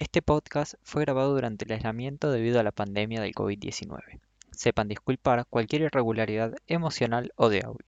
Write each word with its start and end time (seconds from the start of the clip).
Este 0.00 0.22
podcast 0.22 0.74
fue 0.84 1.02
grabado 1.02 1.34
durante 1.34 1.64
el 1.64 1.72
aislamiento 1.72 2.30
debido 2.30 2.60
a 2.60 2.62
la 2.62 2.70
pandemia 2.70 3.20
del 3.20 3.34
COVID-19. 3.34 4.20
Sepan 4.52 4.86
disculpar 4.86 5.44
cualquier 5.50 5.82
irregularidad 5.82 6.54
emocional 6.68 7.32
o 7.34 7.48
de 7.48 7.62
audio. 7.64 7.87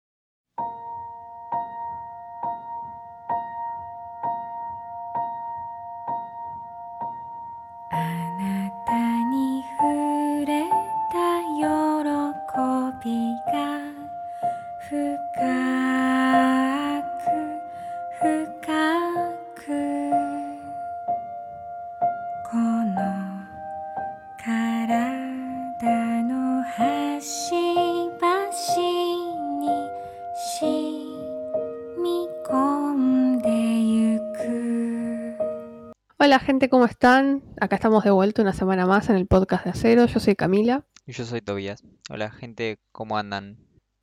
¿Cómo 36.70 36.84
están? 36.84 37.42
Acá 37.60 37.76
estamos 37.76 38.04
de 38.04 38.10
vuelta 38.10 38.42
una 38.42 38.52
semana 38.52 38.86
más 38.86 39.08
en 39.10 39.16
el 39.16 39.26
podcast 39.26 39.64
de 39.64 39.70
Acero. 39.70 40.06
Yo 40.06 40.20
soy 40.20 40.36
Camila. 40.36 40.84
Y 41.06 41.12
yo 41.12 41.24
soy 41.24 41.40
Tobías. 41.40 41.82
Hola 42.08 42.30
gente, 42.30 42.78
¿cómo 42.92 43.18
andan? 43.18 43.58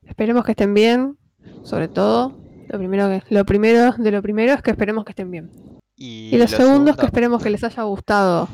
Esperemos 0.05 0.43
que 0.45 0.51
estén 0.51 0.73
bien, 0.73 1.17
sobre 1.63 1.87
todo. 1.87 2.37
Lo 2.67 2.77
primero, 2.77 3.07
que, 3.09 3.23
lo 3.33 3.45
primero 3.45 3.91
de 3.93 4.11
lo 4.11 4.21
primero 4.21 4.53
es 4.53 4.61
que 4.61 4.71
esperemos 4.71 5.05
que 5.05 5.11
estén 5.11 5.31
bien. 5.31 5.51
Y, 5.95 6.35
Y 6.35 6.37
lo, 6.37 6.47
segundo 6.47 6.91
es 6.91 6.95
que 6.97 7.01
segundo, 7.01 7.05
esperemos 7.05 7.43
que 7.43 7.49
les 7.49 7.63
haya 7.63 7.83
gustado. 7.83 8.49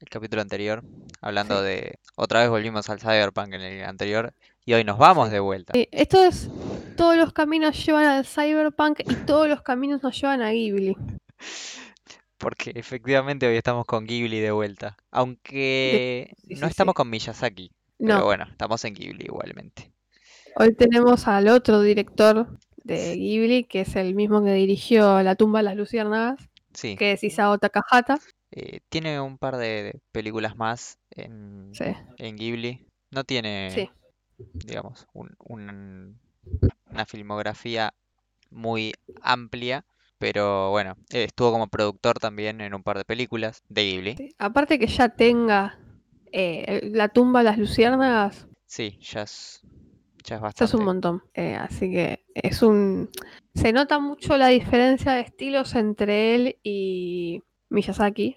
el 0.00 0.08
capítulo 0.08 0.42
anterior, 0.42 0.82
hablando 1.20 1.58
Sí. 1.60 1.64
de... 1.66 1.98
Otra 2.16 2.40
vez 2.40 2.48
volvimos 2.50 2.88
al 2.90 3.00
Cyberpunk 3.00 3.52
en 3.54 3.60
el 3.60 3.84
anterior 3.84 4.32
y 4.64 4.72
hoy 4.72 4.84
nos 4.84 4.98
vamos 4.98 5.30
de 5.30 5.40
vuelta. 5.40 5.72
Sí, 5.74 5.88
esto 5.92 6.24
es, 6.24 6.50
todos 6.96 7.16
los 7.16 7.32
caminos 7.32 7.84
llevan 7.84 8.04
al 8.06 8.24
Cyberpunk 8.26 9.00
y 9.00 9.14
todos 9.26 9.48
los 9.48 9.62
caminos 9.62 10.02
nos 10.02 10.18
llevan 10.20 10.40
a 10.42 10.50
Ghibli. 10.50 10.96
Porque 12.42 12.72
efectivamente 12.74 13.46
hoy 13.46 13.56
estamos 13.56 13.86
con 13.86 14.04
Ghibli 14.04 14.40
de 14.40 14.50
vuelta. 14.50 14.96
Aunque 15.12 16.34
sí, 16.44 16.54
no 16.54 16.66
sí, 16.66 16.70
estamos 16.70 16.92
sí. 16.92 16.96
con 16.96 17.08
Miyazaki. 17.08 17.70
Pero 17.98 18.18
No, 18.18 18.24
bueno, 18.24 18.46
estamos 18.50 18.84
en 18.84 18.94
Ghibli 18.94 19.26
igualmente. 19.26 19.92
hoy 20.56 20.74
tenemos 20.74 21.28
al 21.28 21.46
otro 21.48 21.80
director 21.82 22.58
de 22.82 23.14
Ghibli, 23.16 23.64
que 23.64 23.82
es 23.82 23.94
el 23.94 24.14
mismo 24.16 24.44
que 24.44 24.52
dirigió 24.54 25.22
La 25.22 25.36
tumba 25.36 25.60
de 25.60 25.62
las 25.64 25.76
luciérnagas, 25.76 26.40
Sí. 26.74 26.96
que 26.96 27.12
es 27.12 27.22
Isao 27.22 27.58
Takahata. 27.58 28.18
Eh, 28.50 28.80
tiene 28.88 29.20
un 29.20 29.38
par 29.38 29.56
de 29.56 30.00
películas 30.10 30.56
más 30.56 30.98
en, 31.10 31.70
Ghibli. 32.18 32.84
No 33.12 33.22
tiene, 33.24 33.88
digamos, 34.52 35.06
un- 35.12 35.36
un- 35.38 36.18
una 36.90 37.06
filmografía 37.06 37.94
muy 38.50 38.94
amplia, 39.22 39.84
pero 40.22 40.70
bueno, 40.70 40.94
estuvo 41.10 41.50
como 41.50 41.66
productor 41.66 42.20
también 42.20 42.60
en 42.60 42.74
un 42.74 42.84
par 42.84 42.96
de 42.96 43.04
películas 43.04 43.64
de 43.68 43.82
Ghibli. 43.82 44.34
Aparte 44.38 44.78
que 44.78 44.86
ya 44.86 45.08
tenga 45.08 45.80
eh, 46.30 46.88
la 46.92 47.08
tumba 47.08 47.40
de 47.40 47.44
las 47.46 47.58
luciérnagas, 47.58 48.46
Sí, 48.66 49.00
ya 49.00 49.22
es, 49.22 49.62
ya 50.22 50.36
es 50.36 50.42
ya 50.54 50.64
es 50.64 50.74
un 50.74 50.84
bastante. 50.84 50.84
montón. 50.84 51.22
Eh, 51.34 51.56
así 51.56 51.90
que 51.90 52.24
es 52.34 52.62
un... 52.62 53.10
Se 53.56 53.72
nota 53.72 53.98
mucho 53.98 54.36
la 54.36 54.46
diferencia 54.46 55.12
de 55.14 55.22
estilos 55.22 55.74
entre 55.74 56.36
él 56.36 56.56
y 56.62 57.42
Miyazaki. 57.68 58.36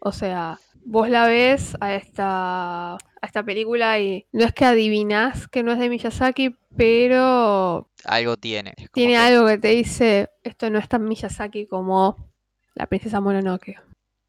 O 0.00 0.12
sea, 0.12 0.58
vos 0.86 1.08
la 1.08 1.26
ves 1.26 1.76
a 1.80 1.94
esta, 1.94 2.94
a 2.94 2.98
esta 3.22 3.42
película 3.42 3.98
y 3.98 4.26
no 4.32 4.44
es 4.44 4.54
que 4.54 4.64
adivinás 4.64 5.48
que 5.48 5.62
no 5.62 5.72
es 5.72 5.78
de 5.78 5.88
Miyazaki, 5.88 6.56
pero 6.76 7.90
Algo 8.04 8.36
tiene. 8.36 8.74
tiene 8.92 9.14
que 9.14 9.18
algo 9.18 9.46
que 9.46 9.58
te 9.58 9.68
dice, 9.68 10.30
esto 10.42 10.70
no 10.70 10.78
es 10.78 10.88
tan 10.88 11.04
Miyazaki 11.04 11.66
como 11.66 12.16
la 12.74 12.86
princesa 12.86 13.20
Mononoke. 13.20 13.76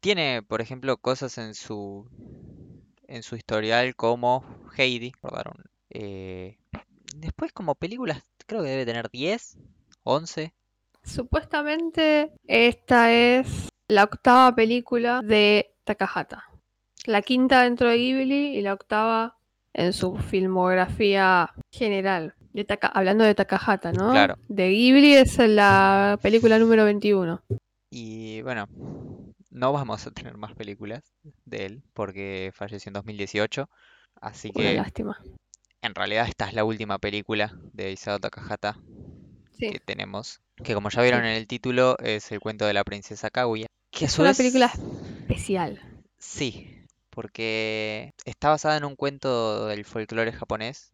tiene, 0.00 0.42
por 0.42 0.60
ejemplo, 0.60 0.96
cosas 0.96 1.38
en 1.38 1.54
su 1.54 2.08
en 3.06 3.22
su 3.22 3.36
historial 3.36 3.96
como 3.96 4.44
Heidi, 4.76 5.12
eh, 5.90 6.58
después 7.16 7.52
como 7.52 7.74
películas, 7.74 8.22
creo 8.46 8.62
que 8.62 8.68
debe 8.68 8.84
tener 8.84 9.08
10, 9.10 9.56
11. 10.04 10.52
Supuestamente 11.02 12.32
esta 12.46 13.12
es 13.12 13.68
la 13.88 14.04
octava 14.04 14.54
película 14.54 15.22
de 15.22 15.74
Takahata. 15.88 16.44
La 17.06 17.22
quinta 17.22 17.62
dentro 17.62 17.88
de 17.88 17.96
Ghibli 17.96 18.56
y 18.58 18.60
la 18.60 18.74
octava 18.74 19.38
en 19.72 19.92
su 19.94 20.16
filmografía 20.18 21.54
general. 21.72 22.34
De 22.52 22.64
Taka- 22.64 22.88
hablando 22.92 23.24
de 23.24 23.34
Takahata, 23.34 23.92
¿no? 23.92 24.10
Claro. 24.10 24.36
De 24.48 24.68
Ghibli 24.70 25.14
es 25.14 25.38
la 25.38 26.18
película 26.22 26.58
número 26.58 26.84
21. 26.84 27.42
Y 27.90 28.42
bueno, 28.42 28.66
no 29.50 29.72
vamos 29.72 30.06
a 30.06 30.10
tener 30.10 30.36
más 30.36 30.54
películas 30.54 31.14
de 31.46 31.64
él 31.66 31.82
porque 31.94 32.50
falleció 32.54 32.90
en 32.90 32.94
2018. 32.94 33.70
Así 34.20 34.50
Una 34.54 34.64
que 34.64 34.74
lástima. 34.74 35.22
en 35.80 35.94
realidad 35.94 36.26
esta 36.28 36.48
es 36.48 36.54
la 36.54 36.64
última 36.64 36.98
película 36.98 37.54
de 37.72 37.92
Isao 37.92 38.18
Takahata 38.18 38.76
Sí. 39.52 39.70
que 39.70 39.78
tenemos. 39.80 40.40
Que 40.62 40.74
como 40.74 40.90
ya 40.90 41.00
vieron 41.02 41.22
Sí. 41.22 41.28
en 41.28 41.32
el 41.34 41.46
título 41.46 41.96
es 42.00 42.30
el 42.32 42.40
cuento 42.40 42.66
de 42.66 42.74
la 42.74 42.84
princesa 42.84 43.30
Kaguya. 43.30 43.67
Que 43.98 44.04
Es 44.04 44.16
una 44.16 44.28
vez, 44.28 44.36
película 44.36 44.66
especial. 45.22 45.82
sí, 46.18 46.86
porque 47.10 48.14
está 48.24 48.48
basada 48.48 48.76
en 48.76 48.84
un 48.84 48.94
cuento 48.94 49.66
del 49.66 49.84
folclore 49.84 50.30
japonés 50.30 50.92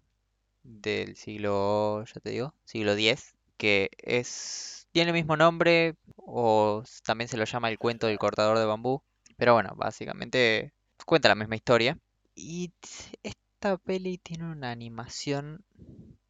del 0.63 1.15
siglo, 1.15 2.03
ya 2.07 2.21
te 2.23 2.31
digo, 2.31 2.55
siglo 2.65 2.95
X, 2.95 3.35
que 3.59 3.91
es, 3.99 4.87
tiene 4.93 5.11
el 5.11 5.15
mismo 5.15 5.37
nombre 5.37 5.97
o 6.17 6.83
también 7.05 7.29
se 7.29 7.37
lo 7.37 7.45
llama 7.45 7.69
el 7.69 7.79
cuento 7.79 8.07
del 8.07 8.19
cortador 8.19 8.59
de 8.59 8.65
bambú, 8.65 9.03
pero 9.37 9.53
bueno, 9.53 9.75
básicamente 9.77 10.73
cuenta 11.05 11.29
la 11.29 11.35
misma 11.35 11.57
historia. 11.57 11.99
Y 12.35 12.73
esta 13.23 13.77
peli 13.77 14.17
tiene 14.17 14.51
una 14.51 14.71
animación, 14.71 15.63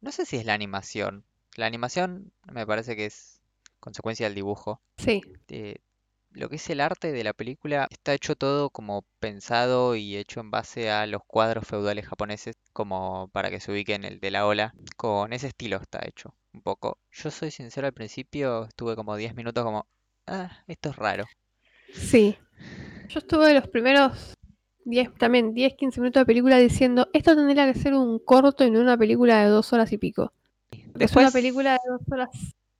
no 0.01 0.11
sé 0.11 0.25
si 0.25 0.35
es 0.35 0.45
la 0.45 0.55
animación, 0.55 1.23
la 1.55 1.67
animación 1.67 2.33
me 2.51 2.67
parece 2.67 2.97
que 2.97 3.05
es 3.05 3.39
consecuencia 3.79 4.25
del 4.25 4.35
dibujo. 4.35 4.81
Sí. 4.97 5.21
Eh, 5.47 5.77
lo 6.35 6.49
que 6.49 6.57
es 6.57 6.69
el 6.69 6.81
arte 6.81 7.11
de 7.11 7.23
la 7.23 7.33
película 7.33 7.87
está 7.91 8.13
hecho 8.13 8.35
todo 8.35 8.69
como 8.69 9.03
pensado 9.19 9.95
y 9.95 10.17
hecho 10.17 10.39
en 10.41 10.51
base 10.51 10.89
a 10.91 11.07
los 11.07 11.21
cuadros 11.27 11.67
feudales 11.67 12.07
japoneses, 12.07 12.55
como 12.73 13.29
para 13.33 13.49
que 13.49 13.59
se 13.59 13.71
ubiquen 13.71 14.03
el 14.05 14.19
de 14.19 14.31
la 14.31 14.45
ola. 14.45 14.75
Con 14.97 15.33
ese 15.33 15.47
estilo 15.47 15.77
está 15.77 15.99
hecho, 16.05 16.35
un 16.53 16.61
poco. 16.61 16.99
Yo 17.11 17.31
soy 17.31 17.51
sincero, 17.51 17.87
al 17.87 17.93
principio 17.93 18.65
estuve 18.65 18.95
como 18.95 19.15
10 19.15 19.35
minutos 19.35 19.63
como, 19.63 19.87
ah, 20.27 20.63
esto 20.67 20.89
es 20.89 20.95
raro. 20.97 21.29
Sí. 21.93 22.37
Yo 23.09 23.19
estuve 23.19 23.53
los 23.53 23.67
primeros 23.69 24.35
10, 24.85 25.13
también 25.15 25.53
10, 25.53 25.75
15 25.75 26.01
minutos 26.01 26.21
de 26.21 26.25
película 26.25 26.57
diciendo, 26.57 27.09
esto 27.13 27.35
tendría 27.35 27.71
que 27.71 27.79
ser 27.79 27.93
un 27.95 28.19
corto 28.19 28.65
y 28.65 28.71
no 28.71 28.81
una 28.81 28.97
película 28.97 29.43
de 29.43 29.49
dos 29.49 29.73
horas 29.73 29.91
y 29.93 29.97
pico. 29.97 30.33
Porque 30.91 31.05
es 31.07 31.17
una 31.17 31.31
Después, 31.31 31.31
película 31.31 31.73
de 31.73 31.79
dos 31.91 32.01
horas 32.11 32.29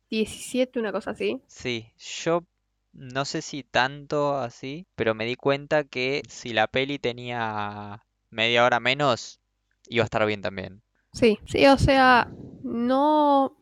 17, 0.10 0.80
una 0.80 0.92
cosa 0.94 1.12
así. 1.12 1.42
sí, 1.48 1.94
yo 1.98 2.46
no 2.95 3.25
sé 3.25 3.41
si 3.41 3.63
tanto 3.63 4.38
así, 4.38 4.88
pero 4.95 5.13
me 5.13 5.25
di 5.25 5.35
cuenta 5.35 5.83
que 5.83 6.23
si 6.29 6.53
la 6.53 6.67
peli 6.67 6.97
tenía 6.97 8.03
media 8.29 8.63
hora 8.63 8.79
menos, 8.79 9.39
iba 9.88 10.03
a 10.03 10.06
estar 10.06 10.25
bien 10.25 10.41
también. 10.41 10.81
Sí, 11.13 11.39
sí, 11.45 11.66
o 11.67 11.78
sea, 11.78 12.31
no, 12.63 13.57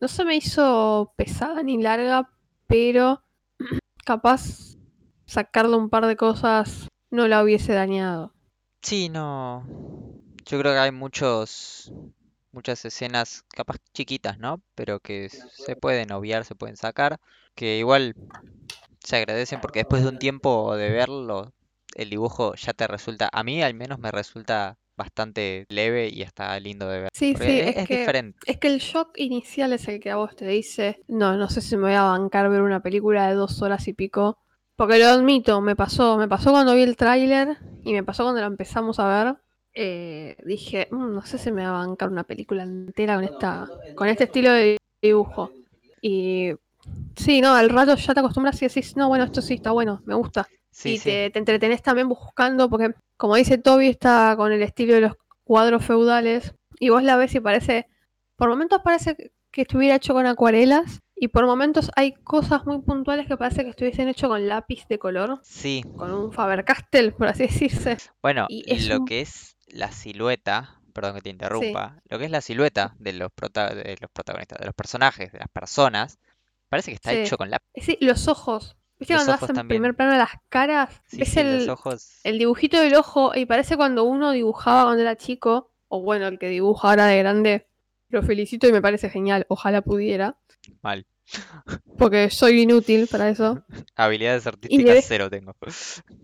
no 0.00 0.08
se 0.08 0.24
me 0.24 0.36
hizo 0.36 1.12
pesada 1.16 1.62
ni 1.62 1.80
larga, 1.80 2.30
pero 2.66 3.22
capaz 4.04 4.76
sacarle 5.26 5.76
un 5.76 5.90
par 5.90 6.06
de 6.06 6.16
cosas 6.16 6.88
no 7.10 7.28
la 7.28 7.42
hubiese 7.42 7.72
dañado. 7.74 8.34
Sí, 8.82 9.08
no. 9.08 9.66
Yo 10.46 10.58
creo 10.58 10.72
que 10.72 10.78
hay 10.78 10.92
muchos, 10.92 11.92
muchas 12.52 12.84
escenas, 12.84 13.44
capaz 13.54 13.76
chiquitas, 13.92 14.38
¿no? 14.38 14.62
Pero 14.74 15.00
que 15.00 15.28
se 15.28 15.76
pueden 15.76 16.12
obviar, 16.12 16.44
se 16.44 16.54
pueden 16.54 16.76
sacar, 16.76 17.20
que 17.54 17.78
igual 17.78 18.14
se 19.08 19.16
agradecen 19.16 19.60
porque 19.60 19.80
después 19.80 20.02
de 20.02 20.08
un 20.08 20.18
tiempo 20.18 20.76
de 20.76 20.90
verlo, 20.90 21.52
el 21.94 22.10
dibujo 22.10 22.54
ya 22.54 22.72
te 22.74 22.86
resulta, 22.86 23.28
a 23.32 23.42
mí 23.42 23.62
al 23.62 23.74
menos 23.74 23.98
me 23.98 24.10
resulta 24.10 24.76
bastante 24.96 25.64
leve 25.68 26.08
y 26.12 26.22
está 26.22 26.58
lindo 26.60 26.88
de 26.88 27.00
ver. 27.02 27.08
Sí, 27.14 27.32
Porque 27.32 27.46
sí, 27.46 27.60
es, 27.80 27.86
que 27.88 27.98
diferente. 27.98 28.38
Es 28.46 28.58
que 28.58 28.66
el 28.68 28.78
shock 28.80 29.10
inicial 29.16 29.72
es 29.72 29.86
el 29.88 30.00
que 30.00 30.10
a 30.10 30.16
vos 30.16 30.34
te 30.36 30.46
dice, 30.46 31.02
no, 31.08 31.36
no 31.36 31.48
sé 31.48 31.60
si 31.60 31.76
me 31.76 31.84
voy 31.84 31.92
a 31.94 32.02
bancar 32.02 32.48
ver 32.50 32.62
una 32.62 32.80
película 32.80 33.28
de 33.28 33.34
dos 33.34 33.62
horas 33.62 33.86
y 33.88 33.92
pico. 33.94 34.38
Porque 34.76 34.98
lo 34.98 35.06
admito, 35.06 35.60
me 35.60 35.74
pasó, 35.76 36.16
me 36.18 36.28
pasó 36.28 36.50
cuando 36.50 36.74
vi 36.74 36.82
el 36.82 36.96
tráiler 36.96 37.58
y 37.84 37.92
me 37.92 38.02
pasó 38.04 38.24
cuando 38.24 38.40
lo 38.40 38.46
empezamos 38.46 38.98
a 39.00 39.24
ver. 39.24 39.36
eh, 39.80 40.36
dije, 40.44 40.88
"Mm, 40.90 41.14
no 41.14 41.22
sé 41.24 41.38
si 41.38 41.52
me 41.52 41.62
va 41.62 41.68
a 41.82 41.86
bancar 41.86 42.08
una 42.10 42.24
película 42.24 42.64
entera 42.64 43.14
con 43.14 43.24
esta, 43.24 43.68
con 43.94 44.08
este 44.08 44.24
estilo 44.24 44.50
de 44.52 44.76
dibujo. 45.00 45.52
Y 46.02 46.52
sí, 47.16 47.40
no, 47.40 47.54
al 47.54 47.68
rato 47.70 47.94
ya 47.96 48.14
te 48.14 48.20
acostumbras 48.20 48.60
y 48.62 48.66
decís, 48.68 48.96
no, 48.96 49.08
bueno, 49.08 49.24
esto 49.24 49.42
sí 49.42 49.54
está 49.54 49.70
bueno, 49.72 50.02
me 50.04 50.14
gusta. 50.14 50.46
Sí, 50.70 50.90
y 50.94 50.98
sí. 50.98 51.04
te, 51.10 51.30
te 51.30 51.38
entretenés 51.38 51.82
también 51.82 52.08
buscando, 52.08 52.68
porque 52.70 52.94
como 53.16 53.34
dice 53.36 53.58
Toby, 53.58 53.88
está 53.88 54.34
con 54.36 54.52
el 54.52 54.62
estilo 54.62 54.94
de 54.94 55.00
los 55.02 55.12
cuadros 55.44 55.84
feudales, 55.84 56.54
y 56.78 56.90
vos 56.90 57.02
la 57.02 57.16
ves 57.16 57.34
y 57.34 57.40
parece, 57.40 57.86
por 58.36 58.48
momentos 58.48 58.80
parece 58.84 59.32
que 59.50 59.62
estuviera 59.62 59.96
hecho 59.96 60.12
con 60.14 60.26
acuarelas, 60.26 61.00
y 61.16 61.28
por 61.28 61.46
momentos 61.46 61.90
hay 61.96 62.12
cosas 62.12 62.64
muy 62.64 62.80
puntuales 62.82 63.26
que 63.26 63.36
parece 63.36 63.64
que 63.64 63.70
estuviesen 63.70 64.06
hecho 64.08 64.28
con 64.28 64.46
lápiz 64.46 64.86
de 64.88 65.00
color, 65.00 65.40
Sí. 65.42 65.82
con 65.96 66.12
un 66.12 66.32
Faber-Castell, 66.32 67.12
por 67.14 67.26
así 67.26 67.44
decirse. 67.44 67.96
Bueno, 68.22 68.46
Y 68.48 68.62
es 68.72 68.86
lo 68.88 68.98
un- 69.00 69.04
que 69.06 69.22
es 69.22 69.56
la 69.66 69.90
silueta, 69.90 70.80
perdón 70.92 71.16
que 71.16 71.22
te 71.22 71.30
interrumpa, 71.30 71.96
lo 72.08 72.18
que 72.20 72.26
es 72.26 72.30
la 72.30 72.40
silueta 72.40 72.94
de 73.00 73.14
los, 73.14 73.30
prota- 73.32 73.74
de 73.74 73.96
los 74.00 74.10
protagonistas, 74.12 74.60
de 74.60 74.66
los 74.66 74.74
personajes, 74.74 75.32
de 75.32 75.38
las 75.40 75.48
personas, 75.48 76.18
parece 76.68 76.90
que 76.90 76.94
está 76.96 77.10
Sí. 77.10 77.16
hecho 77.18 77.36
con 77.36 77.50
lápiz. 77.50 77.66
Sí, 77.82 77.96
los 78.00 78.28
ojos. 78.28 78.76
¿Viste 78.98 79.14
Los 79.14 79.20
cuando 79.22 79.32
ojos 79.34 79.42
hacen 79.44 79.56
también. 79.56 79.80
primer 79.80 79.96
plano 79.96 80.16
las 80.18 80.30
caras? 80.48 81.00
Sí, 81.06 81.18
¿Ves 81.18 81.28
sí, 81.28 81.40
el, 81.40 81.58
los 81.58 81.68
ojos. 81.68 82.20
el 82.24 82.38
dibujito 82.38 82.80
del 82.80 82.94
ojo? 82.96 83.32
Y 83.34 83.46
parece 83.46 83.76
cuando 83.76 84.02
uno 84.04 84.32
dibujaba 84.32 84.84
cuando 84.84 85.02
era 85.02 85.16
chico, 85.16 85.70
o 85.86 86.00
bueno, 86.02 86.26
el 86.26 86.38
que 86.38 86.48
dibuja 86.48 86.90
ahora 86.90 87.06
de 87.06 87.18
grande, 87.18 87.68
lo 88.08 88.22
felicito 88.22 88.66
y 88.66 88.72
me 88.72 88.82
parece 88.82 89.08
genial. 89.08 89.46
Ojalá 89.48 89.82
pudiera, 89.82 90.36
Mal. 90.82 91.06
porque 91.96 92.28
soy 92.30 92.62
inútil 92.62 93.06
para 93.06 93.28
eso. 93.28 93.62
Habilidades 93.96 94.46
artísticas 94.46 94.94
ves- 94.94 95.04
cero 95.06 95.30
tengo. 95.30 95.54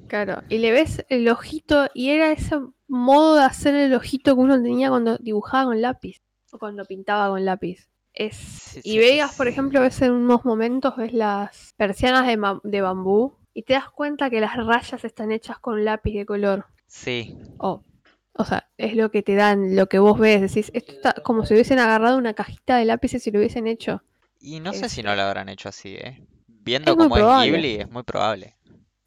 Claro, 0.09 0.43
y 0.49 0.59
le 0.59 0.73
ves 0.73 1.05
el 1.09 1.29
ojito, 1.29 1.89
y 1.95 2.11
era 2.11 2.33
ese 2.33 2.57
modo 2.89 3.37
de 3.37 3.45
hacer 3.45 3.75
el 3.77 3.95
ojito 3.95 4.35
que 4.35 4.41
uno 4.41 4.61
tenía 4.61 4.89
cuando 4.91 5.17
dibujaba 5.19 5.67
con 5.67 5.81
lápiz, 5.81 6.23
o 6.53 6.59
cuando 6.59 6.85
pintaba 6.85 7.29
con 7.29 7.45
lápiz. 7.45 7.89
Es... 8.15 8.37
Sí, 8.37 8.81
y 8.85 8.93
sí, 8.93 8.99
veas, 8.99 9.35
por 9.37 9.49
ejemplo, 9.49 9.81
ves 9.81 10.01
en 10.03 10.13
unos 10.13 10.45
momentos, 10.45 10.97
ves 10.97 11.13
las 11.13 11.75
persianas 11.77 12.27
de, 12.27 12.39
de 12.65 12.81
bambú, 12.81 13.37
y 13.53 13.63
te 13.65 13.75
das 13.75 13.91
cuenta 13.91 14.31
que 14.31 14.41
las 14.41 14.57
rayas 14.57 15.05
están 15.05 15.33
hechas 15.33 15.59
con 15.59 15.85
lápiz 15.85 16.15
de 16.15 16.27
color. 16.27 16.67
Sí, 16.87 17.37
O, 17.59 17.85
o 18.33 18.45
sea, 18.45 18.69
es 18.79 18.95
lo 18.97 19.11
que 19.11 19.23
te 19.23 19.35
dan, 19.35 19.77
lo 19.77 19.89
que 19.89 19.99
vos 19.99 20.19
ves, 20.19 20.41
decís, 20.41 20.71
esto 20.75 20.93
está 20.93 21.15
como 21.25 21.45
si 21.45 21.55
hubiesen 21.55 21.79
agarrado 21.79 22.19
una 22.19 22.35
cajita 22.35 22.77
de 22.77 22.85
lápices 22.85 23.27
y 23.27 23.31
lo 23.33 23.39
hubiesen 23.41 23.67
hecho. 23.67 24.03
y 24.41 24.61
no 24.61 24.73
sé 24.75 24.89
si 24.89 25.03
no 25.03 25.15
lo 25.17 25.23
habrán 25.23 25.49
hecho 25.49 25.69
así, 25.71 25.95
¿eh? 25.97 26.25
Viendo 26.47 26.93
Es 26.93 26.97
cómo 26.97 27.17
es 27.17 27.23
probable. 27.23 27.51
Ghibli, 27.53 27.75
es 27.81 27.91
muy 27.91 28.03
probable. 28.05 28.57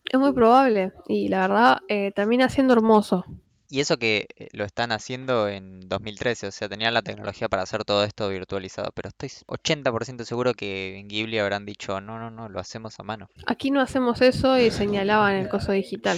Es 0.05 0.19
muy 0.19 0.31
probable, 0.33 0.93
y 1.07 1.27
la 1.29 1.41
verdad, 1.47 1.77
eh, 1.87 2.11
termina 2.15 2.49
siendo 2.49 2.73
hermoso. 2.73 3.25
Y 3.69 3.81
eso 3.81 3.97
que 3.97 4.27
eh, 4.35 4.47
lo 4.53 4.63
están 4.63 4.91
haciendo 4.91 5.49
en 5.49 5.81
2013, 5.87 6.47
o 6.47 6.51
sea, 6.51 6.69
tenían 6.69 6.93
la 6.93 7.01
tecnología 7.01 7.49
para 7.49 7.63
hacer 7.63 7.83
todo 7.83 8.03
esto 8.03 8.29
virtualizado, 8.29 8.91
pero 8.93 9.09
estoy 9.09 9.29
80% 9.47 10.23
seguro 10.23 10.53
que 10.53 10.97
en 10.97 11.07
Ghibli 11.07 11.39
habrán 11.39 11.65
dicho, 11.65 11.99
no, 11.99 12.17
no, 12.17 12.31
no, 12.31 12.47
lo 12.47 12.59
hacemos 12.59 12.99
a 12.99 13.03
mano. 13.03 13.29
Aquí 13.45 13.71
no 13.71 13.81
hacemos 13.81 14.21
eso 14.21 14.57
y 14.57 14.71
señalaban 14.71 15.35
el 15.35 15.49
coso 15.49 15.73
digital. 15.73 16.17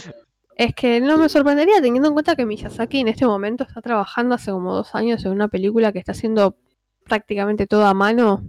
Es 0.56 0.76
que 0.76 1.00
no 1.00 1.18
me 1.18 1.30
sorprendería 1.30 1.82
teniendo 1.82 2.10
en 2.10 2.14
cuenta 2.14 2.36
que 2.36 2.46
Miyazaki 2.46 3.00
en 3.00 3.08
este 3.08 3.26
momento 3.26 3.64
está 3.64 3.82
trabajando 3.82 4.36
hace 4.36 4.52
como 4.52 4.76
dos 4.76 4.94
años 4.94 5.24
en 5.26 5.32
una 5.32 5.48
película 5.48 5.92
que 5.92 6.00
está 6.00 6.12
haciendo 6.12 6.58
prácticamente 7.06 7.66
toda 7.66 7.90
a 7.90 7.94
mano. 7.94 8.44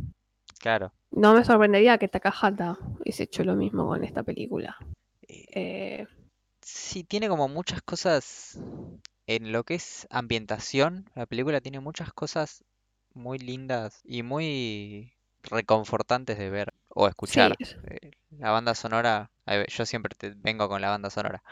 Claro. 0.59 0.93
No 1.13 1.35
me 1.35 1.45
sorprendería 1.45 1.99
que 1.99 2.09
Takahata 2.09 2.77
hubiese 3.01 3.23
hecho 3.25 3.45
lo 3.45 3.55
mismo 3.55 3.87
con 3.87 4.05
esta 4.05 4.23
película. 4.23 4.77
Eh, 5.27 5.41
Eh, 5.53 6.07
Sí, 6.73 7.05
tiene 7.05 7.29
como 7.29 7.49
muchas 7.49 7.83
cosas 7.83 8.63
en 9.27 9.53
lo 9.53 9.65
que 9.65 9.75
es 9.75 10.07
ambientación. 10.11 11.11
La 11.15 11.27
película 11.27 11.61
tiene 11.61 11.81
muchas 11.81 12.13
cosas 12.13 12.65
muy 13.15 13.39
lindas 13.39 14.01
y 14.05 14.23
muy 14.23 15.15
reconfortantes 15.43 16.39
de 16.39 16.51
ver 16.51 16.75
o 16.89 17.09
escuchar. 17.09 17.57
sí, 17.59 17.77
Eh, 17.85 18.13
La 18.39 18.51
banda 18.53 18.75
sonora, 18.75 19.31
yo 19.69 19.87
siempre 19.87 20.15
te 20.19 20.35
vengo 20.37 20.69
con 20.69 20.81
la 20.83 20.91
banda 20.91 21.11
sonora. 21.11 21.43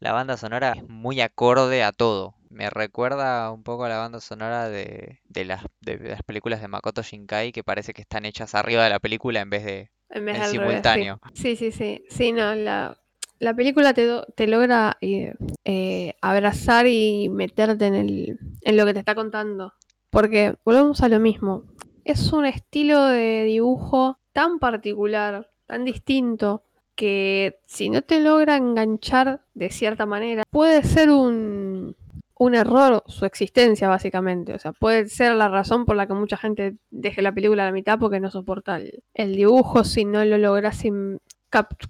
La 0.00 0.12
banda 0.12 0.36
sonora 0.38 0.72
es 0.76 0.88
muy 0.88 1.20
acorde 1.22 1.84
a 1.84 1.92
todo. 1.92 2.36
Me 2.50 2.70
recuerda 2.70 3.50
un 3.52 3.62
poco 3.64 3.84
a 3.84 3.88
la 3.90 3.98
banda 3.98 4.20
sonora 4.20 4.68
de, 4.68 5.20
de 5.26 5.44
las, 5.46 5.64
de 5.80 5.98
las 5.98 6.22
películas 6.24 6.60
de 6.62 6.68
Makoto 6.68 7.02
Shinkai 7.02 7.52
que 7.52 7.64
parece 7.64 7.94
que 7.94 8.02
están 8.02 8.26
hechas 8.26 8.54
arriba 8.56 8.84
de 8.84 8.90
la 8.90 9.00
película 9.00 9.40
en 9.40 9.50
vez 9.50 9.64
de 9.64 9.90
en 10.10 10.24
vez 10.26 10.36
en 10.36 10.42
de 10.42 10.42
al 10.42 10.54
revés, 10.56 10.86
sí. 10.92 11.08
simultáneo. 11.08 11.20
Sí, 11.34 11.56
sí, 11.56 11.72
sí. 11.72 12.04
Sí, 12.10 12.32
no, 12.32 12.54
la, 12.54 12.99
la 13.40 13.54
película 13.54 13.92
te, 13.92 14.08
te 14.36 14.46
logra 14.46 14.96
eh, 15.00 15.34
eh, 15.64 16.14
abrazar 16.20 16.86
y 16.86 17.28
meterte 17.28 17.86
en, 17.86 17.94
el, 17.94 18.38
en 18.62 18.76
lo 18.76 18.86
que 18.86 18.92
te 18.92 19.00
está 19.00 19.14
contando. 19.16 19.72
Porque 20.10 20.54
volvemos 20.64 21.02
a 21.02 21.08
lo 21.08 21.18
mismo. 21.18 21.64
Es 22.04 22.32
un 22.32 22.44
estilo 22.46 23.04
de 23.06 23.44
dibujo 23.44 24.18
tan 24.32 24.58
particular, 24.58 25.50
tan 25.66 25.84
distinto, 25.84 26.64
que 26.94 27.60
si 27.66 27.88
no 27.88 28.02
te 28.02 28.20
logra 28.20 28.56
enganchar 28.56 29.40
de 29.54 29.70
cierta 29.70 30.04
manera, 30.06 30.42
puede 30.50 30.82
ser 30.82 31.10
un, 31.10 31.96
un 32.34 32.54
error 32.54 33.02
su 33.06 33.24
existencia, 33.24 33.88
básicamente. 33.88 34.52
O 34.54 34.58
sea, 34.58 34.72
puede 34.72 35.08
ser 35.08 35.34
la 35.34 35.48
razón 35.48 35.86
por 35.86 35.96
la 35.96 36.06
que 36.06 36.14
mucha 36.14 36.36
gente 36.36 36.76
deje 36.90 37.22
la 37.22 37.32
película 37.32 37.62
a 37.62 37.66
la 37.66 37.72
mitad 37.72 37.98
porque 37.98 38.20
no 38.20 38.30
soporta 38.30 38.76
el, 38.76 39.02
el 39.14 39.34
dibujo 39.34 39.84
si 39.84 40.04
no 40.04 40.24
lo 40.24 40.36
logras 40.36 40.82
cap- 40.82 41.20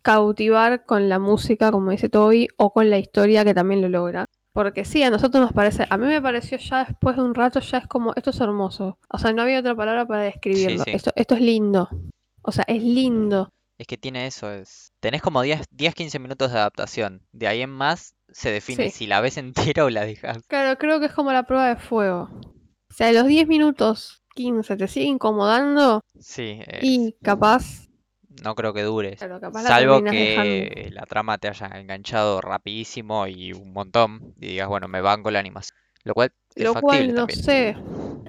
cautivar 0.02 0.84
con 0.84 1.08
la 1.08 1.18
música, 1.18 1.70
como 1.70 1.90
dice 1.90 2.08
Toby, 2.08 2.48
o 2.56 2.72
con 2.72 2.90
la 2.90 2.98
historia 2.98 3.44
que 3.44 3.54
también 3.54 3.80
lo 3.82 3.88
logra. 3.88 4.24
Porque 4.52 4.84
sí, 4.84 5.02
a 5.02 5.10
nosotros 5.10 5.40
nos 5.42 5.52
parece, 5.52 5.86
a 5.88 5.96
mí 5.96 6.06
me 6.06 6.20
pareció 6.20 6.58
ya 6.58 6.84
después 6.84 7.16
de 7.16 7.22
un 7.22 7.34
rato, 7.34 7.60
ya 7.60 7.78
es 7.78 7.86
como, 7.86 8.12
esto 8.16 8.30
es 8.30 8.40
hermoso. 8.40 8.98
O 9.08 9.18
sea, 9.18 9.32
no 9.32 9.42
había 9.42 9.60
otra 9.60 9.76
palabra 9.76 10.06
para 10.06 10.22
describirlo. 10.22 10.82
sí. 10.84 10.90
Esto, 10.90 11.12
esto 11.14 11.34
es 11.36 11.40
lindo. 11.40 11.88
O 12.42 12.50
sea, 12.50 12.64
es 12.66 12.82
lindo. 12.82 13.48
Es 13.78 13.86
que 13.86 13.96
tiene 13.96 14.26
eso, 14.26 14.50
es... 14.50 14.92
Tenés 15.00 15.22
como 15.22 15.40
10, 15.40 15.62
10-15 15.74 16.18
minutos 16.20 16.52
de 16.52 16.58
adaptación. 16.58 17.22
De 17.32 17.46
ahí 17.46 17.62
en 17.62 17.70
más 17.70 18.14
se 18.28 18.50
define 18.50 18.90
Sí. 18.90 18.98
si 18.98 19.06
la 19.06 19.20
ves 19.20 19.36
entera 19.38 19.84
o 19.84 19.90
la 19.90 20.04
dejas. 20.04 20.42
Claro, 20.48 20.76
creo 20.78 21.00
que 21.00 21.06
es 21.06 21.12
como 21.12 21.32
la 21.32 21.44
prueba 21.44 21.68
de 21.68 21.76
fuego. 21.76 22.28
O 22.90 22.92
sea, 22.94 23.12
los 23.12 23.26
10 23.26 23.46
minutos, 23.46 24.22
15, 24.34 24.76
te 24.76 24.88
sigue 24.88 25.06
incomodando 25.06 26.00
Sí, 26.18 26.60
y 26.82 27.14
capaz, 27.22 27.88
no 28.42 28.54
creo 28.54 28.72
que 28.72 28.82
dure. 28.82 29.16
claro, 29.16 29.40
capaz 29.40 29.62
la 29.62 29.68
Salvo 29.68 30.00
dejando. 30.00 30.12
que 30.12 30.90
la 30.92 31.06
trama 31.06 31.38
te 31.38 31.48
haya 31.48 31.66
enganchado 31.74 32.40
rapidísimo 32.40 33.26
y 33.26 33.52
un 33.52 33.72
montón. 33.72 34.34
Y 34.40 34.48
digas, 34.48 34.68
bueno, 34.68 34.88
me 34.88 35.00
banco 35.00 35.30
la 35.30 35.38
animación. 35.40 35.76
Lo 36.04 36.14
cual 36.14 36.32
es 36.54 36.64
Lo 36.64 36.74
cual 36.74 37.08
no 37.14 37.26
también. 37.26 37.42
sé. 37.42 37.76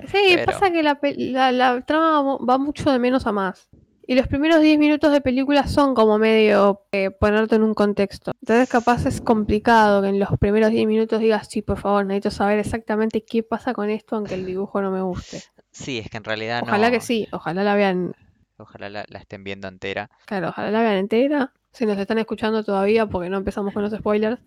Sí, 0.08 0.18
Pero- 0.36 0.46
pasa 0.46 0.72
que 0.72 0.84
la, 0.84 1.00
la- 1.18 1.52
la 1.52 1.82
trama 1.82 2.12
va 2.12 2.24
mu- 2.24 2.46
va 2.46 2.58
mucho 2.58 2.92
de 2.92 3.00
menos 3.00 3.26
a 3.28 3.32
más. 3.32 3.70
Y 4.08 4.16
los 4.16 4.28
primeros 4.28 4.60
10 4.60 4.78
minutos 4.78 5.12
de 5.14 5.22
película 5.22 5.66
son 5.68 5.94
como 5.94 6.18
medio 6.18 6.82
eh, 6.92 7.12
ponerte 7.12 7.56
en 7.56 7.64
un 7.64 7.74
contexto. 7.74 8.34
Entonces 8.42 8.68
capaz 8.68 9.06
es 9.06 9.22
complicado 9.22 10.02
que 10.02 10.10
en 10.10 10.20
los 10.20 10.30
primeros 10.38 10.72
10 10.72 10.86
minutos 10.86 11.22
digas, 11.22 11.48
sí, 11.50 11.62
por 11.62 11.78
favor, 11.78 12.06
necesito 12.06 12.32
saber 12.32 12.60
exactamente 12.60 13.24
qué 13.24 13.42
pasa 13.44 13.74
con 13.74 13.90
esto 13.90 14.18
aunque 14.18 14.34
el 14.34 14.46
dibujo 14.46 14.82
no 14.82 14.92
me 14.92 15.02
guste. 15.02 15.44
Sí, 15.72 16.00
es 16.00 16.10
que 16.10 16.18
en 16.18 16.26
realidad 16.26 16.62
Ojalá 16.64 16.88
no. 16.88 16.92
que 16.94 17.00
sí, 17.00 17.28
ojalá 17.32 17.64
la 17.64 17.76
vean, 17.76 18.14
Ojalá 18.62 18.90
la, 18.90 19.06
la 19.08 19.20
estén 19.20 19.44
viendo 19.44 19.68
entera. 19.68 20.10
claro, 20.26 20.50
ojalá 20.50 20.72
la 20.72 20.82
vean 20.82 20.98
entera. 20.98 21.54
Si 21.72 21.86
nos 21.86 21.98
están 21.98 22.18
escuchando 22.20 22.64
todavía 22.64 23.06
porque 23.08 23.30
no 23.30 23.38
empezamos 23.38 23.74
con 23.74 23.84
los 23.84 23.94
spoilers. 23.94 24.42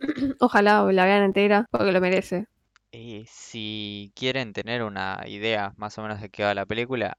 ojalá 0.40 0.84
la 0.92 1.04
vean 1.04 1.22
entera 1.24 1.66
porque 1.70 1.92
lo 1.92 2.00
merece. 2.00 2.46
Y 2.92 3.26
si 3.28 4.12
quieren 4.14 4.52
tener 4.52 4.82
una 4.82 5.22
idea 5.26 5.74
más 5.76 5.98
o 5.98 6.02
menos 6.02 6.20
de 6.20 6.30
qué 6.30 6.44
va 6.44 6.54
la 6.54 6.66
película, 6.66 7.18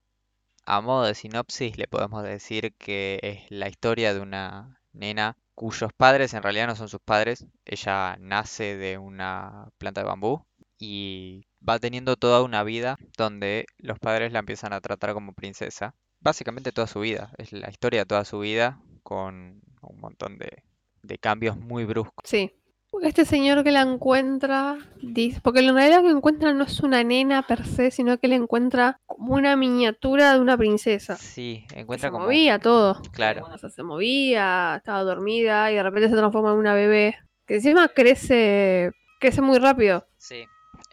a 0.65 0.81
modo 0.81 1.05
de 1.05 1.15
sinopsis 1.15 1.77
le 1.77 1.87
podemos 1.87 2.23
decir 2.23 2.73
que 2.77 3.19
es 3.23 3.51
la 3.51 3.69
historia 3.69 4.13
de 4.13 4.21
una 4.21 4.79
nena 4.93 5.37
cuyos 5.55 5.91
padres 5.93 6.33
en 6.33 6.43
realidad 6.43 6.67
no 6.67 6.75
son 6.75 6.89
sus 6.89 7.01
padres. 7.01 7.45
Ella 7.65 8.17
nace 8.19 8.77
de 8.77 8.97
una 8.97 9.69
planta 9.77 10.01
de 10.01 10.07
bambú 10.07 10.45
y 10.79 11.47
va 11.67 11.79
teniendo 11.79 12.15
toda 12.15 12.41
una 12.43 12.63
vida 12.63 12.97
donde 13.17 13.65
los 13.77 13.99
padres 13.99 14.31
la 14.31 14.39
empiezan 14.39 14.73
a 14.73 14.81
tratar 14.81 15.13
como 15.13 15.33
princesa. 15.33 15.95
Básicamente 16.25 16.71
toda 16.71 16.87
su 16.87 17.01
vida, 17.01 17.31
es 17.37 17.53
la 17.53 17.69
historia 17.69 18.01
de 18.01 18.05
toda 18.07 18.25
su 18.25 18.39
vida 18.39 18.79
con 19.03 19.61
un 19.81 19.99
montón 20.01 20.39
de, 20.39 20.63
de 21.03 21.17
cambios 21.19 21.55
muy 21.55 21.85
bruscos. 21.85 22.27
Sí. 22.27 22.51
Porque 22.89 23.09
este 23.09 23.25
señor 23.25 23.63
que 23.63 23.71
la 23.71 23.81
encuentra, 23.81 24.77
dice, 25.03 25.39
porque 25.41 25.59
en 25.59 25.75
realidad 25.75 25.97
lo 26.01 26.07
que 26.07 26.15
encuentra 26.15 26.51
no 26.51 26.63
es 26.63 26.79
una 26.79 27.03
nena 27.03 27.45
per 27.45 27.63
se, 27.63 27.91
sino 27.91 28.17
que 28.17 28.27
le 28.27 28.35
encuentra 28.35 28.99
como 29.05 29.35
una 29.35 29.55
miniatura 29.55 30.33
de 30.33 30.39
una 30.39 30.57
princesa. 30.57 31.15
Sí, 31.15 31.65
encuentra 31.75 32.07
se 32.07 32.11
como... 32.11 32.25
movía 32.25 32.57
todo. 32.57 33.01
Claro. 33.11 33.45
O 33.53 33.57
sea, 33.59 33.69
se 33.69 33.83
movía, 33.83 34.75
estaba 34.77 35.03
dormida 35.03 35.71
y 35.71 35.75
de 35.75 35.83
repente 35.83 36.09
se 36.09 36.15
transforma 36.15 36.53
en 36.53 36.57
una 36.57 36.73
bebé. 36.73 37.17
Que 37.45 37.55
encima 37.55 37.87
crece, 37.89 38.91
crece 39.19 39.41
muy 39.41 39.59
rápido. 39.59 40.07
Sí. 40.17 40.45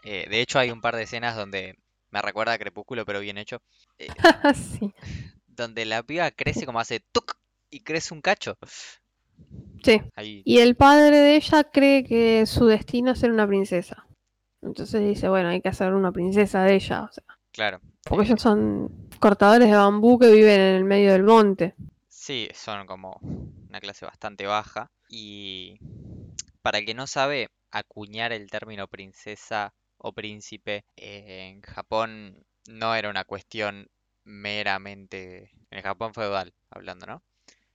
Eh, 0.03 0.27
de 0.29 0.41
hecho, 0.41 0.59
hay 0.59 0.69
un 0.69 0.81
par 0.81 0.95
de 0.95 1.03
escenas 1.03 1.35
donde 1.35 1.79
me 2.13 2.21
recuerda 2.21 2.53
a 2.53 2.59
Crepúsculo, 2.59 3.05
pero 3.05 3.19
bien 3.19 3.39
hecho. 3.39 3.59
eh, 3.97 4.07
sí. 4.53 4.93
donde 5.47 5.83
la 5.85 6.03
piba 6.03 6.29
crece 6.29 6.65
como 6.67 6.79
hace 6.79 6.99
tuk 7.11 7.33
y 7.71 7.79
crece 7.79 8.13
un 8.13 8.21
cacho. 8.21 8.55
Sí. 9.83 9.99
Ahí, 10.15 10.43
Y 10.45 10.59
el 10.59 10.75
padre 10.75 11.17
de 11.17 11.35
ella 11.35 11.63
cree 11.63 12.03
que 12.03 12.45
su 12.45 12.67
destino 12.67 13.11
es 13.11 13.19
ser 13.19 13.31
una 13.31 13.47
princesa. 13.47 14.05
Entonces 14.61 15.01
dice, 15.01 15.27
bueno, 15.27 15.49
hay 15.49 15.59
que 15.61 15.69
hacer 15.69 15.91
una 15.93 16.11
princesa 16.11 16.63
de 16.63 16.75
ella. 16.75 17.03
O 17.03 17.11
sea, 17.11 17.23
claro. 17.51 17.81
porque 18.03 18.25
ellos 18.27 18.41
son 18.41 19.09
cortadores 19.19 19.67
de 19.69 19.75
bambú 19.75 20.19
que 20.19 20.31
viven 20.31 20.61
en 20.61 20.75
el 20.75 20.83
medio 20.83 21.13
del 21.13 21.23
monte. 21.23 21.73
Sí, 22.07 22.47
son 22.53 22.85
como 22.85 23.19
una 23.69 23.81
clase 23.81 24.05
bastante 24.05 24.45
baja. 24.45 24.91
Y 25.09 25.79
para 26.61 26.77
el 26.77 26.85
que 26.85 26.93
no 26.93 27.07
sabe, 27.07 27.49
acuñar 27.71 28.31
el 28.31 28.49
término 28.51 28.87
princesa 28.87 29.73
o 30.03 30.11
príncipe 30.11 30.85
en 30.97 31.61
Japón 31.61 32.45
no 32.67 32.93
era 32.93 33.09
una 33.09 33.23
cuestión 33.23 33.89
meramente, 34.25 35.51
en 35.71 35.77
el 35.77 35.81
Japón 35.81 36.13
feudal 36.13 36.53
hablando, 36.69 37.05
¿no? 37.05 37.23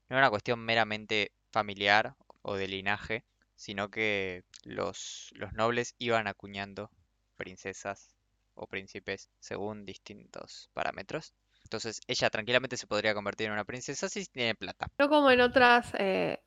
No 0.08 0.16
era 0.16 0.20
una 0.20 0.30
cuestión 0.30 0.60
meramente 0.60 1.32
familiar 1.50 2.14
o 2.42 2.54
de 2.54 2.68
linaje, 2.68 3.24
sino 3.56 3.90
que 3.90 4.44
los, 4.64 5.30
los 5.32 5.52
nobles 5.54 5.94
iban 5.98 6.26
acuñando 6.26 6.90
princesas 7.36 8.14
o 8.54 8.66
príncipes 8.66 9.30
según 9.40 9.86
distintos 9.86 10.68
parámetros. 10.74 11.34
Entonces 11.64 12.00
ella 12.06 12.28
tranquilamente 12.28 12.76
se 12.76 12.86
podría 12.86 13.14
convertir 13.14 13.46
en 13.46 13.54
una 13.54 13.64
princesa 13.64 14.08
si 14.08 14.26
tiene 14.26 14.54
plata. 14.54 14.86
No 14.98 15.08
como 15.08 15.30
en 15.30 15.40
otras 15.40 15.92
eh, 15.98 16.42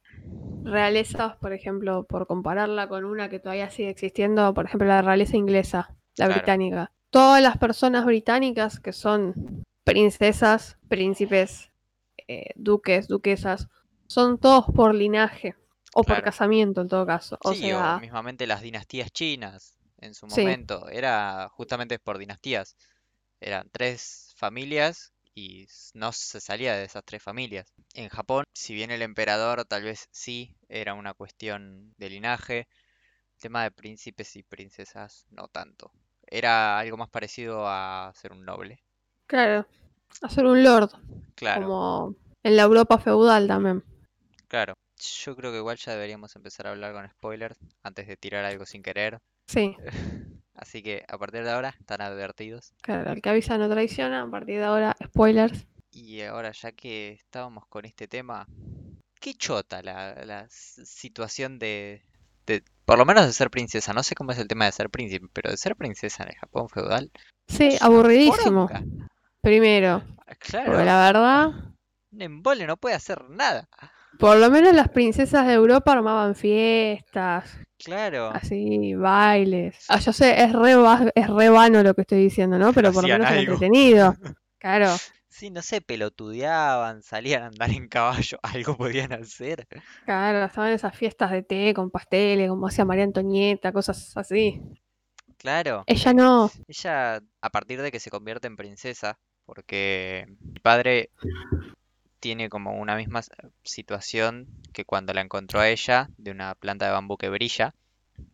realezas, 0.63 1.35
por 1.37 1.53
ejemplo, 1.53 2.03
por 2.03 2.27
compararla 2.27 2.87
con 2.87 3.05
una 3.05 3.29
que 3.29 3.39
todavía 3.39 3.69
sigue 3.69 3.89
existiendo, 3.89 4.53
por 4.53 4.65
ejemplo, 4.65 4.87
la 4.87 5.01
realeza 5.01 5.37
inglesa, 5.37 5.95
la 6.17 6.25
Claro. 6.27 6.33
británica. 6.33 6.91
Todas 7.09 7.41
las 7.41 7.57
personas 7.57 8.05
británicas 8.05 8.79
que 8.79 8.93
son 8.93 9.63
princesas, 9.83 10.77
príncipes, 10.87 11.71
eh, 12.27 12.51
duques, 12.55 13.07
duquesas, 13.07 13.67
son 14.07 14.37
todos 14.37 14.65
por 14.75 14.93
linaje 14.95 15.55
o 15.93 16.03
por 16.03 16.21
casamiento 16.21 16.81
en 16.81 16.87
todo 16.87 17.05
caso. 17.05 17.37
O 17.43 17.53
Sí, 17.53 17.71
o 17.73 17.99
mismamente 17.99 18.47
las 18.47 18.61
dinastías 18.61 19.11
chinas 19.11 19.77
en 19.97 20.13
su 20.13 20.27
Sí. 20.27 20.41
momento, 20.41 20.87
era 20.89 21.49
justamente 21.51 21.99
por 21.99 22.17
dinastías. 22.17 22.75
Eran 23.39 23.69
tres 23.71 24.33
familias 24.37 25.11
y 25.35 25.67
no 25.93 26.11
se 26.13 26.39
salía 26.41 26.75
de 26.75 26.85
esas 26.85 27.03
tres 27.05 27.23
familias. 27.23 27.73
En 27.93 28.09
Japón, 28.09 28.45
si 28.53 28.73
bien 28.73 28.91
el 28.91 29.01
emperador 29.01 29.65
tal 29.65 29.83
vez 29.83 30.07
sí 30.11 30.55
era 30.69 30.93
una 30.93 31.13
cuestión 31.13 31.93
de 31.97 32.09
linaje, 32.09 32.59
el 33.35 33.41
tema 33.41 33.63
de 33.63 33.71
príncipes 33.71 34.35
y 34.37 34.43
princesas 34.43 35.25
no 35.31 35.47
tanto. 35.49 35.91
Era 36.27 36.79
algo 36.79 36.97
más 36.97 37.09
parecido 37.09 37.67
a 37.67 38.11
ser 38.15 38.33
un 38.33 38.45
noble. 38.45 38.83
claro, 39.27 39.65
hacer 40.21 40.45
un 40.45 40.63
lord, 40.63 40.91
Claro, 41.35 41.73
como 41.73 42.15
en 42.43 42.57
la 42.57 42.63
Europa 42.63 42.99
feudal 42.99 43.47
también. 43.47 43.83
claro. 44.47 44.73
Yo 45.23 45.35
creo 45.35 45.51
que 45.51 45.57
igual 45.57 45.77
ya 45.77 45.93
deberíamos 45.93 46.35
empezar 46.35 46.67
a 46.67 46.71
hablar 46.71 46.93
con 46.93 47.09
spoilers 47.09 47.57
antes 47.83 48.07
de 48.07 48.17
tirar 48.17 48.45
algo 48.45 48.65
sin 48.65 48.83
querer. 48.83 49.17
Sí, 49.47 49.77
Así 50.61 50.83
que 50.83 51.03
a 51.07 51.17
partir 51.17 51.43
de 51.43 51.49
ahora 51.49 51.75
están 51.79 52.01
advertidos. 52.01 52.73
claro, 52.81 53.11
el 53.11 53.21
que 53.21 53.29
avisa 53.29 53.57
no 53.57 53.67
traiciona, 53.67 54.21
a 54.21 54.29
partir 54.29 54.59
de 54.59 54.65
ahora, 54.65 54.95
spoilers. 55.03 55.65
Y 55.91 56.21
ahora, 56.21 56.51
ya 56.51 56.71
que 56.71 57.13
estábamos 57.13 57.65
con 57.67 57.83
este 57.83 58.07
tema, 58.07 58.47
qué 59.19 59.33
chota 59.33 59.81
la, 59.81 60.45
situación 60.49 61.57
de, 61.57 62.03
de, 62.45 62.63
por 62.85 62.99
lo 62.99 63.05
menos 63.05 63.25
de 63.25 63.33
ser 63.33 63.49
princesa. 63.49 63.91
No 63.91 64.03
sé 64.03 64.13
cómo 64.13 64.31
es 64.31 64.37
el 64.37 64.47
tema 64.47 64.65
de 64.65 64.71
ser 64.71 64.91
príncipe, 64.91 65.27
pero 65.33 65.49
de 65.49 65.57
ser 65.57 65.75
princesa 65.75 66.23
en 66.23 66.29
el 66.29 66.35
Japón 66.35 66.69
feudal. 66.69 67.11
Sí, 67.47 67.77
aburridísimo. 67.81 68.69
Primero, 69.41 70.03
porque 70.15 70.51
Claro, 70.51 70.83
la 70.83 71.05
verdad, 71.05 71.47
un 72.11 72.21
embole 72.21 72.67
no 72.67 72.77
puede 72.77 72.95
hacer 72.95 73.29
nada. 73.29 73.67
Por 74.19 74.37
lo 74.37 74.49
menos 74.49 74.73
las 74.73 74.89
princesas 74.89 75.47
de 75.47 75.53
Europa 75.53 75.93
armaban 75.93 76.35
fiestas, 76.35 77.57
Claro, 77.83 78.29
así, 78.29 78.93
bailes. 78.93 79.85
Ah, 79.89 79.99
yo 79.99 80.13
sé, 80.13 80.43
es 80.43 80.53
re, 80.53 80.73
es 81.15 81.27
re 81.27 81.49
vano 81.49 81.81
lo 81.81 81.93
que 81.95 82.01
estoy 82.01 82.19
diciendo, 82.23 82.59
¿no? 82.59 82.73
Pero 82.73 82.93
por 82.93 83.03
lo 83.03 83.09
menos 83.09 83.27
algo. 83.27 83.53
entretenido. 83.53 84.13
Claro, 84.59 84.89
sí, 85.27 85.49
no 85.49 85.63
sé, 85.63 85.81
pelotudeaban, 85.81 87.01
salían 87.01 87.41
a 87.41 87.47
andar 87.47 87.71
en 87.71 87.87
caballo, 87.87 88.37
algo 88.43 88.77
podían 88.77 89.11
hacer. 89.11 89.67
claro, 90.05 90.45
estaban 90.45 90.71
esas 90.71 90.95
fiestas 90.95 91.31
de 91.31 91.41
té 91.41 91.73
con 91.73 91.89
pasteles, 91.89 92.47
como 92.47 92.67
hacía 92.67 92.85
María 92.85 93.05
Antonieta, 93.05 93.71
cosas 93.71 94.15
así. 94.15 94.61
Claro. 95.37 95.83
Ella 95.87 96.13
no, 96.13 96.51
Ella, 96.67 97.23
a 97.41 97.49
partir 97.49 97.81
de 97.81 97.91
que 97.91 97.99
se 97.99 98.11
convierte 98.11 98.47
en 98.47 98.55
princesa, 98.55 99.17
porque 99.45 100.27
el 100.53 100.61
padre 100.61 101.09
tiene 102.21 102.49
como 102.49 102.75
una 102.79 102.95
misma 102.97 103.21
situación 103.63 104.47
que 104.73 104.85
cuando 104.85 105.13
la 105.13 105.21
encontró 105.21 105.61
a 105.61 105.69
ella, 105.69 106.09
de 106.17 106.31
una 106.31 106.55
planta 106.55 106.87
de 106.87 106.93
bambú 106.93 107.17
que 107.17 107.29
brilla, 107.29 107.75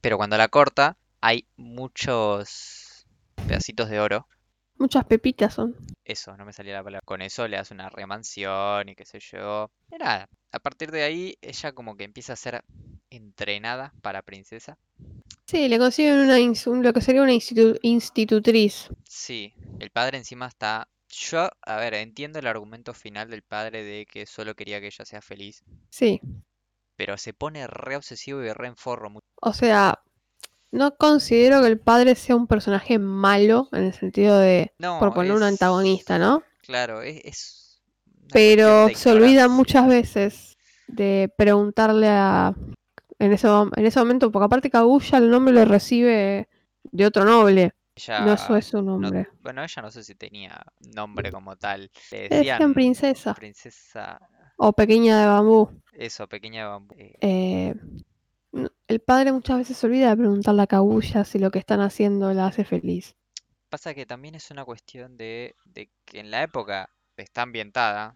pero 0.02 0.18
cuando 0.18 0.38
la 0.38 0.50
corta 0.50 0.98
hay 1.22 1.48
muchos 1.58 3.08
pedacitos 3.48 3.90
de 3.90 4.00
oro. 4.02 4.28
muchas 4.80 5.06
pepitas 5.06 5.54
son. 5.54 5.76
Eso, 6.06 6.36
no 6.38 6.46
me 6.46 6.54
salía 6.54 6.74
la 6.74 6.84
palabra. 6.84 7.06
Con 7.06 7.22
eso 7.22 7.48
le 7.48 7.58
hace 7.58 7.74
una 7.74 7.90
remansión 7.90 8.90
y 8.90 8.96
qué 8.96 9.06
sé 9.06 9.20
yo. 9.20 9.72
Y 9.92 9.98
nada, 9.98 10.30
a 10.52 10.60
partir 10.60 10.90
de 10.92 11.04
ahí 11.04 11.38
ella 11.42 11.74
como 11.74 11.96
que 11.98 12.04
empieza 12.06 12.34
a 12.34 12.38
ser 12.38 12.64
entrenada 13.10 13.94
para 14.02 14.22
princesa. 14.24 14.78
Sí, 15.46 15.68
le 15.68 15.80
consiguen 15.80 16.20
una, 16.20 16.38
lo 16.38 16.94
que 16.94 17.02
sería 17.02 17.24
una 17.24 17.34
institu- 17.34 17.80
institutriz. 17.82 18.90
Sí, 19.10 19.54
el 19.80 19.90
padre 19.90 20.18
encima 20.20 20.48
está... 20.48 20.88
Yo, 21.10 21.50
a 21.64 21.76
ver, 21.76 21.96
entiendo 21.96 22.40
el 22.40 22.48
argumento 22.48 22.94
final 22.94 23.30
del 23.30 23.42
padre 23.44 23.84
de 23.84 24.06
que 24.06 24.26
solo 24.26 24.56
quería 24.56 24.80
que 24.80 24.88
ella 24.88 25.04
sea 25.04 25.22
feliz, 25.22 25.62
Sí, 25.90 26.22
pero 26.98 27.18
se 27.18 27.34
pone 27.34 27.66
re 27.66 27.96
obsesivo 27.96 28.44
y 28.44 28.52
re 28.52 28.68
enforro. 28.68 29.10
mu- 29.10 29.20
o 29.42 29.54
sea, 29.54 30.00
no 30.72 30.96
considero 30.98 31.62
que 31.62 31.68
el 31.68 31.80
padre 31.80 32.16
sea 32.16 32.36
un 32.36 32.48
personaje 32.48 33.00
malo 33.00 33.70
en 33.74 33.86
el 33.86 33.94
sentido 33.94 34.38
de, 34.40 34.74
No, 34.80 35.00
por 35.00 35.14
poner 35.14 35.34
un 35.34 35.44
es- 35.44 35.54
antagonista, 35.54 36.20
¿no? 36.20 36.44
Claro, 36.62 37.02
es, 37.02 37.22
es 37.26 37.82
una 38.26 38.30
Pero 38.32 38.44
cuestión 38.44 38.86
de 38.86 38.92
se 38.94 39.10
olvida 39.12 39.48
ignorancia. 39.48 39.48
muchas 39.48 39.88
veces 39.88 40.58
de 40.88 41.32
preguntarle 41.38 42.08
a... 42.10 42.54
En 43.20 43.34
ese, 43.34 43.48
mom- 43.48 43.72
en 43.76 43.86
ese 43.86 44.00
momento, 44.00 44.32
porque 44.32 44.46
aparte 44.46 44.70
Kaguya 44.70 45.18
el 45.18 45.32
nombre 45.32 45.54
lo 45.54 45.66
recibe 45.66 46.48
de 46.84 47.06
otro 47.06 47.26
noble, 47.26 47.72
Ella, 47.98 48.20
no 48.26 48.56
es 48.58 48.66
su 48.66 48.82
no- 48.82 48.98
nombre. 49.00 49.28
bueno, 49.42 49.64
ella 49.64 49.82
no 49.82 49.92
sé 49.92 50.04
si 50.04 50.16
tenía 50.16 50.62
nombre 50.96 51.32
como 51.32 51.56
tal. 51.58 51.90
Le 52.12 52.30
decían 52.30 52.74
princesa 52.74 53.34
princesa, 53.34 54.20
o 54.58 54.72
pequeña 54.74 55.20
de 55.20 55.28
bambú. 55.28 55.70
eso, 55.94 56.28
pequeña 56.28 56.64
de 56.64 56.68
bambú. 56.70 56.96
Eh, 56.98 57.18
Eh, 57.22 57.76
el 58.88 59.00
padre 59.02 59.32
muchas 59.32 59.58
veces 59.58 59.78
se 59.78 59.86
olvida 59.86 60.10
de 60.10 60.18
preguntarle 60.18 60.62
a 60.64 60.68
Kaguya 60.68 61.26
si 61.26 61.38
lo 61.40 61.52
que 61.52 61.60
están 61.60 61.82
haciendo 61.82 62.34
la 62.34 62.48
hace 62.48 62.64
feliz. 62.64 63.16
Pasa 63.70 63.94
que 63.94 64.06
también 64.06 64.36
es 64.36 64.50
una 64.50 64.64
cuestión 64.64 65.18
de, 65.18 65.56
de 65.66 65.90
que 66.06 66.20
en 66.22 66.32
la 66.32 66.42
época 66.44 66.90
está 67.18 67.42
ambientada, 67.42 68.16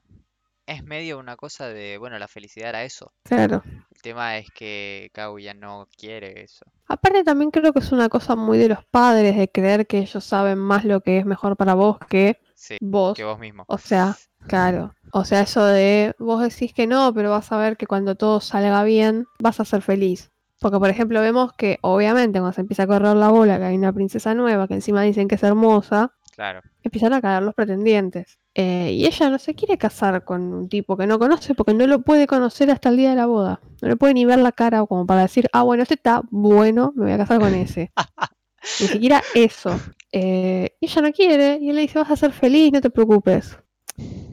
es 0.65 0.83
medio 0.83 1.19
una 1.19 1.35
cosa 1.35 1.67
de, 1.67 1.97
bueno, 1.97 2.17
la 2.17 2.27
felicidad 2.29 2.69
era 2.69 2.83
eso. 2.85 3.11
Claro. 3.23 3.61
Tema 4.01 4.37
es 4.37 4.49
que 4.51 5.09
Kaguya 5.13 5.53
no 5.53 5.87
quiere 5.97 6.43
eso. 6.43 6.65
Aparte 6.87 7.23
también 7.23 7.51
creo 7.51 7.71
que 7.71 7.79
es 7.79 7.91
una 7.91 8.09
cosa 8.09 8.35
muy 8.35 8.57
de 8.57 8.69
los 8.69 8.83
padres 8.85 9.37
de 9.37 9.49
creer 9.49 9.85
que 9.87 9.99
ellos 9.99 10.23
saben 10.23 10.57
más 10.57 10.85
lo 10.85 11.01
que 11.01 11.19
es 11.19 11.25
mejor 11.25 11.55
para 11.55 11.73
vos 11.75 11.97
que 12.09 12.39
Sí, 12.55 12.77
vos. 12.81 13.15
que 13.15 13.23
vos 13.23 13.39
mismo. 13.39 13.63
O 13.67 13.77
sea, 13.77 14.17
claro. 14.47 14.93
O 15.13 15.23
sea, 15.25 15.41
eso 15.41 15.63
de 15.65 16.15
vos 16.19 16.41
decís 16.41 16.73
que 16.73 16.87
no, 16.87 17.13
pero 17.13 17.29
vas 17.31 17.51
a 17.51 17.57
ver 17.57 17.77
que 17.77 17.87
cuando 17.87 18.15
todo 18.15 18.39
salga 18.39 18.83
bien, 18.83 19.25
vas 19.39 19.59
a 19.59 19.65
ser 19.65 19.81
feliz. 19.81 20.31
Porque, 20.59 20.77
por 20.77 20.89
ejemplo, 20.89 21.21
vemos 21.21 21.53
que 21.53 21.79
obviamente 21.81 22.39
cuando 22.39 22.53
se 22.53 22.61
empieza 22.61 22.83
a 22.83 22.87
correr 22.87 23.15
la 23.15 23.29
bola, 23.29 23.57
que 23.57 23.63
hay 23.65 23.75
una 23.75 23.93
princesa 23.93 24.35
nueva, 24.35 24.67
que 24.67 24.75
encima 24.75 25.01
dicen 25.01 25.27
que 25.27 25.35
es 25.35 25.43
hermosa, 25.43 26.13
Claro, 26.41 26.61
empiezan 26.81 27.13
a 27.13 27.21
caer 27.21 27.43
los 27.43 27.53
pretendientes. 27.53 28.39
Eh, 28.55 28.93
y 28.93 29.05
ella 29.05 29.29
no 29.29 29.37
se 29.37 29.53
quiere 29.53 29.77
casar 29.77 30.23
con 30.23 30.41
un 30.41 30.69
tipo 30.69 30.97
que 30.97 31.05
no 31.05 31.19
conoce 31.19 31.53
porque 31.53 31.75
no 31.75 31.85
lo 31.85 32.01
puede 32.01 32.25
conocer 32.25 32.71
hasta 32.71 32.89
el 32.89 32.97
día 32.97 33.11
de 33.11 33.15
la 33.15 33.27
boda. 33.27 33.61
No 33.79 33.89
le 33.89 33.95
puede 33.95 34.15
ni 34.15 34.25
ver 34.25 34.39
la 34.39 34.51
cara 34.51 34.83
como 34.87 35.05
para 35.05 35.21
decir, 35.21 35.47
ah, 35.53 35.61
bueno, 35.61 35.83
este 35.83 35.93
está 35.93 36.23
bueno, 36.31 36.93
me 36.95 37.03
voy 37.03 37.11
a 37.13 37.17
casar 37.19 37.39
con 37.39 37.53
ese. 37.53 37.91
Ni 38.79 38.87
siquiera 38.87 39.21
eso. 39.35 39.79
Eh, 40.11 40.75
y 40.79 40.87
ella 40.87 41.01
no 41.03 41.11
quiere, 41.11 41.59
y 41.61 41.69
él 41.69 41.75
le 41.75 41.83
dice, 41.83 41.99
vas 41.99 42.09
a 42.09 42.15
ser 42.15 42.31
feliz, 42.31 42.73
no 42.73 42.81
te 42.81 42.89
preocupes. 42.89 43.59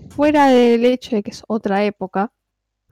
Fuera 0.08 0.46
del 0.46 0.86
hecho 0.86 1.14
de 1.14 1.22
que 1.22 1.32
es 1.32 1.42
otra 1.46 1.84
época, 1.84 2.32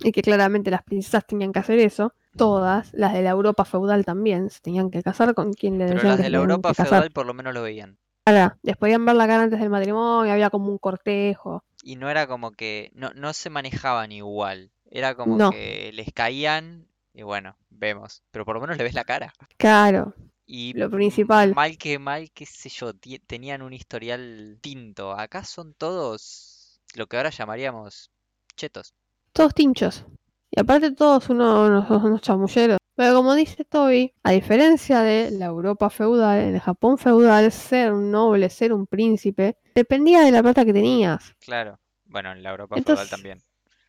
y 0.00 0.12
que 0.12 0.20
claramente 0.20 0.70
las 0.70 0.82
princesas 0.82 1.26
tenían 1.26 1.54
que 1.54 1.61
hacer 1.61 1.78
eso, 1.78 2.12
todas, 2.37 2.92
las 2.92 3.14
de 3.14 3.23
la 3.23 3.30
Europa 3.30 3.64
feudal 3.64 4.04
también, 4.04 4.50
se 4.50 4.61
tenían 4.61 4.90
que 4.90 5.02
casar 5.02 5.35
con 5.35 5.54
quien 5.54 5.78
le 5.78 5.87
pero 5.87 6.02
las 6.02 6.18
que 6.18 6.25
de 6.25 6.30
la 6.30 6.37
Europa 6.37 6.75
feudal 6.75 7.11
por 7.12 7.25
lo 7.25 7.32
menos 7.32 7.54
lo 7.54 7.62
veían. 7.62 7.99
Ahora, 8.26 8.59
les 8.62 8.76
podían 8.76 9.04
ver 9.04 9.14
la 9.14 9.26
cara 9.28 9.45
antes 9.45 9.61
del 9.61 9.71
matrimonio, 9.71 10.33
había 10.33 10.50
como 10.50 10.68
un 10.68 10.78
cortejo. 10.78 11.62
Y 11.83 11.95
no 11.95 12.11
era 12.11 12.26
como 12.26 12.50
que, 12.50 12.90
no, 12.95 13.11
no 13.14 13.33
se 13.33 13.50
manejaban 13.50 14.11
igual. 14.11 14.73
Era 14.90 15.14
como 15.14 15.37
No. 15.37 15.50
que 15.50 15.92
les 15.95 16.12
caían 16.12 16.88
y 17.14 17.23
bueno, 17.23 17.56
vemos. 17.71 18.23
Pero 18.33 18.45
por 18.45 18.56
lo 18.56 18.61
menos 18.61 18.76
le 18.78 18.85
ves 18.85 18.95
la 18.95 19.04
cara. 19.04 19.33
Claro, 19.56 20.12
Y 20.45 20.73
lo 20.75 20.90
principal. 20.90 21.54
mal 21.54 21.78
que 21.78 21.99
mal, 22.00 22.30
qué 22.33 22.47
sé 22.47 22.68
yo, 22.68 22.92
tenían 23.26 23.62
un 23.62 23.73
historial 23.73 24.59
tinto. 24.61 25.12
Acá 25.12 25.45
son 25.45 25.75
todos 25.75 26.80
lo 26.95 27.06
que 27.06 27.16
ahora 27.16 27.30
llamaríamos 27.30 28.11
chetos. 28.56 28.92
Todos 29.33 29.54
tinchos. 29.54 30.04
Y 30.50 30.59
aparte 30.61 30.90
todos 30.92 31.28
unos, 31.30 31.68
unos, 31.68 32.02
unos 32.04 32.21
chamulleros. 32.23 32.78
Pero 32.97 33.15
como 33.15 33.35
dice 33.35 33.65
Toby, 33.65 34.12
a 34.23 34.33
diferencia 34.33 35.00
de 35.00 35.31
la 35.31 35.47
Europa 35.47 35.91
feudal, 35.91 36.41
en 36.41 36.55
el 36.55 36.61
Japón 36.61 36.97
feudal, 36.99 37.53
ser 37.53 37.93
un 37.93 38.11
noble, 38.11 38.49
ser 38.49 38.73
un 38.73 38.87
príncipe, 38.87 39.57
dependía 39.75 40.23
de 40.23 40.31
la 40.33 40.43
plata 40.43 40.65
que 40.65 40.73
tenías. 40.73 41.35
Claro. 41.41 41.79
Bueno, 42.07 42.33
en 42.33 42.43
la 42.43 42.50
Europa 42.50 42.76
feudal 42.81 43.09
también. 43.09 43.43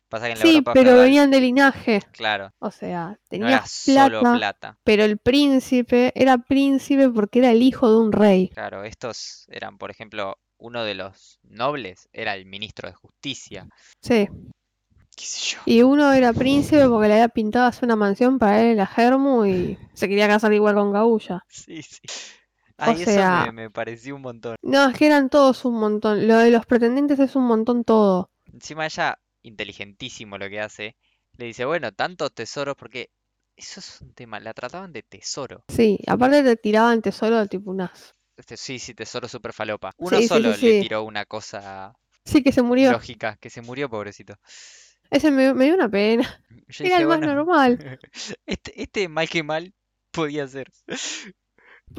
Pasa 0.08 0.26
que 0.26 0.32
en 0.32 0.38
la 0.38 0.44
Sí, 0.44 0.52
Europa 0.56 0.72
pero 0.74 0.90
feudal, 0.90 1.04
venían 1.06 1.30
de 1.30 1.40
linaje. 1.40 2.00
claro, 2.12 2.52
O 2.58 2.70
sea, 2.70 3.06
no 3.08 3.10
era 3.12 3.18
tenías 3.28 3.70
solo 3.70 4.20
plata, 4.20 4.36
plata. 4.38 4.78
pero 4.84 5.04
el 5.04 5.18
príncipe 5.18 6.12
era 6.14 6.38
príncipe 6.38 7.08
porque 7.08 7.38
era 7.38 7.50
el 7.50 7.62
hijo 7.62 7.90
de 7.90 7.96
un 7.96 8.12
rey. 8.12 8.48
Claro, 8.48 8.84
estos 8.84 9.46
eran, 9.48 9.78
por 9.78 9.90
ejemplo, 9.90 10.36
uno 10.58 10.84
de 10.84 10.94
los 10.94 11.38
nobles 11.44 12.08
era 12.12 12.34
el 12.34 12.44
ministro 12.46 12.88
de 12.88 12.94
justicia, 12.94 13.68
Sí. 14.02 14.28
Qué 15.18 15.24
sé 15.26 15.54
yo. 15.56 15.60
Y 15.66 15.82
uno 15.82 16.12
era 16.12 16.32
príncipe 16.32 16.86
porque 16.88 17.08
le 17.08 17.14
había 17.14 17.28
pintado 17.28 17.66
hacer 17.66 17.84
una 17.84 17.96
mansión 17.96 18.38
para 18.38 18.60
él 18.62 18.68
en 18.72 18.76
la 18.76 18.86
Germu 18.86 19.44
y 19.44 19.76
se 19.94 20.08
quería 20.08 20.28
casar 20.28 20.52
igual 20.52 20.74
con 20.76 20.92
Gabulla. 20.92 21.44
Sí, 21.48 21.82
sí. 21.82 22.00
Ay, 22.76 23.02
eso 23.02 23.06
sea- 23.06 23.46
me, 23.46 23.52
me 23.52 23.70
pareció 23.70 24.14
un 24.14 24.22
montón. 24.22 24.56
No, 24.62 24.88
es 24.88 24.96
que 24.96 25.06
eran 25.06 25.28
todos 25.30 25.64
un 25.64 25.74
montón. 25.80 26.28
Lo 26.28 26.36
de 26.38 26.50
los 26.52 26.64
pretendientes 26.64 27.18
es 27.18 27.34
un 27.34 27.44
montón 27.46 27.82
todo. 27.82 28.30
Encima 28.52 28.86
ella, 28.86 29.18
inteligentísimo 29.42 30.38
lo 30.38 30.48
que 30.48 30.60
hace, 30.60 30.94
le 31.36 31.46
dice, 31.46 31.64
bueno, 31.64 31.90
tantos 31.92 32.32
tesoros, 32.32 32.76
porque 32.76 33.10
eso 33.56 33.80
es 33.80 34.00
un 34.00 34.12
tema, 34.14 34.38
la 34.38 34.54
trataban 34.54 34.92
de 34.92 35.02
tesoro. 35.02 35.64
Sí, 35.68 35.98
aparte 36.06 36.44
te 36.44 36.56
tiraban 36.56 37.02
tesoro 37.02 37.44
tipo 37.46 37.72
unas. 37.72 38.14
Este, 38.36 38.56
sí, 38.56 38.78
sí, 38.78 38.94
tesoro 38.94 39.26
super 39.26 39.52
falopa. 39.52 39.90
Uno 39.96 40.18
Sí, 40.18 40.28
solo 40.28 40.54
sí, 40.54 40.66
le 40.66 40.80
tiró 40.80 41.02
una 41.02 41.24
cosa 41.26 41.92
Sí, 42.24 42.42
que 42.44 42.52
se 42.52 42.62
murió. 42.62 42.92
lógica, 42.92 43.36
que 43.40 43.50
se 43.50 43.60
murió, 43.62 43.90
pobrecito. 43.90 44.36
Ese 45.10 45.30
me, 45.30 45.54
me 45.54 45.64
dio 45.66 45.74
una 45.74 45.88
pena. 45.88 46.22
Yo 46.68 46.84
Era 46.84 46.96
dije, 46.96 47.02
el 47.02 47.08
más 47.08 47.18
bueno, 47.18 47.34
normal. 47.34 47.98
este, 48.46 48.82
este 48.82 49.08
mal 49.08 49.28
que 49.28 49.42
mal 49.42 49.72
podía 50.10 50.46
ser. 50.48 50.70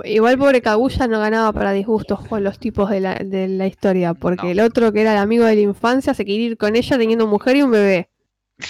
Igual 0.04 0.38
pobre 0.38 0.62
Kaguya 0.62 1.08
no 1.08 1.20
ganaba 1.20 1.52
para 1.54 1.72
disgustos 1.72 2.26
con 2.28 2.44
los 2.44 2.60
tipos 2.60 2.90
de 2.90 3.00
la, 3.00 3.16
de 3.16 3.48
la 3.48 3.68
historia, 3.68 4.14
porque 4.14 4.46
No. 4.48 4.52
el 4.52 4.60
otro 4.60 4.92
que 4.94 5.02
era 5.02 5.14
el 5.14 5.18
amigo 5.20 5.46
de 5.46 5.56
la 5.56 5.62
infancia 5.62 6.14
se 6.14 6.26
quería 6.26 6.48
ir 6.48 6.58
con 6.58 6.76
ella 6.76 6.98
teniendo 6.98 7.26
mujer 7.28 7.56
y 7.56 7.62
un 7.64 7.72
bebé. 7.72 8.10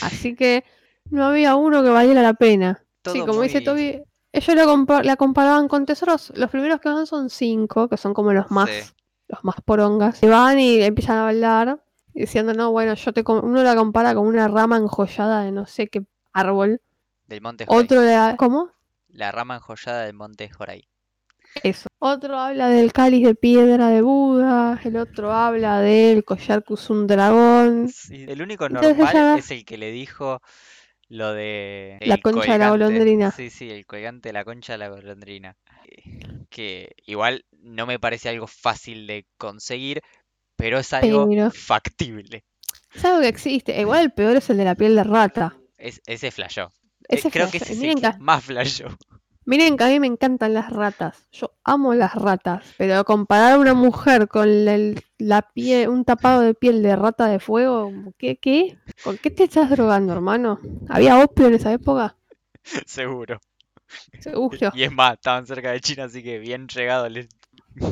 Así 0.01 0.35
que 0.35 0.63
no 1.09 1.25
había 1.25 1.55
uno 1.55 1.83
que 1.83 1.89
valiera 1.89 2.21
la 2.21 2.33
pena. 2.35 2.85
sí, 3.11 3.19
como 3.21 3.41
dice 3.41 3.61
Toby, 3.61 4.01
ellos 4.31 4.55
la, 4.55 4.65
compa- 4.65 5.03
la 5.03 5.15
comparaban 5.17 5.67
con 5.67 5.85
tesoros. 5.85 6.31
Los 6.35 6.49
primeros 6.51 6.79
que 6.79 6.89
van 6.89 7.07
son 7.07 7.29
cinco, 7.29 7.89
que 7.89 7.97
son 7.97 8.13
como 8.13 8.31
los 8.31 8.51
más, 8.51 8.69
Sí. 8.69 8.93
los 9.27 9.43
más 9.43 9.55
porongas. 9.65 10.19
Se 10.19 10.27
van 10.29 10.59
y 10.59 10.81
empiezan 10.81 11.17
a 11.17 11.27
hablar, 11.29 11.83
diciendo, 12.19 12.53
no, 12.53 12.71
bueno, 12.71 12.93
yo 12.93 13.13
te 13.13 13.23
com-". 13.23 13.43
uno 13.43 13.63
la 13.63 13.75
compara 13.75 14.13
con 14.13 14.27
una 14.27 14.47
rama 14.47 14.77
enjollada 14.77 15.43
de 15.43 15.51
no 15.51 15.65
sé 15.65 15.87
qué 15.87 16.03
árbol. 16.33 16.81
Del 17.27 17.41
monte 17.41 17.65
Joray. 17.65 17.83
Otro 17.83 18.01
la, 18.01 18.35
¿cómo? 18.37 18.71
La 19.09 19.31
rama 19.31 19.55
enjollada 19.55 20.03
del 20.05 20.13
monte 20.13 20.49
Joray. 20.49 20.87
Eso. 21.63 21.87
Otro 21.99 22.37
habla 22.37 22.69
del 22.69 22.93
cáliz 22.93 23.25
de 23.25 23.35
piedra 23.35 23.89
de 23.89 24.01
Buda, 24.01 24.79
el 24.83 24.95
otro 24.97 25.33
habla 25.33 25.79
del 25.81 26.23
collar 26.23 26.63
que 26.63 26.73
usó 26.73 26.93
un 26.93 27.07
dragón. 27.07 27.89
Sí, 27.89 28.25
el 28.27 28.41
único 28.41 28.69
normal 28.69 28.93
ella- 29.15 29.35
es 29.35 29.51
el 29.51 29.65
que 29.65 29.77
le 29.77 29.91
dijo 29.91 30.39
lo 31.09 31.33
de 31.33 31.97
La 32.01 32.17
concha 32.19 32.53
de 32.53 32.59
la 32.59 32.69
golondrina. 32.69 33.31
Sí, 33.31 33.49
sí, 33.49 33.69
el 33.69 33.85
colgante 33.85 34.29
de 34.29 34.33
la 34.33 34.45
concha 34.45 34.73
de 34.73 34.77
la 34.77 34.89
golondrina. 34.89 35.57
Eh, 35.85 36.03
Que 36.49 36.95
igual 37.05 37.45
no 37.51 37.85
me 37.85 37.99
parece 37.99 38.29
algo 38.29 38.47
fácil 38.47 39.05
de 39.05 39.25
conseguir, 39.37 40.01
pero 40.59 40.77
es 40.79 40.91
algo 40.93 41.27
Pero- 41.29 41.49
factible. 41.51 42.43
Es 42.93 43.05
algo 43.05 43.21
que 43.21 43.29
existe. 43.29 43.79
Igual 43.79 44.01
el 44.03 44.11
peor 44.11 44.35
es 44.35 44.49
el 44.49 44.57
de 44.57 44.65
la 44.65 44.75
piel 44.75 44.95
de 44.95 45.03
rata. 45.05 45.55
Es, 45.77 46.01
ese 46.05 46.31
flashó. 46.31 46.73
Eh, 47.07 47.15
Ese 47.15 47.31
creo 47.31 47.49
que 47.49 47.57
ese 47.57 47.73
es 47.73 47.81
el 47.81 48.01
más 48.19 48.43
flashó. 48.43 48.87
Miren 49.45 49.77
que 49.77 49.83
a 49.85 49.87
mí 49.87 49.99
me 49.99 50.07
encantan 50.07 50.53
las 50.53 50.69
ratas. 50.71 51.25
Yo 51.31 51.53
amo 51.63 51.93
las 51.93 52.13
ratas. 52.13 52.65
Pero 52.77 53.03
comparar 53.05 53.53
a 53.53 53.57
una 53.57 53.73
mujer 53.73 54.27
con 54.27 54.47
el- 54.49 55.01
la 55.17 55.41
piel, 55.41 55.87
un 55.89 56.03
tapado 56.03 56.41
de 56.41 56.53
piel 56.53 56.83
de 56.83 56.95
rata 56.95 57.27
de 57.27 57.39
fuego, 57.39 57.91
¿qué? 58.17 58.35
¿Qué? 58.37 58.77
¿Con 59.03 59.17
qué 59.17 59.31
te 59.31 59.45
estás 59.45 59.69
drogando, 59.69 60.11
hermano? 60.13 60.59
¿Había 60.89 61.23
opio 61.23 61.47
en 61.47 61.53
esa 61.55 61.71
época? 61.71 62.15
Seguro. 62.85 63.39
Seguro. 64.19 64.71
Y 64.75 64.83
es 64.83 64.91
más, 64.91 65.13
estaban 65.13 65.47
cerca 65.47 65.71
de 65.71 65.79
China, 65.79 66.03
así 66.03 66.21
que 66.21 66.37
bien 66.37 66.67
llegado 66.67 67.07
les, 67.09 67.27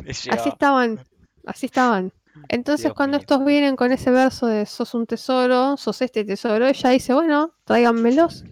les 0.03 0.27
Así 0.27 0.49
estaban, 0.49 0.99
así 1.45 1.65
estaban. 1.65 2.12
Entonces 2.50 2.86
Dios 2.86 2.93
cuando 2.93 3.17
mío. 3.17 3.21
estos 3.21 3.45
vienen 3.45 3.76
con 3.76 3.91
ese 3.91 4.12
verso 4.12 4.47
de 4.47 4.65
sos 4.65 4.93
un 4.93 5.06
tesoro, 5.06 5.78
sos 5.78 6.02
este 6.02 6.23
tesoro, 6.23 6.67
ella 6.67 6.89
dice, 6.89 7.13
bueno, 7.13 7.54
tráiganmelos. 7.65 8.43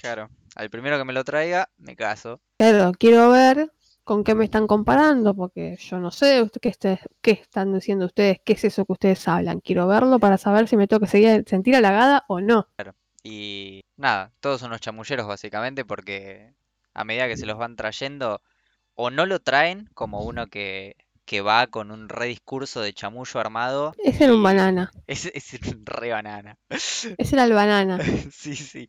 Claro. 0.00 0.28
Al 0.54 0.70
primero 0.70 0.98
que 0.98 1.04
me 1.04 1.12
lo 1.12 1.24
traiga, 1.24 1.68
me 1.78 1.94
caso. 1.96 2.40
Claro, 2.58 2.92
quiero 2.98 3.30
ver 3.30 3.72
con 4.04 4.24
qué 4.24 4.34
me 4.34 4.44
están 4.44 4.66
comparando, 4.66 5.34
porque 5.34 5.76
yo 5.78 5.98
no 5.98 6.10
sé 6.10 6.50
qué, 6.60 6.70
este- 6.70 7.00
qué 7.20 7.32
están 7.32 7.74
diciendo 7.74 8.06
ustedes, 8.06 8.38
qué 8.44 8.54
es 8.54 8.64
eso 8.64 8.84
que 8.84 8.92
ustedes 8.92 9.28
hablan. 9.28 9.60
Quiero 9.60 9.86
verlo 9.86 10.18
para 10.18 10.38
saber 10.38 10.66
si 10.66 10.76
me 10.76 10.88
tengo 10.88 11.00
que 11.00 11.06
seguir, 11.08 11.44
sentir 11.46 11.76
halagada 11.76 12.24
o 12.28 12.40
no. 12.40 12.66
Y 13.22 13.84
nada, 13.96 14.32
todos 14.40 14.62
unos 14.62 14.80
chamulleros 14.80 15.26
básicamente 15.26 15.84
porque 15.84 16.54
a 16.94 17.04
medida 17.04 17.28
que 17.28 17.36
se 17.36 17.46
los 17.46 17.58
van 17.58 17.76
trayendo, 17.76 18.40
o 18.94 19.10
no 19.10 19.26
lo 19.26 19.40
traen 19.40 19.90
como 19.94 20.22
uno 20.24 20.46
que, 20.46 20.96
que 21.28 21.42
va 21.42 21.66
con 21.66 21.90
un 21.90 22.08
rediscurso 22.08 22.80
de 22.80 22.94
chamullo 22.94 23.38
armado. 23.38 23.92
Ese 24.02 24.24
era 24.24 24.34
un 24.34 24.42
banana. 24.42 24.90
Es, 25.06 25.26
es 25.26 25.52
un 25.66 25.84
re 25.84 26.10
banana. 26.10 26.56
Ese 26.70 27.36
era 27.36 27.44
el 27.44 27.52
banana. 27.52 27.98
Sí, 28.32 28.56
sí. 28.56 28.88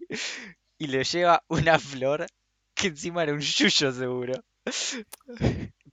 Y 0.78 0.88
le 0.88 1.04
lleva 1.04 1.44
una 1.50 1.78
flor 1.78 2.26
que 2.74 2.88
encima 2.88 3.24
era 3.24 3.34
un 3.34 3.42
yuyo 3.42 3.92
seguro. 3.92 4.36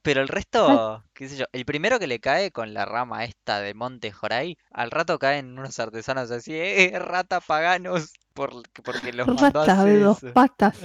Pero 0.02 0.22
el 0.22 0.28
resto, 0.28 1.04
qué 1.12 1.28
sé 1.28 1.36
yo, 1.36 1.46
el 1.50 1.64
primero 1.64 1.98
que 1.98 2.06
le 2.06 2.20
cae 2.20 2.52
con 2.52 2.72
la 2.74 2.84
rama 2.84 3.24
esta 3.24 3.58
de 3.60 3.74
Monte 3.74 4.12
Joray, 4.12 4.56
al 4.70 4.92
rato 4.92 5.18
caen 5.18 5.58
unos 5.58 5.80
artesanos 5.80 6.30
así, 6.30 6.54
eh, 6.54 6.96
rata 6.96 7.40
paganos, 7.40 8.12
por, 8.34 8.52
porque 8.84 9.12
los 9.12 9.26
mandó 9.26 9.62
a 9.62 9.84
de 9.84 9.98
dos 9.98 10.22
eso. 10.22 10.32
patas. 10.32 10.78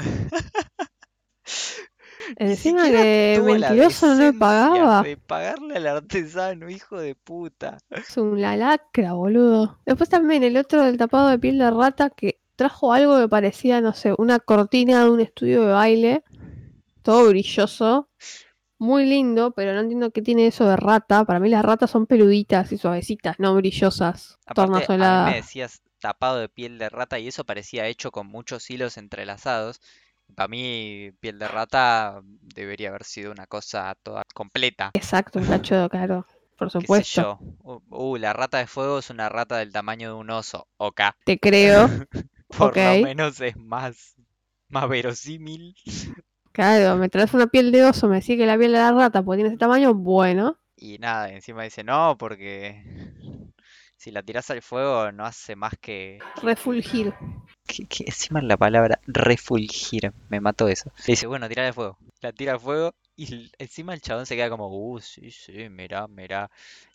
Ni 2.39 2.51
Encima 2.51 2.83
que 2.83 3.41
mentiroso 3.43 4.07
no 4.07 4.21
le 4.21 4.33
pagaba. 4.33 5.03
De 5.03 5.17
pagarle 5.17 5.77
al 5.77 5.87
artesano, 5.87 6.69
hijo 6.69 6.99
de 6.99 7.15
puta. 7.15 7.77
Es 7.89 8.17
una 8.17 8.55
lacra, 8.55 9.13
boludo. 9.13 9.79
Después 9.85 10.09
también 10.09 10.43
el 10.43 10.57
otro 10.57 10.83
del 10.83 10.97
tapado 10.97 11.29
de 11.29 11.39
piel 11.39 11.57
de 11.57 11.71
rata 11.71 12.09
que 12.09 12.39
trajo 12.55 12.93
algo 12.93 13.19
que 13.19 13.27
parecía, 13.27 13.81
no 13.81 13.93
sé, 13.93 14.13
una 14.17 14.39
cortina 14.39 15.03
de 15.03 15.09
un 15.09 15.19
estudio 15.19 15.65
de 15.65 15.73
baile. 15.73 16.23
Todo 17.01 17.29
brilloso. 17.29 18.09
Muy 18.77 19.05
lindo, 19.05 19.51
pero 19.51 19.73
no 19.73 19.81
entiendo 19.81 20.11
qué 20.11 20.21
tiene 20.21 20.47
eso 20.47 20.67
de 20.67 20.75
rata. 20.75 21.23
Para 21.25 21.39
mí 21.39 21.49
las 21.49 21.63
ratas 21.63 21.91
son 21.91 22.07
peluditas 22.07 22.71
y 22.71 22.77
suavecitas, 22.77 23.39
no 23.39 23.53
brillosas. 23.55 24.39
Aparte, 24.45 24.93
a 24.93 25.25
mí 25.25 25.31
me 25.31 25.35
decías 25.35 25.81
tapado 26.01 26.39
de 26.39 26.49
piel 26.49 26.77
de 26.77 26.89
rata 26.89 27.19
y 27.19 27.27
eso 27.27 27.45
parecía 27.45 27.87
hecho 27.87 28.11
con 28.11 28.27
muchos 28.27 28.69
hilos 28.69 28.97
entrelazados. 28.97 29.79
Para 30.35 30.47
mí, 30.47 31.11
piel 31.19 31.39
de 31.39 31.47
rata 31.47 32.21
debería 32.23 32.89
haber 32.89 33.03
sido 33.03 33.31
una 33.31 33.47
cosa 33.47 33.95
toda 34.03 34.23
completa. 34.33 34.91
Exacto, 34.93 35.39
un 35.39 35.45
cacho, 35.45 35.87
claro. 35.89 36.25
Por 36.57 36.71
¿Qué 36.77 36.81
sé 36.81 36.81
supuesto. 36.81 37.39
yo? 37.41 37.81
Uh, 37.89 38.17
la 38.17 38.33
rata 38.33 38.57
de 38.59 38.67
fuego 38.67 38.99
es 38.99 39.09
una 39.09 39.29
rata 39.29 39.57
del 39.57 39.71
tamaño 39.71 40.09
de 40.09 40.15
un 40.15 40.29
oso. 40.29 40.67
Ok. 40.77 41.01
Te 41.25 41.39
creo. 41.39 41.87
Por 42.47 42.75
lo 42.75 42.97
menos 43.01 43.39
es 43.39 43.55
más, 43.55 44.15
más 44.69 44.89
verosímil. 44.89 45.75
Claro, 46.51 46.97
me 46.97 47.09
traes 47.09 47.33
una 47.33 47.47
piel 47.47 47.71
de 47.71 47.83
oso, 47.85 48.07
me 48.07 48.15
decís 48.15 48.37
que 48.37 48.45
la 48.45 48.57
piel 48.57 48.73
de 48.73 48.77
la 48.77 48.91
rata 48.91 49.23
pues 49.23 49.37
tiene 49.37 49.49
ese 49.49 49.57
tamaño, 49.57 49.93
bueno. 49.93 50.57
Y 50.75 50.97
nada, 50.97 51.29
encima 51.31 51.63
dice 51.63 51.83
no, 51.83 52.17
porque 52.17 52.83
si 54.01 54.09
la 54.09 54.23
tiras 54.23 54.49
al 54.49 54.63
fuego 54.63 55.11
no 55.11 55.25
hace 55.25 55.55
más 55.55 55.73
que. 55.79 56.17
Refulgir. 56.41 57.13
que, 57.67 57.85
que 57.85 58.05
encima 58.05 58.41
la 58.41 58.57
palabra 58.57 58.99
refulgir, 59.05 60.11
me 60.27 60.39
mató 60.39 60.67
eso. 60.67 60.91
Le 61.05 61.11
dice, 61.13 61.27
bueno, 61.27 61.47
tira 61.47 61.67
al 61.67 61.73
fuego. 61.75 61.99
La 62.19 62.31
tira 62.31 62.53
al 62.53 62.59
fuego 62.59 62.95
y 63.15 63.51
encima 63.59 63.93
el 63.93 64.01
chabón 64.01 64.25
se 64.25 64.35
queda 64.35 64.49
como, 64.49 64.69
uh, 64.69 64.99
sí, 64.99 65.29
sí, 65.29 65.69
mirá, 65.69 66.07
mirá. 66.07 66.49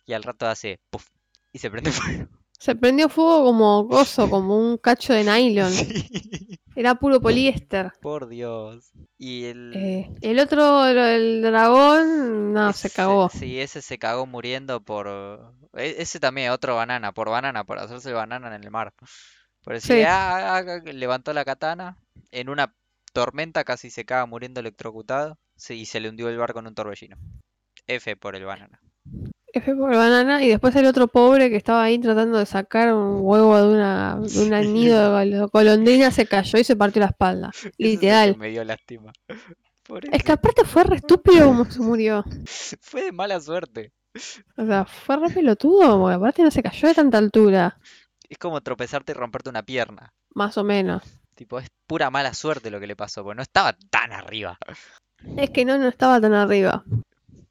Y 0.05 0.11
al 0.11 0.23
rato 0.23 0.47
hace, 0.47 0.81
puff, 0.89 1.07
y 1.53 1.59
se 1.59 1.71
prende 1.71 1.91
fuego. 1.93 2.27
Se 2.59 2.75
prendió 2.75 3.07
fuego 3.09 3.43
como 3.45 3.83
gozo, 3.83 4.29
como 4.29 4.57
un 4.57 4.77
cacho 4.77 5.13
de 5.13 5.23
nylon. 5.23 5.71
Sí, 5.71 6.59
Era 6.75 6.95
puro 6.95 7.21
poliéster. 7.21 7.91
por 8.01 8.27
Dios. 8.27 8.91
Y 9.17 9.45
el. 9.45 9.73
Eh, 9.75 10.15
el 10.21 10.39
otro, 10.39 10.85
el, 10.87 10.97
el 10.97 11.41
dragón, 11.43 12.53
no, 12.53 12.73
se 12.73 12.89
cagó. 12.89 13.29
Sí, 13.29 13.59
ese 13.59 13.81
se 13.81 13.97
cagó 13.99 14.25
muriendo 14.25 14.81
por. 14.81 15.07
e- 15.73 15.95
Ese 15.99 16.19
también, 16.19 16.51
otro 16.51 16.75
banana, 16.75 17.11
por 17.13 17.29
banana, 17.29 17.63
por 17.63 17.79
hacerse 17.79 18.11
banana 18.11 18.55
en 18.55 18.63
el 18.63 18.71
mar. 18.71 18.93
Por 19.63 19.73
decir, 19.73 19.97
Sí. 19.97 20.03
"Ah, 20.03 20.57
ah, 20.57 20.63
ah", 20.65 20.91
levantó 20.91 21.33
la 21.33 21.45
katana. 21.45 21.97
En 22.31 22.49
una 22.49 22.73
tormenta 23.13 23.63
casi 23.63 23.89
se 23.89 24.05
caga 24.05 24.25
muriendo 24.25 24.59
electrocutado. 24.59 25.37
y 25.69 25.85
se 25.87 25.99
le 25.99 26.09
hundió 26.09 26.29
el 26.29 26.37
barco 26.37 26.59
en 26.59 26.67
un 26.67 26.75
torbellino. 26.75 27.17
F 27.87 28.15
por 28.17 28.35
el 28.35 28.45
banana. 28.45 28.79
F 29.57 29.75
por 29.75 29.95
banana. 29.95 30.43
Y 30.43 30.49
después 30.49 30.75
el 30.75 30.85
otro 30.85 31.07
pobre 31.07 31.49
que 31.49 31.55
estaba 31.55 31.83
ahí 31.83 31.99
tratando 31.99 32.37
de 32.37 32.45
sacar 32.45 32.93
un 32.93 33.19
huevo 33.21 33.57
de 33.57 33.75
una, 33.75 34.17
de 34.19 34.29
Sí. 34.29 34.49
nido 34.69 35.01
de 35.17 35.37
gol- 35.37 35.49
golondrina 35.51 36.11
se 36.11 36.25
cayó 36.25 36.59
y 36.59 36.63
se 36.63 36.75
partió 36.75 36.99
la 37.01 37.07
espalda. 37.07 37.51
Literal. 37.77 38.35
me 38.37 38.49
dio 38.49 38.63
lástima. 38.63 39.11
Es 40.11 40.23
que 40.23 40.31
aparte 40.33 40.65
fue 40.65 40.83
re 40.83 40.97
estúpido 40.97 41.45
como 41.47 41.65
se 41.65 41.79
murió. 41.79 42.23
Fue 42.81 43.03
de 43.03 43.11
mala 43.11 43.39
suerte. 43.39 43.93
O 44.57 44.65
sea, 44.65 44.83
fue 44.85 45.15
re 45.17 45.29
pelotudo, 45.29 45.99
porque 45.99 46.15
aparte 46.15 46.43
no 46.43 46.51
se 46.51 46.63
cayó 46.63 46.87
de 46.87 46.95
tanta 46.95 47.17
altura. 47.19 47.77
es 48.27 48.37
como 48.37 48.59
tropezarte 48.61 49.11
y 49.11 49.15
romperte 49.15 49.49
una 49.49 49.63
pierna. 49.63 50.11
Más 50.33 50.57
o 50.57 50.63
menos. 50.63 51.03
Tipo, 51.35 51.59
es 51.59 51.67
pura 51.87 52.09
mala 52.09 52.33
suerte 52.33 52.69
lo 52.71 52.79
que 52.79 52.87
le 52.87 52.95
pasó, 52.95 53.23
porque 53.23 53.35
no 53.37 53.43
estaba 53.43 53.77
tan 53.91 54.11
arriba. 54.11 54.57
Es 55.37 55.51
que 55.51 55.63
no, 55.65 55.77
no 55.77 55.87
estaba 55.87 56.19
tan 56.19 56.33
arriba. 56.33 56.83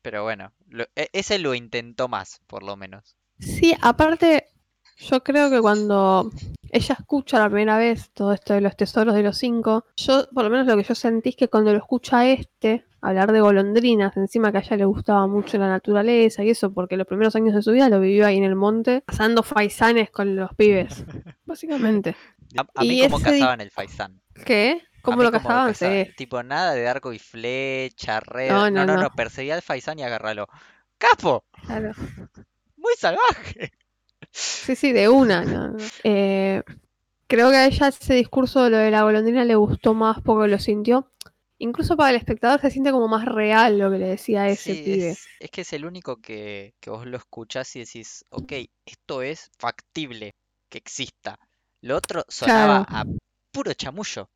Pero 0.07 0.23
bueno, 0.23 0.53
lo- 0.69 0.85
e- 0.95 1.11
ese 1.12 1.40
lo 1.40 1.53
intentó 1.53 2.07
más, 2.07 2.40
por 2.47 2.62
lo 2.62 2.77
menos. 2.77 3.16
Sí, 3.40 3.75
aparte, 3.83 4.47
yo 4.99 5.25
creo 5.25 5.51
que 5.51 5.61
cuando 5.61 6.31
ella 6.71 6.97
escucha 6.97 7.40
la 7.40 7.51
primera 7.51 7.77
vez 7.77 8.11
todo 8.14 8.33
esto 8.33 8.55
de 8.55 8.61
los 8.61 8.77
tesoros 8.77 9.16
de 9.16 9.25
los 9.25 9.37
cinco, 9.37 9.85
yo, 9.97 10.29
por 10.33 10.45
lo 10.45 10.51
menos 10.51 10.69
lo 10.69 10.77
que 10.77 10.85
yo 10.85 10.95
sentí 10.95 11.31
es 11.31 11.37
que 11.37 11.49
cuando 11.49 11.73
lo 11.73 11.79
escucha 11.79 12.21
a 12.21 12.29
este 12.29 12.85
hablar 13.01 13.33
de 13.33 13.40
golondrinas, 13.40 14.16
encima 14.16 14.53
que 14.53 14.59
a 14.59 14.61
ella 14.61 14.77
le 14.77 14.85
gustaba 14.85 15.27
mucho 15.27 15.59
la 15.59 15.66
naturaleza 15.69 16.45
y 16.45 16.51
eso, 16.51 16.73
porque 16.73 16.97
los 16.97 17.09
primeros 17.09 17.35
años 17.35 17.53
de 17.57 17.62
su 17.62 17.73
vida 17.73 17.88
lo 17.88 17.99
vivió 17.99 18.27
ahí 18.29 18.37
en 18.37 18.45
el 18.45 18.55
monte, 18.55 19.03
pasando 19.05 19.42
faisanes 19.42 20.12
con 20.12 20.37
los 20.37 20.55
pibes, 20.55 21.05
básicamente. 21.47 22.14
A, 22.57 22.64
a 22.77 22.83
mí 22.85 23.01
Y 23.01 23.03
como 23.03 23.16
ese 23.19 23.25
cazaban 23.40 23.61
el 23.61 23.73
faisán. 23.73 24.23
¿Qué? 24.45 24.83
¿Cómo 25.07 25.23
lo 25.23 25.31
cazaban? 25.31 25.75
Sí. 25.75 26.12
Tipo, 26.16 26.42
nada 26.42 26.75
de 26.75 26.87
arco 26.88 27.12
y 27.12 27.19
flecha, 27.19 28.21
red. 28.21 28.51
No, 28.51 28.71
No, 28.71 28.85
no, 28.85 28.97
no, 28.97 29.03
no, 29.03 29.11
al 29.53 29.62
faisán 29.62 29.99
y 29.99 30.03
agárralo. 30.03 30.47
¡Capo! 30.99 31.45
Claro. 31.66 31.92
Muy 32.77 32.95
salvaje. 32.99 33.73
Sí, 34.33 34.77
sí, 34.77 34.92
de 34.92 35.09
una. 35.09 35.45
no. 35.45 35.77
Eh, 36.05 36.62
creo 37.27 37.51
que 37.51 37.57
a 37.57 37.66
ella 37.66 37.88
ese 37.88 38.14
discurso 38.14 38.64
de 38.64 38.71
lo 38.71 38.77
de 38.79 38.90
la 38.90 39.03
golondrina 39.03 39.45
le 39.45 39.55
gustó 39.55 39.95
más 39.95 40.21
porque 40.23 40.49
lo 40.49 40.59
sintió. 40.59 41.11
Incluso 41.59 41.97
para 41.97 42.11
el 42.11 42.16
espectador 42.16 42.61
se 42.61 42.71
siente 42.71 42.90
como 42.92 43.09
más 43.09 43.25
real 43.25 43.79
lo 43.79 43.90
que 43.90 43.99
le 43.99 44.09
decía 44.09 44.42
a 44.42 44.49
ese 44.51 44.75
Sí, 44.75 44.83
pibe. 44.85 45.11
es, 45.11 45.27
es 45.40 45.51
que 45.51 45.62
es 45.62 45.73
el 45.73 45.87
único 45.87 46.16
que, 46.21 46.75
que 46.81 46.90
vos 46.90 47.07
lo 47.07 47.16
escuchás 47.16 47.75
y 47.77 47.81
decís, 47.81 48.25
ok, 48.31 48.53
esto 48.85 49.23
es 49.23 49.51
factible 49.59 50.35
que 50.69 50.79
exista. 50.79 51.38
Lo 51.81 51.97
otro 51.97 52.25
sonaba 52.29 52.85
a 52.88 53.05
puro 53.53 53.73
chamullo. 53.73 54.29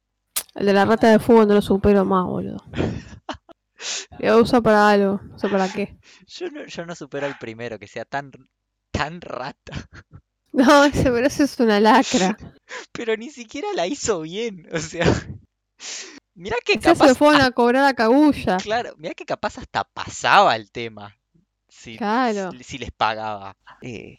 El 0.55 0.67
de 0.67 0.73
la 0.73 0.85
rata 0.85 1.11
de 1.11 1.19
fuego 1.19 1.47
no 1.47 1.55
lo 1.55 1.63
supero 1.63 2.05
más, 2.05 2.25
boludo. 2.27 2.65
Lo 4.19 4.39
usa 4.39 4.61
para 4.61 4.91
algo, 4.91 5.21
no 5.25 5.39
sé 5.39 5.49
para 5.49 5.73
qué. 5.73 5.97
Yo 6.27 6.51
no, 6.51 6.67
yo 6.67 6.85
no 6.85 6.95
supero 6.95 7.25
al 7.27 7.39
primero, 7.39 7.79
que 7.79 7.87
sea 7.89 8.05
tan, 8.05 8.31
tan 8.91 9.21
rata. 9.21 9.73
No, 10.53 10.85
ese, 10.85 11.05
pero 11.05 11.25
ese 11.29 11.45
es 11.45 11.61
una 11.61 11.79
lacra. 11.79 12.37
Pero 12.93 13.17
ni 13.17 13.31
siquiera 13.31 13.69
la 13.77 13.87
hizo 13.87 14.23
bien. 14.23 14.67
O 14.73 14.81
sea, 14.81 15.07
mirá 16.35 16.57
que 16.65 16.75
Ya 16.75 16.81
se 16.81 16.89
capaz, 16.99 17.07
lo 17.07 17.15
fueron 17.15 17.41
a 17.43 17.53
cobrar 17.53 17.85
a 17.85 17.95
Kaguya. 17.95 18.57
claro, 18.57 18.93
mirá 18.99 19.15
que 19.15 19.25
capaz 19.25 19.59
hasta 19.59 19.85
pasaba 19.85 20.57
el 20.57 20.73
tema. 20.73 21.17
Si, 21.69 21.97
Claro. 21.97 22.51
si, 22.51 22.65
si 22.65 22.79
les 22.79 22.91
pagaba. 22.91 23.57
Eh, 23.81 24.19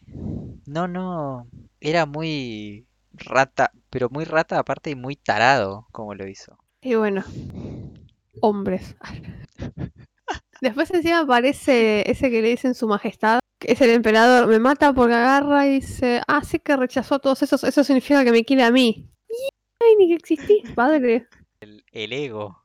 no, 0.64 0.88
no, 0.88 1.46
era 1.80 2.06
muy 2.06 2.86
rata, 3.12 3.70
pero 3.92 4.08
muy 4.10 4.24
rata 4.24 4.58
aparte 4.58 4.88
y 4.88 4.94
muy 4.94 5.16
tarado 5.16 5.86
como 5.92 6.14
lo 6.14 6.26
hizo. 6.26 6.56
Y 6.80 6.94
bueno, 6.94 7.22
hombres. 8.40 8.96
Después 10.62 10.90
encima 10.92 11.20
aparece 11.20 12.08
ese 12.10 12.30
que 12.30 12.40
le 12.40 12.48
dicen 12.48 12.74
su 12.74 12.86
majestad, 12.88 13.40
que 13.58 13.72
es 13.72 13.80
el 13.82 13.90
emperador. 13.90 14.46
Me 14.48 14.58
mata 14.58 14.92
porque 14.94 15.14
agarra 15.14 15.66
y 15.66 15.80
dice, 15.80 16.22
ah, 16.26 16.42
sí 16.42 16.58
que 16.58 16.76
rechazó 16.76 17.16
a 17.16 17.18
todos 17.18 17.42
esos, 17.42 17.62
eso 17.64 17.84
significa 17.84 18.24
que 18.24 18.32
me 18.32 18.44
quiere 18.44 18.62
a 18.62 18.70
mí. 18.70 19.10
Ay, 19.80 19.96
ni 19.98 20.08
que 20.08 20.14
existís, 20.14 20.70
padre. 20.74 21.26
El, 21.60 21.84
el 21.92 22.12
ego. 22.12 22.64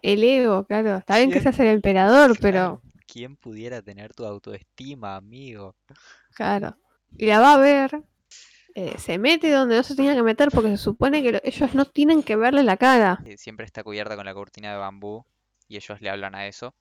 El 0.00 0.22
ego, 0.24 0.64
claro. 0.64 0.96
Está 0.98 1.18
bien 1.18 1.30
que 1.30 1.40
seas 1.40 1.58
el 1.60 1.66
emperador, 1.68 2.38
Claro. 2.38 2.40
pero 2.40 2.82
¿Quién 3.06 3.36
pudiera 3.36 3.82
tener 3.82 4.14
tu 4.14 4.24
autoestima, 4.24 5.16
amigo? 5.16 5.76
claro. 6.34 6.76
Y 7.16 7.26
la 7.26 7.40
va 7.40 7.54
a 7.54 7.58
ver. 7.58 8.02
Eh, 8.74 8.94
se 8.98 9.18
mete 9.18 9.50
donde 9.50 9.76
no 9.76 9.82
se 9.82 9.94
tenía 9.94 10.14
que 10.14 10.22
meter 10.22 10.50
porque 10.50 10.70
se 10.70 10.76
supone 10.78 11.22
que 11.22 11.32
lo- 11.32 11.40
ellos 11.44 11.74
no 11.74 11.84
tienen 11.84 12.22
que 12.22 12.36
verle 12.36 12.62
la 12.62 12.76
cara. 12.76 13.22
Siempre 13.36 13.66
está 13.66 13.82
cubierta 13.84 14.16
con 14.16 14.24
la 14.26 14.34
cortina 14.34 14.72
de 14.72 14.78
bambú 14.78 15.24
y 15.68 15.76
ellos 15.76 16.00
le 16.00 16.10
hablan 16.10 16.34
a 16.34 16.46
eso. 16.46 16.74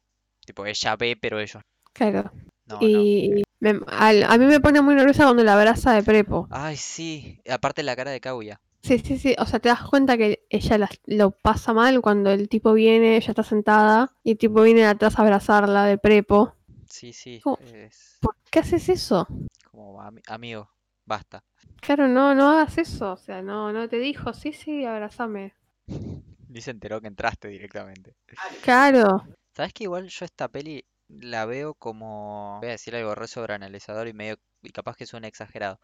Tipo, 0.45 0.65
ella 0.65 0.95
ve, 0.95 1.15
pero 1.19 1.39
ellos 1.39 1.61
Claro. 1.93 2.31
no, 2.65 2.79
no. 2.79 2.87
y 2.87 3.43
me- 3.59 3.79
al- 3.87 4.23
a 4.23 4.37
mí 4.37 4.45
me 4.45 4.59
pone 4.59 4.81
muy 4.81 4.95
nerviosa 4.95 5.23
cuando 5.23 5.43
la 5.43 5.53
abraza 5.53 5.93
de 5.93 6.03
prepo. 6.03 6.47
Ay, 6.51 6.75
sí. 6.77 7.39
Aparte 7.49 7.83
la 7.83 7.95
cara 7.95 8.11
de 8.11 8.19
Kaguya. 8.19 8.59
Sí, 8.81 8.99
sí, 8.99 9.17
sí. 9.17 9.33
O 9.39 9.45
sea, 9.45 9.59
te 9.59 9.69
das 9.69 9.83
cuenta 9.87 10.17
que 10.17 10.45
ella 10.49 10.89
lo 11.05 11.31
pasa 11.31 11.71
mal 11.73 12.01
cuando 12.01 12.31
el 12.31 12.49
tipo 12.49 12.73
viene, 12.73 13.15
ella 13.15 13.29
está 13.29 13.43
sentada, 13.43 14.13
y 14.23 14.31
el 14.31 14.37
tipo 14.37 14.61
viene 14.61 14.81
de 14.81 14.87
atrás 14.87 15.17
a 15.17 15.21
abrazarla 15.21 15.85
de 15.85 15.97
prepo. 15.97 16.53
Sí, 16.89 17.13
sí. 17.13 17.39
¿Por 17.43 18.35
qué 18.51 18.59
haces 18.59 18.89
eso? 18.89 19.25
como, 19.71 20.01
"Ami- 20.01 20.21
amigo, 20.27 20.69
basta. 21.05 21.43
Claro, 21.81 22.07
no, 22.07 22.33
no 22.33 22.49
hagas 22.49 22.77
eso. 22.77 23.13
O 23.13 23.17
sea, 23.17 23.41
no, 23.41 23.71
no 23.71 23.89
te 23.89 23.97
dijo, 23.97 24.33
sí, 24.33 24.53
sí, 24.53 24.85
abrázame. 24.85 25.53
Ni 26.47 26.61
se 26.61 26.71
enteró 26.71 27.01
que 27.01 27.07
entraste 27.07 27.47
directamente. 27.47 28.15
Claro. 28.61 29.23
¿Sabes 29.55 29.73
que 29.73 29.85
igual 29.85 30.07
yo 30.07 30.25
esta 30.25 30.47
peli 30.47 30.85
la 31.07 31.45
veo 31.45 31.73
como... 31.73 32.57
Voy 32.59 32.69
a 32.69 32.73
decir 32.73 32.95
algo 32.95 33.15
re 33.15 33.27
sobreanalizador 33.27 34.07
y 34.07 34.13
medio... 34.13 34.37
Y 34.61 34.69
capaz 34.69 34.95
que 34.95 35.05
suena 35.05 35.27
exagerado. 35.27 35.79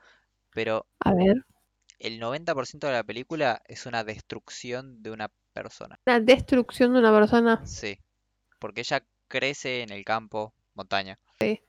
Pero 0.52 0.86
A 1.00 1.14
ver. 1.14 1.46
el 2.00 2.20
90% 2.20 2.88
de 2.88 2.94
la 2.94 3.04
película 3.04 3.62
es 3.66 3.86
una 3.86 4.04
destrucción 4.04 5.02
de 5.02 5.12
una 5.12 5.30
persona. 5.54 6.00
La 6.06 6.20
destrucción 6.20 6.94
de 6.94 7.00
una 7.00 7.12
persona. 7.12 7.66
Sí. 7.66 8.00
Porque 8.60 8.82
ella 8.82 9.04
crece 9.28 9.82
en 9.82 9.92
el 9.92 10.06
campo, 10.06 10.54
montaña. 10.76 11.20
Sí. 11.40 11.62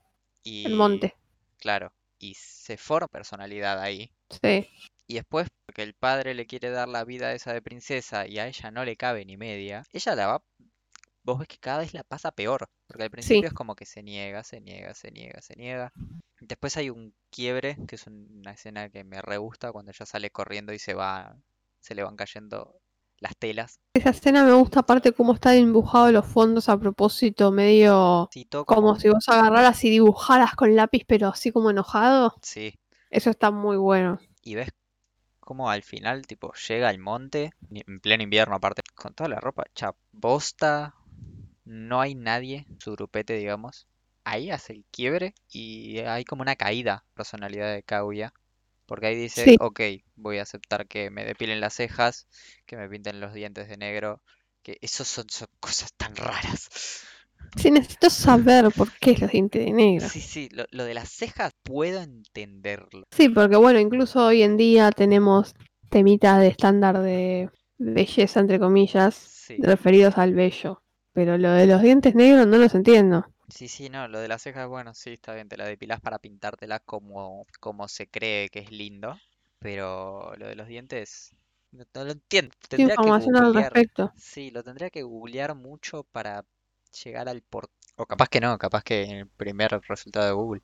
Y... 0.43 0.67
El 0.67 0.75
monte. 0.75 1.15
Claro. 1.59 1.93
Y 2.21 2.35
se 2.35 2.77
forma 2.77 3.09
personalidad 3.09 3.81
ahí. 3.81 4.13
Sí. 4.43 4.69
Y 5.07 5.15
después, 5.15 5.49
porque 5.67 5.83
el 5.83 5.95
padre 5.95 6.35
le 6.35 6.47
quiere 6.47 6.71
dar 6.71 6.87
la 6.87 7.03
vida 7.05 7.33
esa 7.33 7.53
de 7.53 7.63
princesa 7.63 8.29
y 8.29 8.39
a 8.39 8.47
ella 8.47 8.71
no 8.71 8.85
le 8.85 8.95
cabe 8.95 9.25
ni 9.25 9.37
media, 9.37 9.83
ella 9.93 10.15
la 10.15 10.27
va... 10.29 10.43
Vos 11.25 11.39
ves 11.39 11.49
que 11.49 11.59
cada 11.59 11.79
vez 11.79 11.93
la 11.95 12.05
pasa 12.05 12.31
peor. 12.31 12.71
Porque 12.87 13.03
al 13.03 13.11
principio 13.11 13.49
es 13.49 13.55
como 13.55 13.75
que 13.75 13.87
se 13.87 14.03
niega, 14.03 14.45
se 14.45 14.61
niega, 14.61 14.95
se 14.95 15.11
niega, 15.11 15.41
se 15.43 15.57
niega. 15.57 15.93
Después 16.41 16.77
hay 16.77 16.91
un 16.91 17.15
quiebre, 17.31 17.77
que 17.89 17.97
es 17.97 18.07
una 18.07 18.53
escena 18.53 18.89
que 18.89 19.03
me 19.03 19.21
re 19.21 19.39
gusta, 19.39 19.73
cuando 19.73 19.91
ella 19.91 20.07
sale 20.07 20.31
corriendo 20.31 20.73
y 20.73 20.79
se 20.79 20.95
va... 20.95 21.37
Se 21.81 21.95
le 21.95 22.03
van 22.03 22.17
cayendo 22.17 22.81
las 23.21 23.37
telas. 23.37 23.79
Esa 23.95 24.11
escena 24.11 24.45
me 24.45 24.53
gusta 24.53 24.81
aparte 24.81 25.13
cómo 25.13 25.35
están 25.35 25.55
dibujados 25.57 26.13
los 26.13 26.27
fondos 26.27 26.69
a 26.69 26.79
propósito, 26.79 27.53
medio 27.53 28.29
Sí, 28.33 28.47
como 28.51 28.65
como... 28.65 28.99
si 28.99 29.09
vos 29.09 29.29
agarraras 29.29 29.85
y 29.85 29.91
dibujaras 29.91 30.55
con 30.57 30.75
lápiz, 30.75 31.05
pero 31.07 31.29
así 31.29 31.53
como 31.53 31.71
enojado. 31.71 32.35
Sí. 32.43 32.79
Eso 33.11 33.31
está 33.31 33.51
muy 33.51 33.77
bueno. 33.77 34.19
Y 34.43 34.55
ves 34.55 34.71
cómo 35.39 35.69
al 35.69 35.83
final, 35.83 36.27
tipo, 36.27 36.53
llega 36.69 36.89
al 36.89 36.99
monte, 36.99 37.53
en 37.71 38.01
pleno 38.01 38.23
invierno 38.23 38.55
aparte, 38.55 38.83
con 38.95 39.15
toda 39.15 39.29
la 39.29 39.41
ropa 39.41 39.65
hecha 39.69 39.95
bosta, 40.13 40.95
no 41.65 42.01
hay 42.01 42.15
nadie, 42.15 42.67
su 42.79 42.93
grupete, 42.93 43.35
digamos. 43.35 43.87
Ahí 44.25 44.51
hace 44.51 44.75
el 44.75 44.85
quiebre 44.91 45.35
y 45.49 45.99
hay 45.99 46.25
como 46.25 46.43
una 46.43 46.57
caída 46.57 47.05
personalidad 47.15 47.73
de 47.73 47.83
Kaguya. 47.83 48.33
Porque 48.91 49.07
ahí 49.07 49.15
dice, 49.17 49.45
Sí. 49.45 49.57
ok, 49.61 49.81
voy 50.17 50.39
a 50.39 50.43
aceptar 50.43 50.87
que 50.89 51.11
me 51.11 51.25
depilen 51.25 51.61
las 51.61 51.75
cejas, 51.75 52.27
que 52.67 52.77
me 52.77 52.89
pinten 52.89 53.21
los 53.21 53.33
dientes 53.33 53.69
de 53.69 53.77
negro, 53.77 54.21
que 54.65 54.79
esos 54.81 55.07
son, 55.07 55.27
son 55.31 55.49
cosas 55.61 55.93
tan 55.97 56.17
raras. 56.17 56.69
Sí, 57.57 57.71
necesito 57.71 58.11
saber 58.11 58.71
por 58.77 58.89
qué 59.01 59.13
es 59.13 59.21
los 59.21 59.31
dientes 59.31 59.65
de 59.65 59.73
negro. 59.73 60.09
Sí, 60.09 60.21
sí, 60.21 60.49
lo, 60.53 60.65
lo 60.73 60.85
de 60.85 60.95
las 60.95 61.09
cejas 61.09 61.53
puedo 61.63 62.03
entenderlo. 62.03 63.05
Sí, 63.13 63.29
porque 63.29 63.57
bueno, 63.57 63.79
incluso 63.79 64.27
hoy 64.27 64.43
en 64.43 64.57
día 64.57 64.91
tenemos 64.91 65.55
temitas 65.89 66.41
de 66.41 66.49
estándar 66.49 67.01
de 67.01 67.49
belleza, 67.79 68.41
entre 68.41 68.59
comillas, 68.59 69.15
Sí. 69.15 69.57
referidos 69.59 70.19
al 70.19 70.35
vello. 70.35 70.83
Pero 71.13 71.39
lo 71.39 71.53
de 71.53 71.67
los 71.67 71.83
dientes 71.83 72.15
negros 72.15 72.47
no 72.47 72.59
los 72.59 72.75
entiendo. 72.75 73.27
Sí, 73.55 73.69
sí, 73.69 73.89
no, 73.89 74.09
lo 74.09 74.21
de 74.21 74.29
las 74.29 74.43
cejas, 74.43 74.69
bueno, 74.69 74.95
sí, 74.95 75.11
está 75.15 75.35
bien, 75.35 75.49
te 75.49 75.57
la 75.57 75.65
depilás 75.67 76.01
para 76.01 76.19
pintártela 76.19 76.79
como, 76.81 77.47
como 77.59 77.89
se 77.89 78.07
cree 78.09 78.49
que 78.49 78.61
es 78.61 78.71
lindo, 78.71 79.19
pero 79.59 80.33
lo 80.37 80.47
de 80.47 80.55
los 80.55 80.69
dientes, 80.69 81.35
no, 81.73 81.85
no 81.95 82.05
lo 82.05 82.13
entiendo, 82.13 82.55
tendría 82.69 82.97
que 82.97 83.09
información 83.09 83.37
al 83.37 83.53
googlear, 83.53 83.73
respecto. 83.73 84.13
sí, 84.17 84.51
lo 84.51 84.63
tendría 84.63 84.91
que 84.91 85.03
googlear 85.03 85.55
mucho 85.55 86.05
para 86.05 86.45
llegar 87.05 87.29
al 87.29 87.43
por... 87.43 87.69
O 87.97 88.07
capaz 88.07 88.29
que 88.29 88.41
no, 88.41 88.57
capaz 88.57 88.83
que 88.83 89.03
en 89.03 89.17
el 89.19 89.27
primer 89.27 89.79
resultado 89.89 90.27
de 90.27 90.33
Google, 90.33 90.63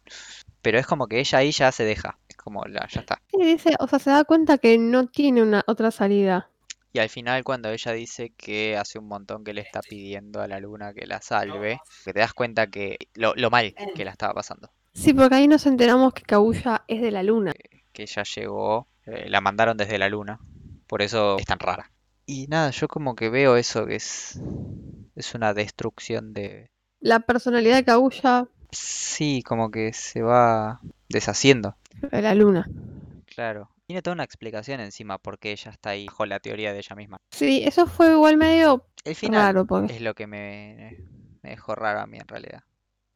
pero 0.62 0.78
es 0.78 0.86
como 0.86 1.06
que 1.06 1.20
ella 1.20 1.38
ahí 1.38 1.50
ya 1.52 1.72
se 1.72 1.84
deja, 1.84 2.18
es 2.28 2.36
como, 2.36 2.64
la, 2.64 2.86
ya 2.88 3.00
está. 3.00 3.20
Sí, 3.30 3.38
dice, 3.44 3.76
o 3.78 3.86
sea, 3.86 3.98
se 4.00 4.10
da 4.10 4.24
cuenta 4.24 4.58
que 4.58 4.78
no 4.78 5.06
tiene 5.06 5.42
una 5.42 5.62
otra 5.68 5.90
salida. 5.92 6.50
Y 6.96 6.98
al 6.98 7.10
final 7.10 7.44
cuando 7.44 7.68
ella 7.68 7.92
dice 7.92 8.32
que 8.38 8.78
hace 8.78 8.98
un 8.98 9.06
montón 9.06 9.44
que 9.44 9.52
le 9.52 9.60
está 9.60 9.82
pidiendo 9.82 10.40
a 10.40 10.48
la 10.48 10.60
luna 10.60 10.94
que 10.94 11.06
la 11.06 11.20
salve, 11.20 11.78
que 12.06 12.14
te 12.14 12.20
das 12.20 12.32
cuenta 12.32 12.68
que 12.68 12.96
lo, 13.12 13.34
lo 13.34 13.50
mal 13.50 13.74
que 13.94 14.02
la 14.02 14.12
estaba 14.12 14.32
pasando. 14.32 14.70
Sí, 14.94 15.12
porque 15.12 15.34
ahí 15.34 15.46
nos 15.46 15.66
enteramos 15.66 16.14
que 16.14 16.22
Kaguya 16.22 16.84
es 16.88 17.02
de 17.02 17.10
la 17.10 17.22
luna. 17.22 17.52
que 17.92 18.04
ella 18.04 18.22
llegó, 18.22 18.88
eh, 19.04 19.28
la 19.28 19.42
mandaron 19.42 19.76
desde 19.76 19.98
la 19.98 20.08
luna, 20.08 20.40
por 20.86 21.02
eso 21.02 21.36
es 21.38 21.44
tan 21.44 21.58
rara. 21.58 21.90
Y 22.24 22.46
nada, 22.46 22.70
yo 22.70 22.88
como 22.88 23.14
que 23.14 23.28
veo 23.28 23.58
eso, 23.58 23.84
que 23.84 23.96
es, 23.96 24.40
es 25.16 25.34
una 25.34 25.52
destrucción 25.52 26.32
de... 26.32 26.70
La 27.00 27.20
personalidad 27.20 27.76
de 27.76 27.84
Kaguya 27.84 28.48
Sí, 28.70 29.42
como 29.46 29.70
que 29.70 29.92
se 29.92 30.22
va 30.22 30.80
deshaciendo, 31.10 31.76
de 32.10 32.22
la 32.22 32.34
luna. 32.34 32.66
claro. 33.26 33.68
Tiene 33.86 34.02
toda 34.02 34.14
una 34.14 34.24
explicación 34.24 34.80
encima 34.80 35.18
por 35.18 35.38
qué 35.38 35.52
ella 35.52 35.70
está 35.70 35.90
ahí 35.90 36.06
bajo 36.06 36.26
la 36.26 36.40
teoría 36.40 36.72
de 36.72 36.78
ella 36.78 36.96
misma. 36.96 37.18
Sí, 37.30 37.62
eso 37.64 37.86
fue 37.86 38.12
igual 38.12 38.36
medio 38.36 38.84
El 39.04 39.14
final 39.14 39.42
raro, 39.42 39.64
porque... 39.64 39.94
es 39.94 40.00
lo 40.00 40.14
que 40.14 40.26
me, 40.26 40.98
me 41.42 41.50
dejó 41.50 41.76
raro 41.76 42.00
a 42.00 42.06
mí 42.06 42.18
en 42.18 42.26
realidad. 42.26 42.64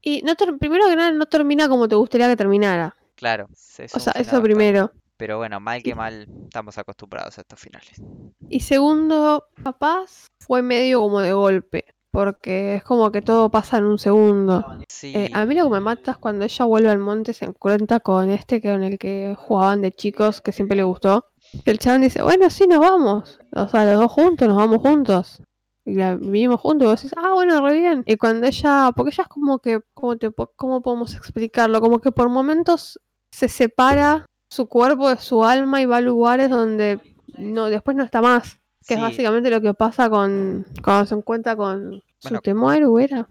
Y 0.01 0.23
no 0.23 0.35
primero 0.59 0.87
que 0.89 0.97
nada, 0.97 1.11
no 1.11 1.27
termina 1.27 1.69
como 1.69 1.89
te 1.89 1.97
gustaría 1.97 2.29
que 2.29 2.37
terminara. 2.37 2.97
Claro, 3.17 3.49
es 3.53 3.95
O 3.95 4.01
sea, 4.01 4.13
eso 4.15 4.41
primero. 4.41 4.93
Pero 5.17 5.37
bueno, 5.37 5.61
mal 5.61 5.83
que 5.83 5.95
mal, 5.95 6.27
estamos 6.45 6.79
acostumbrados 6.79 7.37
a 7.37 7.43
estos 7.43 7.61
finales. 7.61 8.01
Y 8.49 8.61
segundo, 8.61 9.49
capaz 9.63 10.29
fue 10.39 10.63
medio 10.63 11.01
como 11.01 11.21
de 11.21 11.33
golpe. 11.35 11.85
Porque 12.13 12.77
es 12.77 12.85
como 12.85 13.13
que 13.13 13.23
todo 13.23 13.51
pasa 13.51 13.79
en 13.79 13.85
un 13.85 13.99
segundo. 13.99 14.65
Sí, 14.89 15.13
Eh, 15.15 15.31
a 15.33 15.45
mí 15.45 15.55
lo 15.55 15.65
que 15.65 15.71
me 15.71 15.81
mata 15.81 16.13
es 16.13 16.17
cuando 16.19 16.45
ella 16.45 16.65
vuelve 16.65 16.91
al 16.91 16.99
monte 16.99 17.33
se 17.33 17.45
encuentra 17.45 18.01
con 18.01 18.31
este 18.31 18.61
que 18.61 18.73
con 18.73 18.83
el 18.83 18.99
que 18.99 19.37
jugaban 19.39 19.81
de 19.81 19.93
chicos, 19.93 20.41
que 20.41 20.53
siempre 20.53 20.77
le 20.77 20.83
gustó. 20.83 21.27
Que 21.65 21.71
el 21.71 21.79
chabón 21.79 22.03
dice, 22.03 22.23
bueno, 22.23 22.51
sí, 22.51 22.67
nos 22.67 22.81
vamos. 22.81 23.39
O 23.53 23.69
sea, 23.69 23.85
los 23.85 24.01
dos 24.01 24.13
juntos, 24.13 24.49
nos 24.49 24.57
vamos 24.57 24.79
juntos. 24.81 25.43
Y 25.85 25.95
la 25.95 26.17
vivimos 26.17 26.61
juntos. 26.61 26.87
Y 26.87 26.91
vos 26.91 27.03
decís, 27.03 27.15
ah, 27.17 27.33
bueno, 27.33 27.65
re 27.67 27.75
bien. 27.79 28.03
Y 28.07 28.17
cuando 28.17 28.47
ella, 28.47 28.91
porque 28.95 29.11
ella 29.11 29.23
es 29.23 29.29
como 29.29 29.59
que, 29.61 29.81
¿cómo, 29.95 30.17
te, 30.17 30.31
cómo 30.57 30.83
podemos 30.83 31.15
explicarlo? 31.15 31.81
Como 31.81 32.01
que 32.01 32.13
por 32.13 32.29
momentos 32.29 32.99
se 33.33 33.49
separa 33.49 34.27
su 34.51 34.67
cuerpo 34.69 35.09
de 35.09 35.17
su 35.17 35.45
alma 35.45 35.81
y 35.81 35.87
va 35.87 35.99
a 35.99 36.01
lugares 36.01 36.51
donde 36.51 37.01
no, 37.39 37.67
después 37.67 37.97
no 37.97 38.05
está 38.05 38.21
más. 38.21 38.59
Que 38.87 38.95
es 38.95 39.01
básicamente 39.01 39.51
lo 39.51 39.61
que 39.61 39.75
pasa 39.75 40.09
con 40.11 40.67
cuando 40.83 41.07
se 41.07 41.15
encuentra 41.15 41.55
con 41.57 41.91
Bueno. 41.91 42.03
Sutemaru, 42.39 42.99
¿era? 42.99 43.29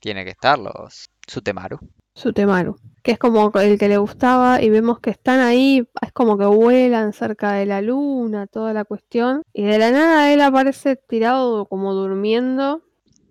tiene 0.00 0.24
que 0.24 0.30
estar 0.30 0.58
los 0.58 1.08
Sutemaru. 1.26 1.78
Sutemaru, 2.14 2.76
que 3.02 3.12
es 3.12 3.18
como 3.18 3.50
el 3.60 3.78
que 3.78 3.88
le 3.88 3.98
gustaba 3.98 4.62
y 4.62 4.70
vemos 4.70 5.00
que 5.00 5.10
están 5.10 5.40
ahí, 5.40 5.86
es 6.00 6.12
como 6.12 6.38
que 6.38 6.46
vuelan 6.46 7.12
cerca 7.12 7.52
de 7.52 7.66
la 7.66 7.82
luna, 7.82 8.46
toda 8.46 8.72
la 8.72 8.84
cuestión, 8.84 9.42
y 9.52 9.64
de 9.64 9.78
la 9.78 9.90
nada 9.90 10.32
él 10.32 10.40
aparece 10.40 10.96
tirado 10.96 11.66
como 11.66 11.92
durmiendo 11.92 12.82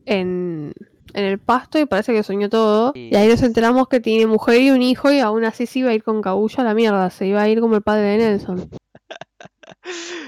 en, 0.06 0.74
en 1.14 1.24
el 1.24 1.40
pasto 1.40 1.80
y 1.80 1.86
parece 1.88 2.14
que 2.14 2.22
soñó 2.22 2.50
todo, 2.50 2.92
Sí. 2.94 3.10
y 3.12 3.16
ahí 3.16 3.28
nos 3.28 3.42
enteramos 3.42 3.88
que 3.88 4.00
tiene 4.00 4.28
mujer 4.28 4.62
y 4.62 4.70
un 4.72 4.84
hijo 4.84 5.12
y 5.12 5.20
aún 5.20 5.46
así 5.46 5.66
se 5.66 5.80
iba 5.80 5.90
a 5.90 5.94
ir 5.94 6.04
con 6.04 6.22
Kaguya 6.22 6.62
a 6.62 6.66
la 6.66 6.74
mierda, 6.76 7.10
se 7.10 7.26
iba 7.26 7.42
a 7.42 7.50
ir 7.50 7.62
como 7.62 7.76
el 7.76 7.82
padre 7.82 8.04
de 8.04 8.18
Nelson, 8.20 8.70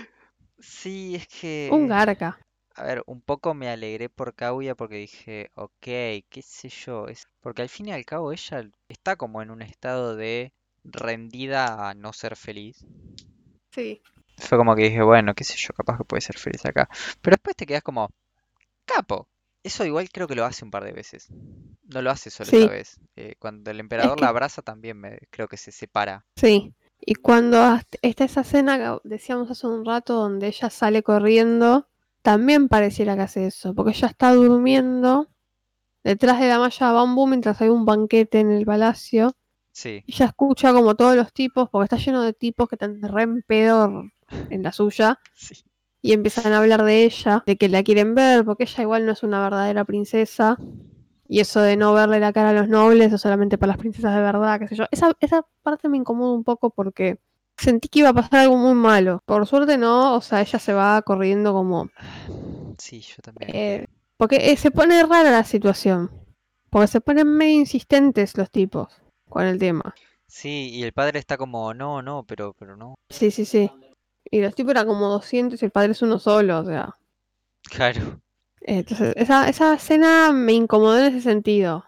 Sí, 0.82 1.16
es 1.16 1.28
que... 1.28 1.70
un 1.72 1.88
garca. 1.88 2.40
A 2.76 2.84
ver, 2.84 3.04
un 3.08 3.22
poco 3.22 3.54
me 3.56 3.70
alegré 3.70 4.08
por 4.10 4.36
Kaguya 4.36 4.76
porque 4.76 4.96
dije, 4.98 5.50
ok, 5.56 5.74
qué 5.82 6.42
sé 6.44 6.70
yo, 6.70 7.08
es 7.08 7.26
porque 7.42 7.64
al 7.64 7.70
fin 7.70 7.88
y 7.88 7.92
al 7.92 8.06
cabo 8.06 8.32
ella 8.32 8.70
está 8.88 9.16
como 9.16 9.42
en 9.42 9.50
un 9.50 9.64
estado 9.64 10.16
de 10.16 10.54
rendida 10.84 11.90
a 11.90 11.96
no 11.96 12.14
ser 12.14 12.36
feliz. 12.36 12.86
Sí. 13.72 14.02
Fue 14.38 14.58
como 14.60 14.76
que 14.76 14.84
dije, 14.84 15.02
bueno, 15.02 15.34
qué 15.34 15.44
sé 15.44 15.56
yo, 15.58 15.74
capaz 15.74 15.98
que 15.98 16.04
puede 16.04 16.22
ser 16.22 16.38
feliz 16.38 16.64
acá. 16.66 16.88
Pero 17.22 17.36
después 17.36 17.56
te 17.56 17.66
quedas 17.66 17.82
como, 17.82 18.10
capo. 18.86 19.28
Eso 19.64 19.86
igual 19.86 20.10
creo 20.12 20.28
que 20.28 20.36
lo 20.36 20.46
hace 20.46 20.64
un 20.64 20.72
par 20.72 20.84
de 20.84 20.92
veces. 20.94 21.28
No 21.90 22.02
lo 22.02 22.12
hace 22.12 22.30
solo 22.30 22.52
Sí. 22.52 22.58
esa 22.58 22.72
vez. 22.72 23.00
Eh, 23.16 23.36
cuando 23.40 23.72
el 23.72 23.80
emperador 23.80 24.18
que- 24.18 24.22
la 24.22 24.30
abraza 24.30 24.62
también 24.62 24.98
me, 25.00 25.18
creo 25.32 25.48
que 25.48 25.58
se 25.58 25.72
separa. 25.72 26.24
Sí, 26.36 26.74
y 27.00 27.16
cuando 27.16 27.58
está 28.02 28.26
esa 28.26 28.42
escena 28.42 28.78
que 28.78 29.08
decíamos 29.08 29.50
hace 29.52 29.68
un 29.68 29.86
rato 29.86 30.16
donde 30.16 30.48
ella 30.48 30.70
sale 30.70 31.04
corriendo, 31.04 31.88
también 32.22 32.68
pareciera 32.68 33.16
que 33.16 33.22
hace 33.22 33.48
eso, 33.48 33.74
porque 33.74 33.92
ella 33.92 34.08
está 34.08 34.34
durmiendo 34.34 35.30
detrás 36.04 36.40
de 36.40 36.48
la 36.48 36.60
malla 36.60 36.88
de 36.88 36.94
bambú 36.94 37.28
mientras 37.28 37.62
hay 37.62 37.70
un 37.70 37.86
banquete 37.86 38.40
en 38.40 38.52
el 38.52 38.66
palacio. 38.66 39.36
Sí, 39.72 40.04
Y 40.08 40.14
ella 40.16 40.26
escucha 40.28 40.74
como 40.74 40.96
todos 40.96 41.16
los 41.16 41.32
tipos, 41.34 41.70
porque 41.70 41.84
está 41.86 41.98
lleno 41.98 42.22
de 42.24 42.34
tipos 42.34 42.68
que 42.68 42.76
están 42.76 43.02
re 43.02 43.24
en 43.24 43.44
pedo 43.44 44.06
en 44.50 44.64
la 44.64 44.72
suya, 44.72 45.20
sí. 45.36 45.64
y 46.02 46.14
empiezan 46.14 46.52
a 46.54 46.58
hablar 46.60 46.84
de 46.84 47.04
ella, 47.06 47.44
de 47.46 47.58
que 47.58 47.70
la 47.70 47.84
quieren 47.84 48.16
ver, 48.16 48.44
porque 48.44 48.64
ella 48.64 48.84
igual 48.84 49.06
no 49.06 49.12
es 49.12 49.24
una 49.24 49.42
verdadera 49.42 49.86
princesa. 49.86 50.58
Y 51.30 51.40
eso 51.42 51.60
de 51.62 51.76
no 51.76 51.94
verle 51.94 52.20
la 52.20 52.32
cara 52.34 52.50
a 52.50 52.54
los 52.54 52.70
nobles 52.70 53.12
es 53.12 53.22
solamente 53.22 53.58
para 53.58 53.70
las 53.74 53.78
princesas 53.78 54.16
de 54.16 54.22
verdad, 54.22 54.60
qué 54.60 54.68
sé 54.68 54.76
yo. 54.76 54.86
Esa, 54.92 55.12
esa 55.20 55.46
parte 55.64 55.90
me 55.90 55.98
incomoda 55.98 56.34
un 56.34 56.44
poco 56.44 56.70
porque 56.70 57.18
sentí 57.58 57.90
que 57.90 58.00
iba 58.00 58.10
a 58.10 58.14
pasar 58.14 58.42
algo 58.42 58.58
muy 58.58 58.74
malo. 58.74 59.22
Por 59.26 59.46
suerte 59.46 59.78
no, 59.78 60.16
o 60.16 60.22
sea, 60.22 60.42
ella 60.42 60.60
se 60.60 60.74
va 60.74 61.02
corriendo 61.02 61.54
como... 61.54 61.90
Sí, 62.78 63.02
yo 63.02 63.16
también. 63.22 63.50
eh, 63.50 63.80
que- 63.88 63.90
porque 64.18 64.52
eh, 64.52 64.58
se 64.58 64.72
pone 64.72 65.04
rara 65.04 65.30
la 65.32 65.44
situación. 65.44 66.10
Porque 66.70 66.88
se 66.88 67.02
ponen 67.02 67.28
medio 67.28 67.60
insistentes 67.60 68.38
los 68.38 68.50
tipos 68.50 68.88
con 69.30 69.46
el 69.46 69.58
tema. 69.60 69.94
Sí, 70.28 70.70
y 70.74 70.84
el 70.84 70.92
padre 70.94 71.20
está 71.20 71.38
como, 71.38 71.74
no, 71.74 72.02
no, 72.02 72.24
pero, 72.28 72.54
pero 72.58 72.76
no. 72.76 72.96
Sí, 73.10 73.32
sí, 73.32 73.46
sí. 73.46 73.72
Y 74.30 74.42
los 74.42 74.54
tipos 74.56 74.72
eran 74.72 74.88
como 74.88 75.08
200 75.08 75.62
y 75.62 75.66
el 75.66 75.72
padre 75.72 75.92
es 75.94 76.02
uno 76.02 76.20
solo, 76.20 76.60
o 76.60 76.66
sea... 76.66 76.98
Claro. 77.70 78.20
Entonces, 78.62 79.14
esa, 79.16 79.48
esa 79.50 79.74
escena 79.74 80.32
me 80.32 80.54
incomodó 80.54 81.00
en 81.00 81.16
ese 81.16 81.22
sentido. 81.22 81.86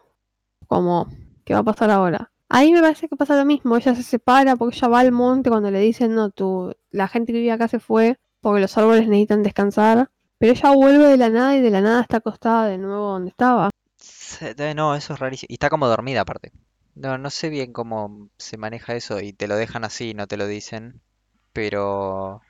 Como, 0.67 1.07
¿qué 1.45 1.53
va 1.53 1.59
a 1.59 1.63
pasar 1.63 1.91
ahora? 1.91 2.31
Ahí 2.47 2.71
me 2.71 2.81
parece 2.81 3.07
que 3.07 3.15
pasa 3.15 3.35
lo 3.35 3.45
mismo. 3.45 3.77
Ella 3.77 3.95
se 3.95 4.03
separa 4.03 4.55
porque 4.55 4.77
ella 4.77 4.87
va 4.87 4.99
al 4.99 5.11
monte 5.11 5.49
cuando 5.49 5.71
le 5.71 5.79
dicen, 5.79 6.15
no, 6.15 6.29
tú, 6.31 6.75
la 6.91 7.07
gente 7.07 7.33
que 7.33 7.39
vive 7.39 7.51
acá 7.51 7.67
se 7.67 7.79
fue 7.79 8.17
porque 8.41 8.61
los 8.61 8.77
árboles 8.77 9.07
necesitan 9.07 9.43
descansar. 9.43 10.09
Pero 10.37 10.53
ella 10.53 10.71
vuelve 10.71 11.07
de 11.07 11.17
la 11.17 11.29
nada 11.29 11.55
y 11.55 11.61
de 11.61 11.69
la 11.69 11.81
nada 11.81 12.01
está 12.01 12.17
acostada 12.17 12.67
de 12.67 12.77
nuevo 12.77 13.11
donde 13.11 13.29
estaba. 13.29 13.69
No, 14.75 14.95
eso 14.95 15.13
es 15.13 15.19
rarísimo. 15.19 15.47
Y 15.49 15.55
está 15.55 15.69
como 15.69 15.87
dormida 15.87 16.21
aparte. 16.21 16.53
No, 16.95 17.17
no 17.17 17.29
sé 17.29 17.49
bien 17.49 17.73
cómo 17.73 18.29
se 18.37 18.57
maneja 18.57 18.95
eso 18.95 19.19
y 19.19 19.33
te 19.33 19.47
lo 19.47 19.55
dejan 19.55 19.83
así, 19.83 20.13
no 20.13 20.27
te 20.27 20.37
lo 20.37 20.47
dicen. 20.47 21.01
Pero, 21.51 22.41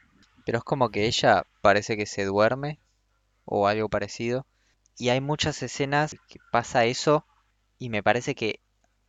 pero 0.45 0.59
es 0.59 0.63
como 0.63 0.89
que 0.89 1.07
ella 1.07 1.43
parece 1.61 1.97
que 1.97 2.05
se 2.05 2.25
duerme 2.25 2.79
o 3.49 3.67
algo 3.67 3.89
parecido. 3.89 4.45
Y 4.97 5.09
hay 5.09 5.21
muchas 5.21 5.63
escenas 5.63 6.15
que 6.27 6.39
pasa 6.51 6.85
eso 6.85 7.25
y 7.77 7.89
me 7.89 8.03
parece 8.03 8.35
que 8.35 8.59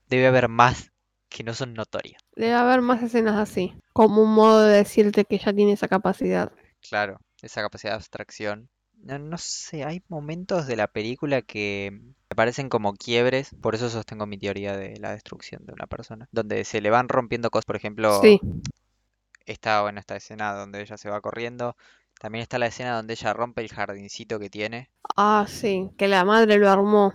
debe 0.09 0.27
haber 0.27 0.49
más 0.49 0.93
que 1.29 1.45
no 1.45 1.55
son 1.55 1.75
notorias. 1.75 2.23
Debe 2.35 2.55
haber 2.55 2.81
más 2.81 3.03
escenas 3.03 3.37
así. 3.37 3.75
Como 3.93 4.23
un 4.23 4.33
modo 4.33 4.63
de 4.63 4.79
decirte 4.79 5.25
que 5.25 5.37
ella 5.37 5.53
tiene 5.53 5.73
esa 5.73 5.89
capacidad. 5.89 6.51
Claro, 6.89 7.21
esa 7.43 7.61
capacidad 7.61 7.93
de 7.93 7.97
abstracción. 7.97 8.69
No, 9.03 9.19
no 9.19 9.39
sé, 9.39 9.85
hay 9.85 10.03
momentos 10.09 10.67
de 10.67 10.77
la 10.77 10.87
película 10.87 11.43
que 11.43 11.91
me 11.93 12.37
parecen 12.37 12.69
como 12.69 12.95
quiebres, 12.95 13.55
por 13.61 13.75
eso 13.75 13.89
sostengo 13.89 14.27
mi 14.27 14.39
teoría 14.39 14.77
de 14.77 14.99
la 14.99 15.13
destrucción 15.13 15.65
de 15.65 15.73
una 15.73 15.87
persona, 15.87 16.29
donde 16.33 16.65
se 16.65 16.81
le 16.81 16.91
van 16.91 17.09
rompiendo 17.09 17.51
cosas, 17.51 17.65
por 17.65 17.77
ejemplo, 17.77 18.21
Sí, 18.21 18.41
está 19.47 19.83
bueno 19.83 20.01
esta 20.01 20.17
escena 20.17 20.55
donde 20.55 20.81
ella 20.81 20.97
se 20.97 21.11
va 21.11 21.21
corriendo, 21.21 21.77
también 22.21 22.45
está 22.45 22.61
la 22.61 22.69
escena 22.69 22.95
donde 22.97 23.15
ella 23.15 23.33
rompe 23.35 23.63
el 23.63 23.71
jardincito 23.73 24.39
que 24.39 24.51
tiene, 24.51 24.91
ah, 25.17 25.47
sí, 25.49 25.91
que 25.97 26.09
la 26.09 26.25
madre 26.25 26.59
lo 26.59 26.69
armó. 26.69 27.13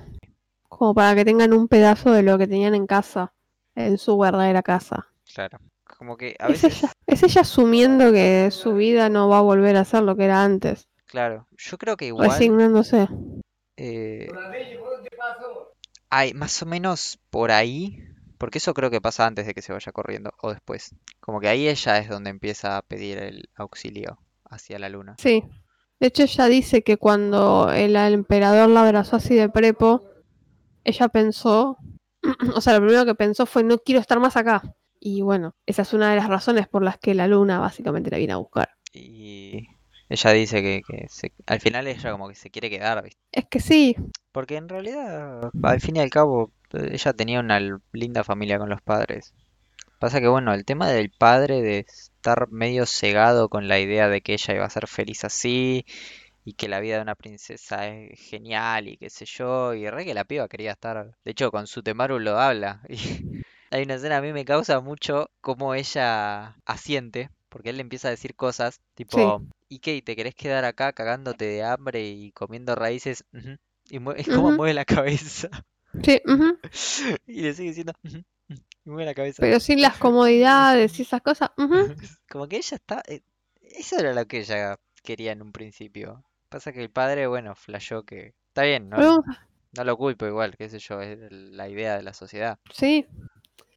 Como 0.69 0.93
para 0.95 1.15
que 1.15 1.25
tengan 1.25 1.53
un 1.53 1.67
pedazo 1.67 2.11
de 2.11 2.23
lo 2.23 2.37
que 2.37 2.47
tenían 2.47 2.75
en 2.75 2.87
casa. 2.87 3.33
En 3.75 3.97
su 3.97 4.17
verdadera 4.17 4.63
casa. 4.63 5.07
claro, 5.33 5.59
como 5.83 6.17
que 6.17 6.35
a 6.39 6.47
Es 6.47 6.49
veces, 6.49 6.83
ella, 6.83 6.91
es 7.07 7.23
ella 7.23 7.41
asumiendo 7.41 8.11
que 8.11 8.49
su 8.51 8.73
vida 8.73 9.09
no 9.09 9.29
va 9.29 9.39
a 9.39 9.41
volver 9.41 9.75
a 9.77 9.85
ser 9.85 10.03
lo 10.03 10.15
que 10.15 10.25
era 10.25 10.43
antes, 10.43 10.87
claro, 11.05 11.47
yo 11.57 11.77
creo 11.77 11.97
que 11.97 12.05
igual 12.07 12.29
resignándose. 12.29 13.07
eh, 13.77 14.27
hay 16.09 16.33
más 16.33 16.61
o 16.61 16.65
menos 16.65 17.19
por 17.29 17.51
ahí, 17.51 17.99
porque 18.37 18.57
eso 18.59 18.73
creo 18.73 18.89
que 18.91 19.01
pasa 19.01 19.25
antes 19.25 19.45
de 19.45 19.53
que 19.53 19.61
se 19.61 19.73
vaya 19.73 19.91
corriendo 19.91 20.33
o 20.41 20.51
después, 20.51 20.95
como 21.19 21.39
que 21.39 21.47
ahí 21.47 21.67
ella 21.67 21.97
es 21.99 22.09
donde 22.09 22.29
empieza 22.29 22.77
a 22.77 22.81
pedir 22.81 23.17
el 23.19 23.49
auxilio 23.55 24.19
hacia 24.55 24.79
la 24.79 24.89
luna. 24.89 25.15
Sí. 25.19 25.43
De 25.99 26.07
hecho, 26.07 26.23
ella 26.23 26.45
dice 26.47 26.83
que 26.83 26.97
cuando 26.97 27.71
el, 27.71 27.95
emperador 27.95 28.69
la 28.69 28.83
abrazó 28.85 29.15
así 29.15 29.35
de 29.35 29.49
prepo, 29.49 30.03
ella 30.83 31.07
pensó, 31.09 31.77
o 32.55 32.61
sea, 32.61 32.73
lo 32.73 32.81
primero 32.85 33.05
que 33.05 33.15
pensó 33.15 33.45
fue 33.45 33.63
no 33.63 33.77
quiero 33.79 34.01
estar 34.01 34.19
más 34.19 34.37
acá. 34.37 34.61
Y 34.99 35.21
bueno, 35.21 35.55
esa 35.65 35.83
es 35.83 35.93
una 35.93 36.09
de 36.09 36.15
las 36.17 36.27
razones 36.27 36.67
por 36.67 36.83
las 36.83 36.97
que 36.97 37.13
la 37.13 37.27
luna 37.27 37.59
básicamente 37.59 38.09
la 38.11 38.17
viene 38.17 38.33
a 38.33 38.37
buscar. 38.37 38.69
Y 38.93 39.67
ella 40.09 40.31
dice 40.31 40.61
que, 40.61 40.81
que 40.87 41.05
se- 41.09 41.33
al 41.45 41.59
final 41.59 41.87
ella 41.87 42.11
como 42.11 42.27
que 42.29 42.35
se 42.35 42.49
quiere 42.49 42.69
quedar, 42.69 43.03
¿viste? 43.03 43.19
Es 43.31 43.45
que 43.49 43.59
sí, 43.59 43.95
Porque 44.31 44.57
en 44.57 44.67
realidad, 44.69 45.49
al 45.63 45.79
fin 45.81 45.95
y 45.95 45.99
al 45.99 46.09
cabo, 46.09 46.51
ella 46.73 47.13
tenía 47.13 47.39
una 47.39 47.59
linda 47.91 48.23
familia 48.23 48.57
con 48.59 48.69
los 48.69 48.81
padres. 48.81 49.33
Pasa 49.99 50.19
que, 50.21 50.27
bueno, 50.27 50.53
el 50.53 50.65
tema 50.65 50.89
del 50.89 51.11
padre 51.11 51.61
de 51.61 51.79
estar 51.79 52.49
medio 52.51 52.85
cegado 52.85 53.49
con 53.49 53.67
la 53.67 53.79
idea 53.79 54.07
de 54.09 54.21
que 54.21 54.33
ella 54.33 54.53
iba 54.55 54.65
a 54.65 54.69
ser 54.69 54.87
feliz 54.87 55.23
así 55.23 55.85
y 56.45 56.53
que 56.53 56.67
la 56.69 56.79
vida 56.79 56.97
de 56.97 57.01
una 57.03 57.15
princesa 57.15 57.87
es 57.87 58.19
genial 58.19 58.87
y 58.87 58.97
qué 58.97 59.09
sé 59.09 59.25
yo, 59.25 59.73
y 59.73 59.89
re 59.89 60.05
que 60.05 60.13
la 60.13 60.25
piba 60.25 60.47
quería 60.47 60.71
estar. 60.73 61.15
De 61.25 61.31
hecho, 61.31 61.51
con 61.51 61.67
Sutemaru 61.67 62.19
lo 62.19 62.39
habla. 62.39 62.81
Y 63.71 63.77
hay 63.77 63.83
una 63.83 63.95
escena 63.95 64.17
a 64.17 64.21
mí 64.21 64.31
me 64.33 64.45
causa 64.45 64.79
mucho 64.81 65.29
cómo 65.41 65.73
ella 65.75 66.55
asiente, 66.65 67.29
porque 67.49 67.69
él 67.71 67.77
le 67.77 67.81
empieza 67.81 68.07
a 68.09 68.11
decir 68.11 68.35
cosas 68.35 68.79
tipo, 68.95 69.43
¿y 69.69 69.79
qué? 69.79 69.95
¿Y 69.95 70.01
¿Te 70.01 70.15
querés 70.15 70.35
quedar 70.35 70.65
acá 70.65 70.93
cagándote 70.93 71.45
de 71.45 71.63
hambre 71.63 72.07
y 72.09 72.31
comiendo 72.33 72.75
raíces? 72.75 73.25
Ujú". 73.33 73.57
Y 73.89 73.99
mue- 73.99 74.15
es 74.19 74.29
como 74.29 74.53
mueve 74.53 74.73
la 74.73 74.85
cabeza 74.85 75.49
sí, 76.03 76.21
y 77.25 77.41
le 77.41 77.53
sigue 77.53 77.69
diciendo, 77.69 77.93
Pero 79.37 79.59
sin 79.59 79.81
las 79.81 79.97
comodidades 79.97 80.97
y 80.99 81.01
esas 81.01 81.21
cosas. 81.21 81.49
Como 82.29 82.47
que 82.47 82.57
ella 82.57 82.75
está... 82.77 83.01
eh, 83.07 83.21
Eso 83.61 83.97
era 83.99 84.13
lo 84.13 84.25
que 84.27 84.39
ella 84.39 84.77
quería 85.03 85.31
en 85.31 85.41
un 85.41 85.51
principio. 85.51 86.23
Pasa 86.49 86.71
que 86.71 86.81
el 86.81 86.89
padre, 86.91 87.27
bueno, 87.27 87.55
flashó 87.55 88.03
que... 88.03 88.33
Está 88.47 88.63
bien, 88.63 88.89
no, 88.89 88.97
Pero, 88.97 89.23
no 89.73 89.83
lo 89.83 89.97
culpo 89.97 90.25
igual, 90.25 90.55
qué 90.57 90.69
sé 90.69 90.79
yo, 90.79 91.01
es 91.01 91.17
la 91.31 91.67
idea 91.67 91.97
de 91.97 92.03
la 92.03 92.13
sociedad. 92.13 92.57
sí. 92.71 93.05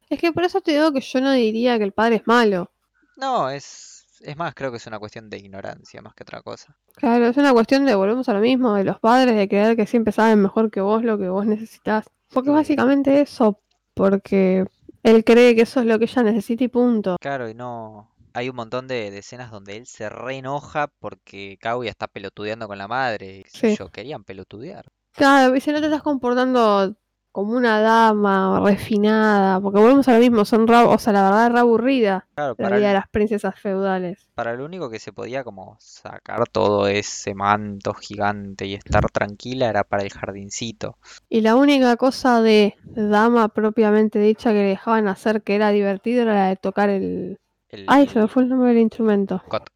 Es 0.09 0.19
que 0.19 0.31
por 0.31 0.43
eso 0.43 0.59
te 0.59 0.71
digo 0.71 0.91
que 0.91 1.01
yo 1.01 1.21
no 1.21 1.31
diría 1.33 1.77
que 1.77 1.83
el 1.83 1.91
padre 1.91 2.15
es 2.15 2.25
malo. 2.25 2.71
No, 3.17 3.47
es... 3.49 4.07
Es 4.21 4.35
más, 4.35 4.55
creo 4.55 4.71
que 4.71 4.77
es 4.77 4.87
una 4.87 4.97
cuestión 4.99 5.29
de 5.29 5.37
ignorancia 5.37 6.01
más 6.01 6.15
que 6.15 6.23
otra 6.23 6.41
cosa. 6.41 6.75
Claro, 6.95 7.27
es 7.27 7.37
una 7.37 7.53
cuestión 7.53 7.85
de, 7.85 7.93
volvemos 7.93 8.27
a 8.27 8.33
lo 8.33 8.39
mismo, 8.39 8.73
de 8.73 8.83
los 8.85 8.99
padres, 8.99 9.35
de 9.35 9.47
creer 9.47 9.75
que 9.77 9.85
siempre 9.85 10.11
saben 10.11 10.41
mejor 10.41 10.71
que 10.71 10.81
vos 10.81 11.03
lo 11.03 11.17
que 11.19 11.29
vos 11.29 11.45
necesitas. 11.45 12.09
Porque 12.33 12.49
básicamente 12.49 13.21
eso, 13.21 13.61
porque 13.93 14.65
él 15.03 15.23
cree 15.23 15.55
que 15.55 15.61
eso 15.61 15.79
es 15.79 15.85
lo 15.85 15.97
que 15.99 16.05
ella 16.05 16.23
necesita 16.23 16.63
y 16.63 16.67
punto. 16.67 17.17
Claro, 17.19 17.49
y 17.49 17.53
no... 17.53 18.11
Hay 18.33 18.47
un 18.47 18.55
montón 18.55 18.87
de, 18.87 19.09
de 19.09 19.17
escenas 19.17 19.49
donde 19.49 19.75
él 19.75 19.87
se 19.87 20.07
re 20.07 20.37
enoja 20.37 20.87
porque 20.99 21.57
Kaguya 21.59 21.89
está 21.89 22.07
pelotudeando 22.07 22.67
con 22.67 22.77
la 22.77 22.87
madre. 22.87 23.43
Sí. 23.47 23.75
yo, 23.75 23.89
querían 23.89 24.23
pelotudear. 24.23 24.85
Claro, 25.13 25.55
y 25.55 25.61
si 25.61 25.71
no 25.71 25.79
te 25.79 25.87
estás 25.87 26.03
comportando 26.03 26.95
como 27.31 27.53
una 27.55 27.79
dama 27.81 28.59
refinada, 28.63 29.59
porque 29.61 29.79
volvemos 29.79 30.07
a 30.07 30.13
lo 30.13 30.19
mismo, 30.19 30.45
son 30.45 30.67
ra- 30.67 30.87
o 30.87 30.97
sea, 30.99 31.13
la 31.13 31.23
verdad 31.23 31.51
re 31.51 31.59
aburrida 31.59 32.27
Claro, 32.35 32.55
la 32.57 32.69
para 32.69 32.69
vida 32.69 32.89
de 32.89 32.93
el, 32.93 32.95
las 32.95 33.09
princesas 33.09 33.59
feudales. 33.59 34.29
para 34.33 34.55
lo 34.55 34.65
único 34.65 34.89
que 34.89 34.97
se 34.97 35.13
podía 35.13 35.43
como 35.43 35.77
sacar 35.79 36.47
todo 36.49 36.87
ese 36.87 37.35
manto 37.35 37.93
gigante 37.93 38.65
y 38.65 38.73
estar 38.73 39.07
tranquila 39.11 39.69
era 39.69 39.83
para 39.83 40.01
el 40.01 40.09
jardincito. 40.11 40.97
Y 41.27 41.41
la 41.41 41.55
única 41.55 41.95
cosa 41.97 42.39
de 42.41 42.75
dama 42.93 43.47
propiamente 43.49 44.19
dicha 44.19 44.51
que 44.51 44.57
le 44.59 44.63
dejaban 44.69 45.07
hacer 45.07 45.41
que 45.43 45.55
era 45.55 45.69
divertido 45.71 46.21
era 46.23 46.33
la 46.35 46.47
de 46.49 46.55
tocar 46.55 46.89
el... 46.91 47.39
Ay, 47.87 48.07
se 48.07 48.19
me 48.19 48.27
fue 48.27 48.43
el 48.43 48.49
nombre 48.49 48.69
del 48.69 48.79
instrumento. 48.79 49.41
cot, 49.49 49.69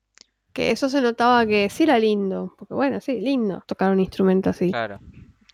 Que 0.54 0.72
eso 0.72 0.90
se 0.90 1.02
notaba 1.02 1.46
que 1.48 1.70
sí 1.70 1.84
era 1.84 2.00
lindo, 2.00 2.56
porque 2.58 2.74
bueno, 2.76 3.02
sí, 3.02 3.22
lindo 3.22 3.64
tocar 3.68 3.92
un 3.92 4.00
instrumento 4.02 4.52
así. 4.52 4.72
claro. 4.72 5.00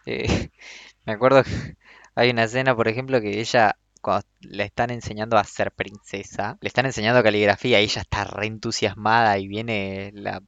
Eh, 0.05 0.27
me 1.05 1.13
acuerdo 1.13 1.43
que 1.43 1.77
hay 2.15 2.30
una 2.32 2.43
escena, 2.45 2.76
por 2.76 2.88
ejemplo, 2.88 3.22
que 3.22 3.39
ella, 3.39 3.78
cuando 4.02 4.26
le 4.41 4.63
están 4.65 4.89
enseñando 4.91 5.38
a 5.38 5.43
ser 5.43 5.72
princesa, 5.72 6.58
le 6.62 6.67
están 6.67 6.86
enseñando 6.86 7.24
caligrafía 7.24 7.80
y 7.82 7.86
ella 7.86 8.02
está 8.02 8.24
re 8.24 8.48
entusiasmada 8.48 9.38
y 9.39 9.48
viene 9.48 10.12
la 10.13 10.41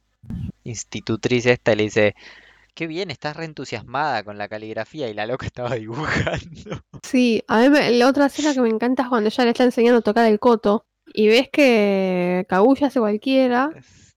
institutriz 0.64 1.46
esta 1.46 1.72
y 1.72 1.76
le 1.76 1.82
dice, 1.84 2.14
qué 2.74 2.86
bien, 2.86 3.10
estás 3.10 3.36
re 3.36 3.44
entusiasmada 3.44 4.22
con 4.22 4.38
la 4.38 4.48
caligrafía 4.48 5.08
y 5.08 5.14
la 5.14 5.26
loca 5.26 5.46
estaba 5.46 5.74
dibujando. 5.74 6.82
Sí, 7.02 7.42
a 7.48 7.60
mí 7.60 7.68
me- 7.70 7.90
la 7.90 8.08
otra 8.08 8.26
escena 8.26 8.54
que 8.54 8.60
me 8.60 8.68
encanta 8.68 9.02
es 9.04 9.08
cuando 9.08 9.28
ella 9.28 9.44
le 9.44 9.50
está 9.50 9.64
enseñando 9.64 9.98
a 9.98 10.02
tocar 10.02 10.26
el 10.30 10.38
coto 10.38 10.84
y 11.06 11.28
ves 11.28 11.48
que 11.50 12.46
Kaguya 12.48 12.86
hace 12.86 13.00
cualquiera 13.00 13.70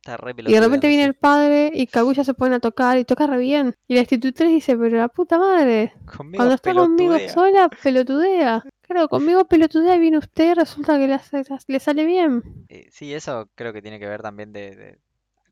Está 0.05 0.17
re 0.17 0.35
y 0.37 0.53
de 0.53 0.61
repente 0.61 0.87
viene 0.87 1.03
el 1.03 1.15
padre 1.15 1.71
y 1.73 1.87
Kaguya 1.87 2.23
se 2.23 2.35
pone 2.35 2.53
a 2.53 2.59
tocar 2.59 2.95
y 2.99 3.05
toca 3.05 3.25
re 3.25 3.39
bien. 3.39 3.73
Y 3.87 3.95
la 3.95 4.01
institutriz 4.01 4.47
dice, 4.49 4.77
pero 4.77 4.97
la 4.97 5.07
puta 5.07 5.39
madre, 5.39 5.93
Conmigo 6.05 6.35
cuando 6.43 6.53
está 6.53 6.75
conmigo 6.75 7.17
sola, 7.33 7.69
pelotudea. 7.81 8.63
Claro, 8.83 9.07
conmigo 9.09 9.45
pelotudea 9.45 9.95
y 9.95 9.99
viene 9.99 10.19
usted 10.19 10.53
resulta 10.53 10.99
que 10.99 11.07
le, 11.07 11.15
hace- 11.15 11.43
le 11.65 11.79
sale 11.79 12.05
bien. 12.05 12.43
Eh, 12.69 12.87
sí, 12.91 13.15
eso 13.15 13.49
creo 13.55 13.73
que 13.73 13.81
tiene 13.81 13.97
que 13.97 14.05
ver 14.05 14.21
también 14.21 14.53
de, 14.53 14.75
de- 14.75 14.99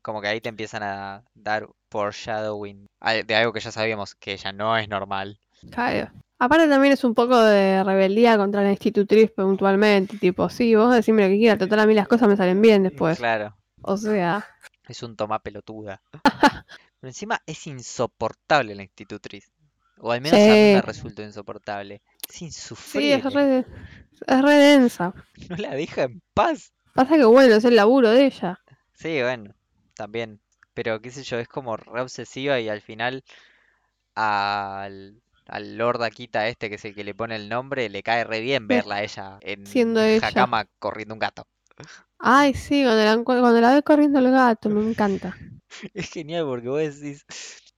como 0.02 0.20
que 0.20 0.28
ahí 0.28 0.40
te 0.40 0.50
empiezan 0.50 0.84
a 0.84 1.24
dar 1.34 1.66
foreshadowing 1.90 2.86
de 3.26 3.34
algo 3.34 3.52
que 3.52 3.58
ya 3.58 3.72
sabíamos 3.72 4.14
que 4.14 4.34
ella 4.34 4.52
no 4.52 4.78
es 4.78 4.88
normal. 4.88 5.36
Claro. 5.72 6.12
Aparte 6.38 6.68
también 6.68 6.92
es 6.92 7.02
un 7.02 7.14
poco 7.14 7.42
de 7.42 7.82
rebeldía 7.82 8.36
contra 8.36 8.62
la 8.62 8.70
institutriz 8.70 9.32
puntualmente, 9.32 10.16
tipo, 10.18 10.48
sí, 10.48 10.76
vos 10.76 10.94
decime 10.94 11.22
lo 11.24 11.28
que 11.28 11.38
quieras, 11.38 11.58
total 11.58 11.80
a 11.80 11.86
mí 11.86 11.94
las 11.94 12.06
cosas 12.06 12.28
me 12.28 12.36
salen 12.36 12.62
bien 12.62 12.84
después. 12.84 13.18
Claro, 13.18 13.56
O 13.86 13.96
sea, 13.96 14.46
es 14.88 15.02
un 15.02 15.16
toma 15.16 15.38
pelotuda. 15.40 16.00
Pero 17.00 17.08
encima 17.10 17.40
es 17.46 17.66
insoportable 17.66 18.74
la 18.74 18.82
institutriz. 18.82 19.50
O 19.98 20.10
al 20.10 20.20
menos 20.20 20.38
a 20.38 20.42
mí 20.42 20.48
me 20.50 20.74
Sí. 20.74 20.80
resultó 20.80 21.22
insoportable. 21.22 22.02
Es 22.28 22.36
sí, 22.36 22.44
insufrible. 22.46 23.14
es 23.16 23.32
re, 23.32 23.58
es 24.26 24.42
re 24.42 24.54
densa. 24.54 25.12
No 25.50 25.56
la 25.56 25.74
deja 25.74 26.02
en 26.04 26.22
paz. 26.34 26.72
Pasa 26.94 27.16
que 27.16 27.24
bueno, 27.24 27.54
es 27.56 27.64
el 27.64 27.76
laburo 27.76 28.10
de 28.10 28.26
ella. 28.26 28.60
Sí, 28.92 29.20
bueno, 29.22 29.54
también. 29.94 30.40
Pero 30.74 31.00
qué 31.00 31.10
sé 31.10 31.22
yo, 31.22 31.38
es 31.38 31.46
como 31.48 31.76
re 31.76 32.00
obsesiva 32.00 32.58
y 32.60 32.68
al 32.68 32.80
final 32.80 33.22
al, 34.14 35.20
al 35.46 35.76
Lord 35.76 36.02
Akita 36.02 36.48
este, 36.48 36.68
que 36.68 36.76
es 36.76 36.84
el 36.84 36.94
que 36.94 37.04
le 37.04 37.14
pone 37.14 37.36
el 37.36 37.48
nombre, 37.48 37.88
le 37.88 38.02
cae 38.02 38.24
re 38.24 38.40
bien 38.40 38.66
verla 38.66 38.96
a 38.96 39.02
ella 39.02 39.38
en 39.42 39.66
Siendo 39.66 40.02
ella. 40.02 40.26
Hakama 40.28 40.66
corriendo 40.78 41.14
un 41.14 41.20
gato. 41.20 41.46
Ay, 42.18 42.54
sí, 42.54 42.82
cuando 42.82 43.04
la, 43.04 43.22
cuando 43.24 43.60
la 43.60 43.74
ve 43.74 43.82
corriendo 43.84 44.18
el 44.18 44.30
gato, 44.32 44.68
me 44.68 44.88
encanta. 44.90 45.36
Es 45.94 46.10
genial 46.10 46.44
porque 46.46 46.68
vos 46.68 46.80
decís, 47.00 47.24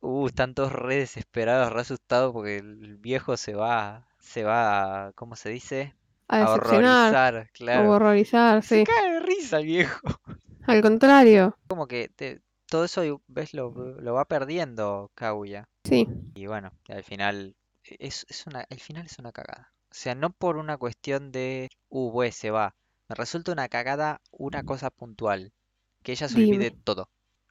uh, 0.00 0.26
están 0.26 0.54
todos 0.54 0.72
re 0.72 0.96
desesperados, 0.96 1.72
re 1.72 1.80
asustados 1.80 2.32
porque 2.32 2.58
el 2.58 2.96
viejo 2.98 3.36
se 3.36 3.54
va, 3.54 4.06
se 4.20 4.44
va, 4.44 5.12
¿cómo 5.14 5.36
se 5.36 5.50
dice? 5.50 5.94
A 6.28 6.44
A 6.44 6.50
horrorizar, 6.50 7.50
claro. 7.52 7.90
horrorizar, 7.90 8.62
Se 8.62 8.80
sí. 8.80 8.84
cae 8.84 9.12
de 9.14 9.20
risa 9.20 9.58
el 9.58 9.66
viejo. 9.66 10.00
Al 10.66 10.82
contrario, 10.82 11.56
Como 11.68 11.86
que 11.86 12.08
te- 12.08 12.40
todo 12.68 12.84
eso, 12.84 13.22
ves, 13.28 13.54
lo, 13.54 13.70
lo 13.72 14.14
va 14.14 14.24
perdiendo 14.24 15.10
Kaguya. 15.14 15.68
sí. 15.84 16.06
Y 16.34 16.46
bueno, 16.46 16.72
al 16.88 17.04
final 17.04 17.56
es, 17.84 18.26
es 18.28 18.46
una, 18.46 18.66
el 18.70 18.80
final 18.80 19.06
es 19.06 19.18
una 19.18 19.32
cagada. 19.32 19.72
O 19.90 19.94
sea, 19.94 20.14
no 20.14 20.30
por 20.30 20.56
una 20.58 20.76
cuestión 20.78 21.32
de, 21.32 21.68
uh, 21.90 22.10
güey, 22.10 22.32
se 22.32 22.50
va. 22.50 22.74
Me 23.08 23.14
resulta 23.14 23.52
una 23.52 23.68
cagada 23.68 24.20
una 24.30 24.62
cosa 24.64 24.90
puntual. 24.90 25.52
Que 26.02 26.12
ella 26.12 26.28
se 26.28 26.36
olvide 26.36 26.70
todo. 26.70 27.08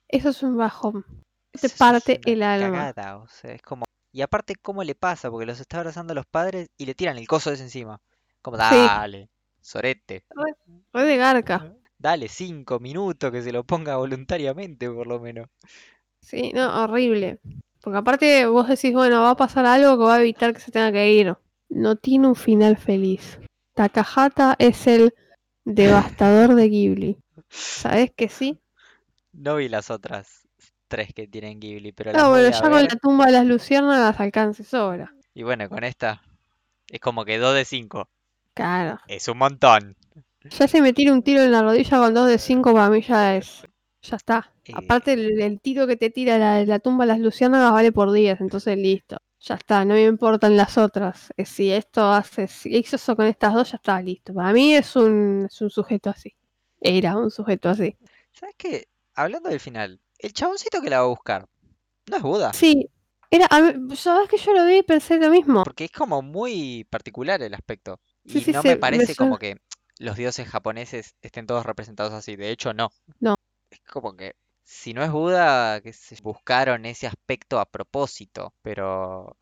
Eso 0.07 0.29
es 0.29 0.43
un 0.43 0.55
bajón. 0.57 1.03
Te 1.51 1.57
Eso 1.57 1.67
es 1.67 1.73
parte 1.73 2.21
una 2.25 2.33
el 2.33 2.43
alma. 2.63 2.77
cagada, 2.93 3.17
o 3.17 3.27
sea, 3.27 3.51
es 3.53 3.61
como... 3.61 3.85
Y 4.11 4.21
aparte, 4.21 4.55
¿cómo 4.55 4.83
le 4.83 4.95
pasa? 4.95 5.29
Porque 5.29 5.45
los 5.45 5.59
está 5.59 5.79
abrazando 5.79 6.13
a 6.13 6.15
los 6.15 6.25
padres 6.25 6.69
y 6.77 6.85
le 6.85 6.93
tiran 6.95 7.17
el 7.17 7.27
coso 7.27 7.51
ese 7.51 7.63
encima. 7.63 7.99
Como, 8.41 8.57
Sí. 8.57 8.63
dale, 8.75 9.29
sorete. 9.61 10.23
Re 10.93 11.03
de 11.03 11.17
garca. 11.17 11.73
Dale 11.97 12.27
cinco 12.29 12.79
minutos 12.79 13.31
que 13.31 13.41
se 13.41 13.51
lo 13.51 13.63
ponga 13.63 13.97
voluntariamente, 13.97 14.89
por 14.89 15.07
lo 15.07 15.19
menos. 15.19 15.47
Sí, 16.21 16.51
no, 16.53 16.83
horrible. 16.83 17.39
Porque 17.81 17.97
aparte 17.97 18.45
vos 18.47 18.67
decís, 18.67 18.93
bueno, 18.93 19.21
va 19.21 19.31
a 19.31 19.35
pasar 19.37 19.65
algo 19.65 19.97
que 19.97 20.03
va 20.03 20.15
a 20.15 20.19
evitar 20.21 20.53
que 20.53 20.59
se 20.59 20.71
tenga 20.71 20.91
que 20.91 21.11
ir. 21.11 21.35
No 21.69 21.95
tiene 21.97 22.27
un 22.27 22.35
final 22.35 22.77
feliz. 22.77 23.39
Takahata 23.73 24.55
es 24.59 24.87
el 24.87 25.13
devastador 25.65 26.56
de 26.56 26.69
Ghibli. 26.69 27.17
¿Sabes 27.49 28.12
que 28.15 28.30
sí? 28.30 28.60
No 29.34 29.58
vi 29.58 29.67
las 29.67 29.91
otras 29.91 30.47
tres 30.88 31.13
que 31.13 31.28
tienen 31.28 31.60
Ghibli, 31.60 31.91
pero 31.91 32.13
No, 32.13 32.30
bueno, 32.30 32.49
ya 32.49 32.62
con 32.62 32.84
la 32.84 32.95
tumba 33.01 33.25
de 33.25 33.34
las 33.34 33.45
luciérnagas 33.45 34.19
alcance 34.19 34.63
sobra. 34.63 35.13
Y 35.34 35.43
bueno, 35.43 35.67
con 35.67 35.84
esta 35.84 36.21
es 36.89 36.99
como 36.99 37.25
que 37.25 37.38
2 37.38 37.56
de 37.56 37.65
5. 37.65 38.08
Claro. 38.54 38.99
Es 39.08 39.28
un 39.28 39.38
montón. 39.38 39.95
Ya 40.49 40.67
se 40.67 40.82
me 40.82 40.93
tira 40.93 41.12
un 41.12 41.23
tiro 41.23 41.41
en 41.41 41.51
la 41.51 41.62
rodilla 41.62 41.97
con 41.97 42.13
2 42.13 42.28
de 42.30 42.38
5 42.38 42.73
para 42.73 42.89
mí 42.89 43.01
ya 43.01 43.36
es. 43.36 43.67
Ya 44.01 44.15
está. 44.17 44.54
Eh. 44.65 44.73
Aparte 44.73 45.13
el, 45.13 45.41
el 45.41 45.60
tiro 45.60 45.88
que 45.88 45.97
te 45.97 46.10
tira 46.10 46.38
la, 46.38 46.63
la 46.63 46.80
tumba 46.80 47.06
de 47.06 47.10
las 47.10 47.19
luciérnagas 47.19 47.71
vale 47.73 47.91
por 47.91 48.12
10, 48.12 48.39
entonces 48.41 48.78
listo. 48.78 49.17
Ya 49.47 49.55
está, 49.55 49.86
no 49.86 49.93
me 49.93 50.03
importan 50.05 50.58
las 50.58 50.77
otras. 50.77 51.29
Eh, 51.38 51.45
Si 51.45 51.71
esto 51.71 52.01
hace, 52.12 52.47
si 52.47 52.75
hizo 52.75 52.95
eso 52.95 53.15
con 53.15 53.27
estas 53.27 53.53
dos, 53.53 53.71
ya 53.71 53.77
está, 53.77 54.01
listo. 54.01 54.34
Para 54.34 54.51
mí 54.53 54.73
es 54.75 54.95
un, 54.95 55.45
es 55.49 55.62
un 55.62 55.69
sujeto 55.69 56.10
así. 56.10 56.36
Era 56.81 57.15
un 57.17 57.29
sujeto 57.29 57.69
así. 57.69 57.95
¿Sabes 58.34 58.55
qué? 58.58 58.88
Hablando 59.13 59.49
del 59.49 59.60
final, 59.60 60.01
el 60.17 60.34
chaboncito 60.34 60.81
que 60.81 60.89
la 60.89 60.99
va 60.99 61.05
a 61.05 61.10
buscar 61.10 61.47
no 62.10 62.17
es 62.17 62.23
Buda. 62.23 62.53
Sí, 62.53 62.89
era, 63.29 63.47
sabes 63.95 64.29
que 64.29 64.38
yo 64.38 64.53
lo 64.53 64.65
vi 64.65 64.77
y 64.77 64.84
pensé 64.84 65.17
lo 65.19 65.29
mismo. 65.29 65.63
Porque 65.63 65.86
es 65.86 65.91
como 65.91 66.21
muy 66.21 66.86
particular 66.89 67.41
el 67.41 67.53
aspecto. 67.53 67.99
Sí, 68.25 68.39
Y 68.39 68.41
sí, 68.41 68.51
no 68.51 68.63
me 68.63 68.69
me 68.71 68.77
parece 68.77 69.15
como 69.15 69.38
que 69.38 69.58
los 69.99 70.17
dioses 70.17 70.47
japoneses 70.47 71.15
estén 71.21 71.46
todos 71.46 71.65
representados 71.65 72.13
así. 72.13 72.35
De 72.35 72.50
hecho, 72.50 72.73
no. 72.73 72.89
No. 73.19 73.35
Es 73.69 73.79
como 73.81 74.15
que 74.15 74.35
si 74.65 74.93
no 74.93 75.01
es 75.03 75.11
Buda, 75.11 75.79
que 75.81 75.93
se 75.93 76.17
buscaron 76.21 76.85
ese 76.85 77.07
aspecto 77.07 77.59
a 77.59 77.65
propósito. 77.65 78.53
Pero 78.61 79.37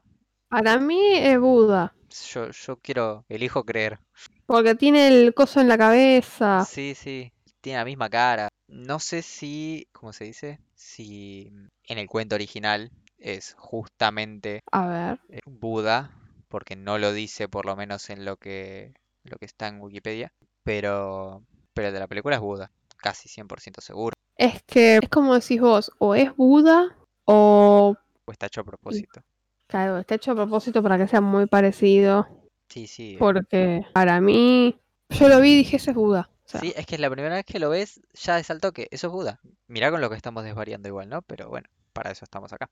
Para 0.47 0.79
mí 0.79 1.17
es 1.17 1.37
Buda. 1.37 1.93
yo, 2.33 2.49
yo 2.51 2.77
quiero, 2.77 3.25
elijo 3.29 3.65
creer. 3.65 3.99
Porque 4.45 4.75
tiene 4.75 5.07
el 5.09 5.33
coso 5.33 5.59
en 5.59 5.67
la 5.67 5.77
cabeza. 5.77 6.63
Sí, 6.65 6.95
sí, 6.95 7.31
tiene 7.61 7.79
la 7.79 7.85
misma 7.85 8.09
cara. 8.09 8.49
No 8.67 8.99
sé 8.99 9.21
si, 9.21 9.87
¿cómo 9.91 10.13
se 10.13 10.25
dice? 10.25 10.59
Si 10.75 11.51
en 11.85 11.97
el 11.97 12.07
cuento 12.07 12.35
original 12.35 12.91
es 13.17 13.55
justamente 13.57 14.61
A 14.71 14.87
ver. 14.87 15.19
eh, 15.29 15.39
Buda, 15.45 16.11
porque 16.49 16.75
no 16.75 16.97
lo 16.99 17.13
dice 17.13 17.49
por 17.49 17.65
lo 17.65 17.75
menos 17.75 18.09
en 18.09 18.25
lo 18.25 18.37
que, 18.37 18.93
lo 19.23 19.37
que 19.37 19.45
está 19.45 19.67
en 19.67 19.81
Wikipedia, 19.81 20.33
pero, 20.63 21.43
pero 21.73 21.89
el 21.89 21.93
de 21.93 21.99
la 22.01 22.07
película 22.07 22.35
es 22.35 22.41
Buda, 22.41 22.71
casi 22.97 23.29
100% 23.29 23.81
seguro, 23.81 24.15
Es 24.37 24.63
que 24.63 24.97
es 24.97 25.09
como 25.09 25.35
decís 25.35 25.61
vos, 25.61 25.91
o 25.99 26.15
es 26.15 26.35
Buda 26.35 26.97
o 27.25 27.95
o 28.25 28.31
está 28.31 28.47
hecho 28.47 28.61
a 28.61 28.63
propósito. 28.63 29.21
Claro, 29.67 29.97
está 29.97 30.15
hecho 30.15 30.31
a 30.31 30.35
propósito 30.35 30.81
para 30.83 30.97
que 30.97 31.07
sea 31.07 31.21
muy 31.21 31.45
parecido. 31.47 32.27
Sí, 32.69 32.87
sí, 32.87 33.13
eh, 33.13 33.17
Porque 33.19 33.85
para 33.93 34.19
mí 34.21 34.79
Yo 35.09 35.29
lo 35.29 35.39
vi 35.39 35.53
y 35.53 35.57
dije, 35.57 35.77
ese 35.77 35.91
es 35.91 35.95
Buda. 35.95 36.29
O 36.45 36.47
sea, 36.47 36.61
Sí, 36.61 36.73
es 36.75 36.85
que 36.85 36.95
es 36.95 37.01
la 37.01 37.09
primera 37.09 37.35
vez 37.35 37.45
que 37.45 37.59
lo 37.59 37.69
ves, 37.69 38.01
ya 38.13 38.39
es 38.39 38.49
al 38.49 38.59
toque, 38.59 38.87
eso 38.91 39.07
es 39.07 39.13
Buda. 39.13 39.39
Mirá 39.67 39.91
con 39.91 40.01
lo 40.01 40.09
que 40.09 40.15
estamos 40.15 40.43
desvariando 40.43 40.87
igual, 40.89 41.09
¿no? 41.09 41.21
Pero 41.21 41.49
bueno, 41.49 41.69
para 41.93 42.11
eso 42.11 42.25
estamos 42.25 42.51
acá. 42.53 42.69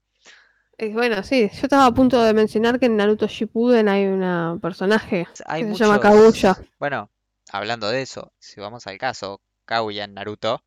eh, 0.77 0.91
bueno, 0.93 1.21
sí, 1.23 1.49
yo 1.53 1.59
estaba 1.63 1.85
a 1.85 1.93
punto 1.93 2.21
de 2.23 2.33
mencionar 2.33 2.79
que 2.79 2.87
en 2.87 2.97
Naruto 2.97 3.27
Shippuden 3.27 3.87
hay 3.87 4.05
una 4.05 4.57
personaje 4.61 5.27
Hay 5.45 5.63
que 5.63 5.75
se 5.75 5.83
llama. 5.83 5.99
Kaguya. 5.99 6.57
Bueno, 6.79 7.09
hablando 7.51 7.89
de 7.89 8.01
eso, 8.01 8.33
si 8.39 8.59
vamos 8.59 8.87
al 8.87 8.97
caso, 8.97 9.41
Kaguya 9.65 10.05
en 10.05 10.15
Naruto, 10.15 10.63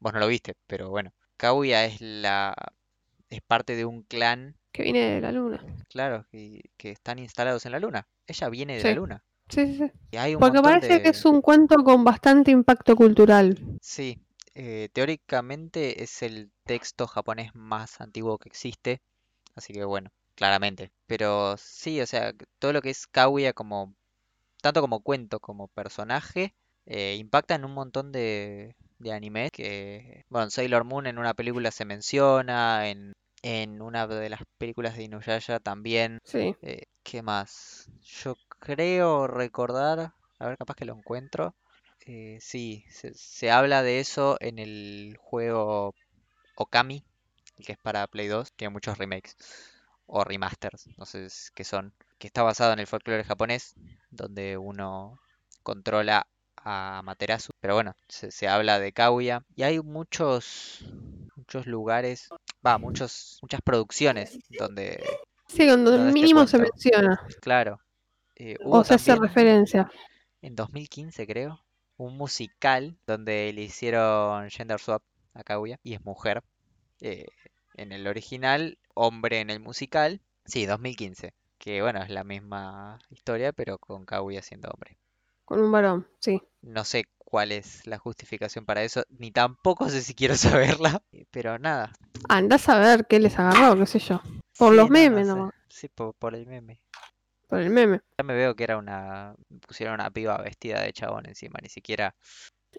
vos 0.00 0.12
no 0.12 0.18
lo 0.18 0.26
viste, 0.26 0.54
pero 0.66 0.90
bueno, 0.90 1.12
Kaguya 1.36 1.84
es 1.84 2.00
la... 2.00 2.54
es 3.28 3.40
parte 3.42 3.76
de 3.76 3.84
un 3.84 4.02
clan, 4.02 4.56
que 4.72 4.82
viene 4.82 5.14
de 5.14 5.20
la 5.20 5.32
luna. 5.32 5.64
claro, 5.88 6.26
que, 6.30 6.70
que 6.76 6.90
están 6.90 7.18
instalados 7.18 7.66
en 7.66 7.72
la 7.72 7.80
luna. 7.80 8.08
Ella 8.26 8.48
viene 8.48 8.78
de 8.78 8.84
la 8.84 8.94
luna. 8.94 9.24
Sí, 9.48 9.66
sí, 9.66 9.78
sí. 9.78 9.92
Y 10.12 10.16
hay 10.16 10.34
un 10.34 10.40
Porque 10.40 10.60
parece 10.62 11.02
que 11.02 11.08
es 11.08 11.24
un 11.24 11.40
cuento 11.40 11.76
con 11.82 12.04
bastante 12.04 12.52
impacto 12.52 12.94
cultural. 12.94 13.58
Sí, 13.80 14.20
eh, 14.54 14.88
teóricamente 14.92 16.02
es 16.02 16.22
el 16.22 16.52
texto 16.64 17.06
japonés 17.06 17.54
más 17.54 18.00
antiguo 18.00 18.38
que 18.38 18.48
existe, 18.48 19.00
así 19.56 19.72
que 19.72 19.84
bueno, 19.84 20.10
claramente. 20.36 20.92
Pero 21.06 21.56
sí, 21.56 22.00
o 22.00 22.06
sea, 22.06 22.32
todo 22.60 22.72
lo 22.72 22.80
que 22.80 22.90
es 22.90 23.08
Kaguya 23.08 23.52
como, 23.52 23.94
tanto 24.62 24.80
como 24.80 25.00
cuento 25.00 25.40
como 25.40 25.68
personaje, 25.68 26.54
eh, 26.86 27.16
impacta 27.18 27.56
en 27.56 27.64
un 27.64 27.74
montón 27.74 28.12
de, 28.12 28.76
de 29.00 29.12
animes 29.12 29.50
que, 29.50 30.22
bueno, 30.28 30.50
Sailor 30.50 30.84
Moon 30.84 31.06
en 31.06 31.18
una 31.18 31.34
película 31.34 31.70
se 31.70 31.84
menciona, 31.84 32.88
en, 32.88 33.12
en 33.42 33.82
una 33.82 34.06
de 34.06 34.28
las 34.28 34.42
películas 34.58 34.96
de 34.96 35.04
Inuyasha 35.04 35.58
también. 35.58 36.18
Sí. 36.24 36.54
Eh, 36.62 36.82
¿qué 37.02 37.22
más? 37.22 37.90
Yo 38.02 38.36
creo 38.60 39.26
recordar, 39.26 40.12
a 40.38 40.46
ver, 40.46 40.56
capaz 40.58 40.74
que 40.74 40.84
lo 40.84 40.94
encuentro. 40.94 41.54
Eh, 42.06 42.38
sí, 42.40 42.84
se, 42.90 43.12
se 43.14 43.50
habla 43.50 43.82
de 43.82 44.00
eso 44.00 44.36
en 44.40 44.58
el 44.58 45.16
juego 45.18 45.94
Okami, 46.54 47.02
que 47.64 47.72
es 47.72 47.78
para 47.78 48.06
Play 48.06 48.28
2, 48.28 48.52
tiene 48.52 48.72
muchos 48.72 48.98
remakes 48.98 49.36
o 50.06 50.24
remasters, 50.24 50.88
no 50.98 51.06
sé 51.06 51.28
qué 51.54 51.64
son, 51.64 51.94
que 52.18 52.26
está 52.26 52.42
basado 52.42 52.72
en 52.72 52.80
el 52.80 52.86
folclore 52.86 53.24
japonés, 53.24 53.74
donde 54.10 54.58
uno 54.58 55.20
controla 55.62 56.26
a 56.64 56.98
Amaterasu, 56.98 57.50
pero 57.60 57.74
bueno, 57.74 57.94
se, 58.08 58.30
se 58.30 58.48
habla 58.48 58.78
de 58.78 58.92
Kaguya 58.92 59.42
y 59.56 59.62
hay 59.64 59.80
muchos 59.80 60.84
muchos 61.36 61.66
lugares, 61.66 62.28
va, 62.66 62.78
muchos 62.78 63.38
muchas 63.42 63.60
producciones 63.62 64.40
donde 64.58 65.02
Sí, 65.48 65.66
donde 65.66 65.96
este 65.96 66.12
mínimo 66.12 66.46
se 66.46 66.58
menciona 66.58 67.20
claro, 67.40 67.80
eh, 68.36 68.56
o 68.64 68.84
se 68.84 68.94
hace 68.94 69.16
referencia. 69.16 69.90
en 70.42 70.54
2015 70.56 71.26
creo, 71.26 71.64
un 71.96 72.16
musical 72.16 72.98
donde 73.06 73.52
le 73.52 73.62
hicieron 73.62 74.50
gender 74.50 74.80
swap 74.80 75.02
a 75.34 75.44
Kaguya 75.44 75.78
y 75.82 75.94
es 75.94 76.04
mujer. 76.04 76.42
eh, 77.00 77.26
en 77.74 77.92
el 77.92 78.06
original, 78.06 78.78
hombre 78.94 79.40
en 79.40 79.50
el 79.50 79.60
musical. 79.60 80.20
Sí, 80.44 80.66
2015. 80.66 81.34
Que 81.58 81.82
bueno, 81.82 82.02
es 82.02 82.10
la 82.10 82.24
misma 82.24 82.98
historia, 83.10 83.52
pero 83.52 83.78
con 83.78 84.04
Kaguya 84.06 84.42
siendo 84.42 84.70
hombre. 84.70 84.98
Con 85.50 85.64
un 85.64 85.72
varón, 85.72 86.06
sí. 86.20 86.40
No 86.62 86.84
sé 86.84 87.06
cuál 87.18 87.50
es 87.50 87.84
la 87.84 87.98
justificación 87.98 88.64
para 88.64 88.84
eso, 88.84 89.02
ni 89.18 89.32
tampoco 89.32 89.88
sé 89.88 90.00
si 90.00 90.14
quiero 90.14 90.36
saberla, 90.36 91.02
eh, 91.10 91.24
pero 91.28 91.58
nada. 91.58 91.90
Andás 92.28 92.68
a 92.68 92.78
ver 92.78 93.08
qué 93.08 93.18
les 93.18 93.36
agarró, 93.36 93.76
qué 93.76 93.86
sé 93.86 93.98
yo. 93.98 94.22
Por 94.56 94.70
Sí, 94.70 94.76
los 94.76 94.76
no, 94.76 94.84
no 94.84 94.88
memes 94.90 95.26
nomás. 95.26 95.52
Sí, 95.68 95.88
por, 95.88 96.14
por 96.14 96.36
el 96.36 96.46
meme. 96.46 96.80
Por 97.48 97.58
el 97.58 97.70
meme. 97.70 98.00
Ya 98.16 98.22
me 98.22 98.34
veo 98.34 98.54
que 98.54 98.62
era 98.62 98.78
una... 98.78 99.34
pusieron 99.66 99.94
una 99.94 100.08
piba 100.12 100.38
vestida 100.38 100.82
de 100.82 100.92
chabón 100.92 101.26
encima, 101.26 101.58
ni 101.60 101.68
siquiera... 101.68 102.14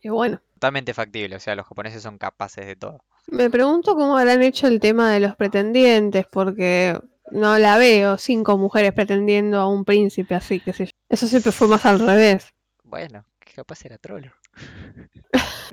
Y 0.02 0.08
bueno. 0.08 0.42
Totalmente 0.54 0.94
factible, 0.94 1.36
o 1.36 1.42
sea, 1.42 1.58
los 1.58 1.68
japoneses 1.68 2.02
son 2.02 2.18
capaces 2.18 2.66
de 2.66 2.78
todo. 2.78 3.04
Me 3.28 3.50
pregunto 3.50 3.96
cómo 3.96 4.18
habrán 4.18 4.44
hecho 4.44 4.68
el 4.68 4.80
tema 4.80 5.12
de 5.12 5.20
los 5.20 5.36
pretendientes, 5.36 6.26
porque 6.32 6.98
no 7.32 7.58
la 7.60 7.78
veo 7.78 8.18
cinco 8.18 8.58
mujeres 8.58 8.94
pretendiendo 8.94 9.60
a 9.60 9.68
un 9.68 9.84
príncipe 9.84 10.36
así, 10.36 10.62
qué 10.62 10.72
sé 10.72 10.86
yo. 10.86 10.92
Eso 11.10 11.28
siempre 11.28 11.52
fue 11.52 11.68
más 11.68 11.86
al 11.86 12.00
revés. 12.00 12.54
Bueno, 12.92 13.26
que 13.40 13.54
capaz 13.54 13.86
era 13.86 13.98
trolo. 13.98 14.32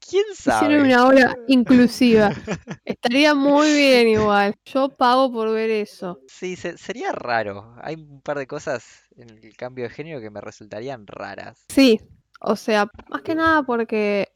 ¿Quién 0.00 0.24
Hicieron 0.32 0.36
sabe? 0.36 0.82
una 0.82 1.06
obra 1.06 1.36
inclusiva. 1.48 2.32
Estaría 2.84 3.34
muy 3.34 3.70
bien 3.72 4.08
igual. 4.08 4.54
Yo 4.64 4.88
pago 4.88 5.30
por 5.30 5.50
ver 5.52 5.70
eso. 5.70 6.20
Sí, 6.28 6.56
se- 6.56 6.78
sería 6.78 7.12
raro. 7.12 7.74
Hay 7.82 7.96
un 7.96 8.22
par 8.22 8.38
de 8.38 8.46
cosas 8.46 9.02
en 9.16 9.28
el 9.30 9.54
cambio 9.56 9.84
de 9.84 9.90
género 9.90 10.20
que 10.20 10.30
me 10.30 10.40
resultarían 10.40 11.06
raras. 11.06 11.64
Sí, 11.68 12.00
o 12.40 12.56
sea, 12.56 12.88
más 13.10 13.22
que 13.22 13.34
nada 13.34 13.62
porque 13.64 14.28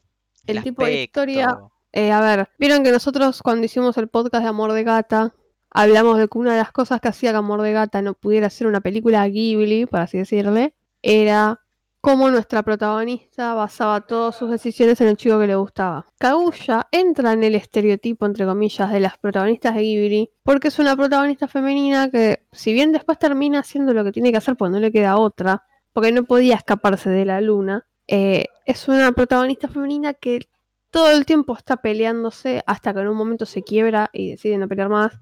El 0.45 0.57
el 0.57 0.63
tipo 0.63 0.85
de 0.85 1.03
historia. 1.03 1.57
Eh, 1.93 2.11
a 2.11 2.21
ver, 2.21 2.47
vieron 2.59 2.83
que 2.83 2.91
nosotros 2.91 3.41
cuando 3.41 3.65
hicimos 3.65 3.97
el 3.97 4.09
podcast 4.09 4.43
de 4.43 4.49
Amor 4.49 4.73
de 4.73 4.83
Gata, 4.83 5.33
hablamos 5.71 6.19
de 6.19 6.27
que 6.27 6.37
una 6.37 6.51
de 6.51 6.59
las 6.59 6.71
cosas 6.71 7.01
que 7.01 7.07
hacía 7.07 7.31
que 7.31 7.37
Amor 7.37 7.61
de 7.63 7.71
Gata 7.71 8.01
no 8.03 8.13
pudiera 8.13 8.49
ser 8.51 8.67
una 8.67 8.81
película 8.81 9.27
Ghibli, 9.27 9.85
por 9.87 10.01
así 10.01 10.17
decirle, 10.19 10.75
era 11.07 11.61
cómo 12.01 12.29
nuestra 12.29 12.63
protagonista 12.63 13.53
basaba 13.53 14.01
todas 14.01 14.35
sus 14.35 14.49
decisiones 14.49 14.99
en 14.99 15.07
el 15.07 15.15
chico 15.15 15.39
que 15.39 15.47
le 15.47 15.55
gustaba. 15.55 16.05
Kaguya 16.19 16.87
entra 16.91 17.31
en 17.31 17.43
el 17.43 17.55
estereotipo, 17.55 18.25
entre 18.25 18.45
comillas, 18.45 18.91
de 18.91 18.99
las 18.99 19.17
protagonistas 19.17 19.75
de 19.75 19.81
Ghibli, 19.81 20.29
porque 20.43 20.67
es 20.67 20.79
una 20.79 20.97
protagonista 20.97 21.47
femenina 21.47 22.09
que, 22.11 22.45
si 22.51 22.73
bien 22.73 22.91
después 22.91 23.17
termina 23.17 23.59
haciendo 23.59 23.93
lo 23.93 24.03
que 24.03 24.11
tiene 24.11 24.31
que 24.31 24.37
hacer, 24.37 24.57
pues 24.57 24.69
no 24.69 24.79
le 24.79 24.91
queda 24.91 25.17
otra, 25.17 25.63
porque 25.93 26.11
no 26.11 26.25
podía 26.25 26.55
escaparse 26.55 27.09
de 27.09 27.23
la 27.23 27.39
luna, 27.39 27.87
eh, 28.07 28.47
es 28.65 28.87
una 28.89 29.13
protagonista 29.13 29.69
femenina 29.69 30.13
que 30.13 30.49
todo 30.89 31.11
el 31.11 31.25
tiempo 31.25 31.55
está 31.55 31.77
peleándose 31.77 32.63
hasta 32.65 32.93
que 32.93 32.99
en 32.99 33.07
un 33.07 33.17
momento 33.17 33.45
se 33.45 33.63
quiebra 33.63 34.09
y 34.11 34.31
decide 34.31 34.57
no 34.57 34.67
pelear 34.67 34.89
más. 34.89 35.19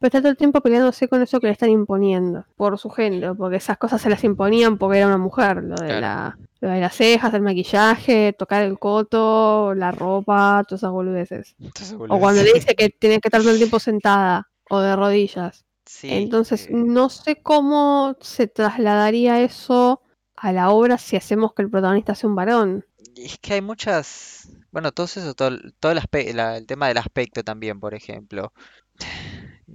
Pero 0.00 0.08
está 0.08 0.20
todo 0.20 0.30
el 0.30 0.36
tiempo 0.38 0.60
peleándose 0.62 1.08
con 1.08 1.20
eso 1.22 1.38
que 1.40 1.46
le 1.46 1.52
están 1.52 1.68
imponiendo 1.70 2.44
por 2.56 2.78
su 2.78 2.88
género, 2.90 3.34
porque 3.36 3.58
esas 3.58 3.76
cosas 3.78 4.00
se 4.00 4.08
las 4.10 4.24
imponían 4.24 4.78
porque 4.78 4.98
era 4.98 5.06
una 5.06 5.18
mujer. 5.18 5.62
Lo 5.62 5.76
de, 5.76 5.86
Claro. 5.88 6.00
la, 6.00 6.38
lo 6.60 6.68
de 6.70 6.80
las 6.80 6.94
cejas, 6.96 7.32
el 7.34 7.42
maquillaje, 7.42 8.32
tocar 8.32 8.62
el 8.62 8.78
coto, 8.78 9.74
la 9.74 9.92
ropa, 9.92 10.64
todas 10.66 10.80
esas 10.80 10.90
boludeces. 10.90 11.54
Entonces, 11.60 11.96
O 12.08 12.18
cuando 12.18 12.42
le 12.42 12.52
dice 12.54 12.74
que 12.74 12.88
tiene 12.88 13.20
que 13.20 13.28
estar 13.28 13.42
todo 13.42 13.50
el 13.52 13.58
tiempo 13.58 13.78
sentada 13.78 14.48
o 14.70 14.80
de 14.80 14.96
rodillas. 14.96 15.64
Sí, 15.84 16.08
Entonces, 16.10 16.66
eh, 16.68 16.70
no 16.72 17.10
sé 17.10 17.42
cómo 17.42 18.16
se 18.20 18.46
trasladaría 18.46 19.40
eso 19.42 20.00
a 20.36 20.52
la 20.52 20.70
obra 20.70 20.96
si 20.96 21.16
hacemos 21.16 21.52
que 21.52 21.62
el 21.62 21.70
protagonista 21.70 22.14
sea 22.14 22.30
un 22.30 22.36
varón. 22.36 22.86
es 23.16 23.36
que 23.38 23.54
hay 23.54 23.60
muchas. 23.60 24.48
Bueno, 24.70 24.92
todo 24.92 25.04
eso, 25.06 25.34
todo, 25.34 25.58
todo 25.78 25.92
el, 25.92 25.98
aspe- 25.98 26.32
la- 26.32 26.56
el 26.56 26.66
tema 26.66 26.88
del 26.88 26.96
aspecto 26.98 27.42
también, 27.42 27.80
por 27.80 27.92
ejemplo. 27.94 28.52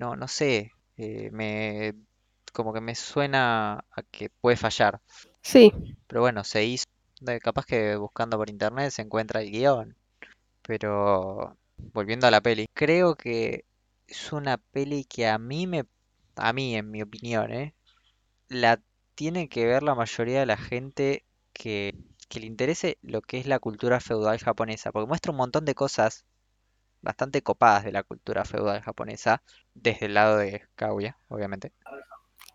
No, 0.02 0.16
no 0.16 0.28
sé. 0.28 0.72
eh, 0.98 1.30
me. 1.32 1.94
Como 2.54 2.74
que 2.74 2.82
me 2.82 2.96
suena 2.96 3.76
a 3.92 4.04
que 4.12 4.30
puede 4.30 4.58
fallar. 4.58 5.02
Sí, 5.42 5.72
Pero 6.08 6.22
bueno, 6.22 6.44
se 6.44 6.66
hizo. 6.66 6.86
Capaz 7.42 7.66
que 7.66 7.96
buscando 7.96 8.38
por 8.38 8.50
internet 8.50 8.92
se 8.92 9.02
encuentra 9.02 9.42
el 9.42 9.52
guion. 9.52 9.96
Pero 10.64 11.58
volviendo 11.94 12.28
a 12.28 12.32
la 12.32 12.42
peli, 12.42 12.68
creo 12.74 13.16
que 13.16 13.66
es 14.08 14.34
una 14.34 14.58
peli 14.58 15.06
que 15.06 15.28
a 15.28 15.38
mí 15.40 15.68
me, 15.68 15.86
a 16.38 16.54
mí 16.54 16.76
en 16.76 16.92
mi 16.92 17.02
opinión, 17.04 17.52
¿eh? 17.54 17.76
La 18.50 18.82
tiene 19.16 19.50
que 19.50 19.66
ver 19.68 19.84
la 19.84 19.96
mayoría 19.96 20.40
de 20.42 20.46
la 20.48 20.58
gente 20.58 21.26
que, 21.54 21.96
que 22.30 22.40
le 22.40 22.48
interese 22.48 22.98
lo 23.04 23.22
que 23.22 23.38
es 23.40 23.48
la 23.48 23.60
cultura 23.60 24.00
feudal 24.00 24.40
japonesa, 24.40 24.92
porque 24.92 25.08
muestra 25.08 25.32
un 25.32 25.38
montón 25.38 25.66
de 25.66 25.76
cosas 25.76 26.26
bastante 27.06 27.42
copadas 27.42 27.86
de 27.86 27.94
la 27.94 28.04
cultura 28.04 28.44
feudal 28.44 28.82
japonesa, 28.82 29.42
desde 29.74 30.08
el 30.08 30.16
lado 30.16 30.38
de 30.38 30.68
Kaguya, 30.76 31.18
obviamente. 31.30 31.72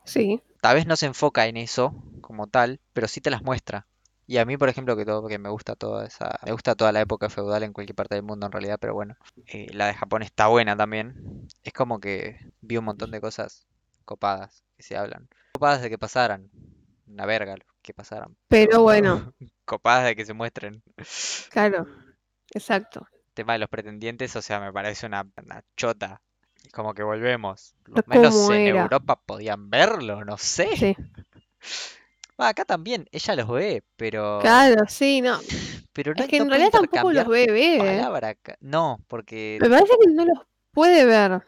sí. 0.04 0.42
Tal 0.60 0.74
vez 0.74 0.86
no 0.86 0.96
se 0.96 1.06
enfoca 1.06 1.46
en 1.46 1.56
eso 1.56 1.94
como 2.20 2.46
tal, 2.46 2.80
pero 2.92 3.08
sí 3.08 3.20
te 3.22 3.30
las 3.30 3.42
muestra. 3.42 3.86
Y 4.26 4.36
a 4.38 4.44
mí, 4.44 4.56
por 4.56 4.68
ejemplo, 4.68 4.96
que 4.96 5.04
todo, 5.04 5.26
que 5.26 5.38
me 5.38 5.48
gusta 5.48 5.74
toda 5.74 6.06
esa, 6.06 6.38
me 6.44 6.52
gusta 6.52 6.74
toda 6.74 6.92
la 6.92 7.00
época 7.00 7.30
feudal 7.30 7.62
en 7.62 7.72
cualquier 7.72 7.96
parte 7.96 8.14
del 8.14 8.24
mundo 8.24 8.46
en 8.46 8.52
realidad, 8.52 8.78
pero 8.80 8.94
bueno, 8.94 9.16
eh, 9.46 9.68
la 9.72 9.86
de 9.86 9.94
Japón 9.94 10.22
está 10.22 10.48
buena 10.48 10.76
también. 10.76 11.48
Es 11.62 11.72
como 11.72 11.98
que 11.98 12.38
vi 12.60 12.76
un 12.76 12.84
montón 12.84 13.10
de 13.10 13.20
cosas 13.20 13.66
copadas 14.04 14.62
que 14.76 14.82
se 14.82 14.96
hablan. 14.96 15.28
Copadas 15.54 15.82
de 15.82 15.90
que 15.90 15.98
pasaran, 15.98 16.50
una 17.06 17.26
verga 17.26 17.56
que 17.82 17.94
pasaran. 17.94 18.36
Pero 18.48 18.82
bueno, 18.82 19.32
Copadas 19.64 20.04
de 20.04 20.16
que 20.16 20.24
se 20.24 20.34
muestren. 20.34 20.82
claro, 21.50 21.86
exacto. 22.52 23.06
Tema 23.40 23.54
de 23.54 23.60
los 23.60 23.70
pretendientes, 23.70 24.36
o 24.36 24.42
sea, 24.42 24.60
me 24.60 24.70
parece 24.70 25.06
una, 25.06 25.26
una 25.42 25.64
chota. 25.74 26.20
Como 26.74 26.92
que 26.92 27.02
volvemos. 27.02 27.74
Los 27.86 28.06
menos 28.06 28.50
en 28.50 28.66
era. 28.66 28.82
Europa 28.82 29.16
podían 29.16 29.70
verlo, 29.70 30.26
no 30.26 30.36
sé. 30.36 30.76
Sí, 30.76 30.96
acá 32.36 32.66
también, 32.66 33.06
ella 33.12 33.36
los 33.36 33.48
ve, 33.48 33.82
pero, 33.96 34.40
claro, 34.42 34.84
sí, 34.88 35.22
no. 35.22 35.38
pero 35.94 36.12
no, 36.14 36.22
Es 36.22 36.28
que 36.28 36.36
en 36.36 36.50
realidad 36.50 36.70
tampoco 36.70 37.12
los 37.12 37.26
ve, 37.28 37.46
ve, 37.50 37.76
¿eh? 37.76 38.36
No, 38.60 38.98
porque 39.08 39.58
Me 39.58 39.70
parece 39.70 39.94
que 39.98 40.10
no 40.10 40.26
los 40.26 40.38
puede 40.72 41.06
ver. 41.06 41.42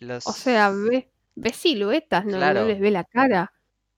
los... 0.00 0.26
O 0.26 0.32
sea, 0.32 0.70
ve, 0.70 1.08
ve 1.36 1.52
siluetas, 1.52 2.24
no, 2.24 2.38
no 2.38 2.64
les 2.64 2.80
ve 2.80 2.90
la 2.90 3.04
cara. 3.04 3.52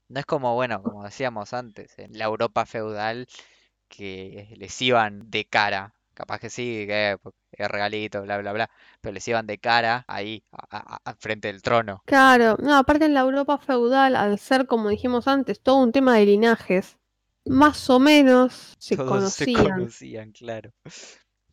No 0.09 0.21
es 0.21 0.27
como, 0.27 0.55
bueno, 0.55 0.83
como 0.83 1.05
decíamos 1.05 1.55
antes, 1.55 1.99
en 1.99 2.19
la 2.19 2.27
Europa 2.27 2.67
feudal 2.67 3.27
que 3.89 4.55
les 4.59 4.83
iban 4.83 5.31
de 5.31 5.47
cara. 5.47 5.95
Capaz 6.15 6.39
que 6.41 6.51
sí, 6.51 6.87
que 6.87 7.17
pues, 7.23 7.35
es 7.53 7.69
regalito, 7.69 8.23
bla, 8.23 8.39
bla, 8.39 8.53
bla. 8.53 8.71
Pero 9.01 9.13
les 9.15 9.27
iban 9.29 9.47
de 9.47 9.59
cara 9.59 10.05
ahí, 10.09 10.45
a- 10.53 10.79
a- 10.97 11.01
a- 11.11 11.15
frente 11.17 11.49
del 11.49 11.63
trono. 11.63 12.05
Claro, 12.05 12.57
no, 12.61 12.77
aparte 12.77 13.07
en 13.07 13.15
la 13.15 13.21
Europa 13.21 13.57
feudal, 13.57 14.15
al 14.15 14.39
ser, 14.39 14.67
como 14.67 14.91
dijimos 14.91 15.27
antes, 15.27 15.61
todo 15.63 15.77
un 15.77 15.93
tema 15.93 16.17
de 16.17 16.27
linajes, 16.27 16.99
más 17.47 17.89
o 17.89 17.99
menos 17.99 18.75
se 18.79 18.97
Todos 18.97 19.27
se 19.27 19.49
conocían. 19.49 19.49
conocían, 19.49 20.31
claro. 20.33 20.71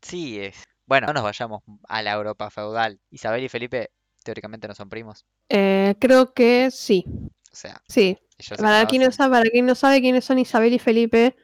Sí, 0.02 0.40
es. 0.40 0.58
Bueno, 0.86 1.08
no 1.08 1.14
nos 1.14 1.24
vayamos 1.24 1.64
a 1.88 2.02
la 2.04 2.14
Europa 2.14 2.50
feudal. 2.52 3.00
Isabel 3.12 3.44
y 3.46 3.50
Felipe 3.50 3.92
teóricamente 4.24 4.68
no 4.68 4.76
son 4.76 4.90
primos. 4.90 5.26
Eh, 5.50 5.96
creo 6.00 6.34
que 6.34 6.70
sí, 6.72 7.06
O 7.52 7.56
sea, 7.56 7.82
sí. 7.88 8.18
ellos 8.38 8.60
se 8.62 8.66
Para 8.66 8.86
quien, 8.88 9.04
no 9.04 9.12
conocen. 9.12 9.12
sabe, 9.12 9.32
para 9.32 9.50
quien 9.50 9.66
no 9.68 9.76
sabe 9.76 10.02
quiénes 10.02 10.26
son 10.26 10.40
Isabel 10.40 10.74
y 10.74 10.80
Felipe, 10.80 11.36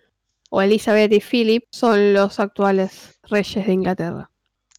o 0.56 0.62
Elizabeth 0.62 1.12
y 1.12 1.20
Philip, 1.20 1.64
son 1.72 2.14
los 2.14 2.40
actuales 2.40 3.18
reyes 3.24 3.66
de 3.66 3.74
Inglaterra. 3.74 4.30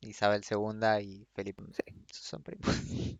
Isabel 0.02 0.44
II 0.48 1.02
y 1.02 1.26
Felipe 1.34 1.64
son 2.12 2.44
primos. 2.44 2.64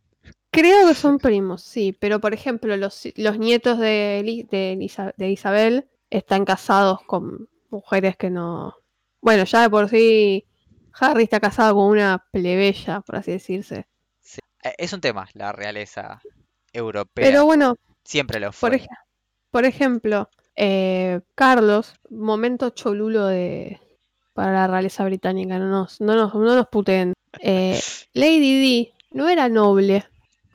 Creo 0.52 0.86
que 0.86 0.94
son 0.94 1.18
primos, 1.18 1.62
sí, 1.64 1.92
pero 1.98 2.20
por 2.20 2.32
ejemplo, 2.32 2.76
los, 2.76 3.09
los 3.16 3.38
nietos 3.40 3.80
de, 3.80 4.20
Eli- 4.20 4.44
de 4.44 4.74
Elisa- 4.74 5.12
de 5.16 5.30
Isabel 5.30 5.88
están 6.11 6.44
casados 6.44 7.02
con 7.02 7.48
mujeres 7.70 8.16
que 8.16 8.30
no. 8.30 8.76
Bueno, 9.20 9.42
ya 9.44 9.62
de 9.62 9.70
por 9.70 9.88
sí, 9.88 10.44
Harry 10.92 11.24
está 11.24 11.40
casado 11.40 11.74
con 11.74 11.86
una 11.86 12.24
plebeya, 12.30 13.00
por 13.00 13.16
así 13.16 13.32
decirse. 13.32 13.88
Eh, 14.62 14.74
Es 14.78 14.92
un 14.92 15.00
tema, 15.00 15.28
la 15.34 15.50
realeza 15.50 16.20
europea. 16.72 17.24
Pero 17.26 17.44
bueno, 17.46 17.74
Siempre 18.05 18.38
lo 18.38 18.52
por, 18.52 18.70
fue. 18.70 18.76
ej- 18.76 18.86
por 19.50 19.64
ejemplo, 19.64 20.30
eh, 20.57 21.20
Carlos, 21.34 21.94
momento 22.11 22.70
cholulo 22.70 23.26
de 23.26 23.80
para 24.32 24.52
la 24.52 24.66
realeza 24.66 25.05
británica, 25.05 25.59
no 25.59 25.68
nos, 25.68 26.00
no 26.00 26.14
nos, 26.16 26.34
no 26.34 26.57
nos 26.57 26.66
puteen. 26.68 27.12
Eh, 27.40 27.80
Lady 28.14 28.61
Di 28.61 28.92
no 29.12 29.28
era 29.28 29.48
noble, 29.48 30.05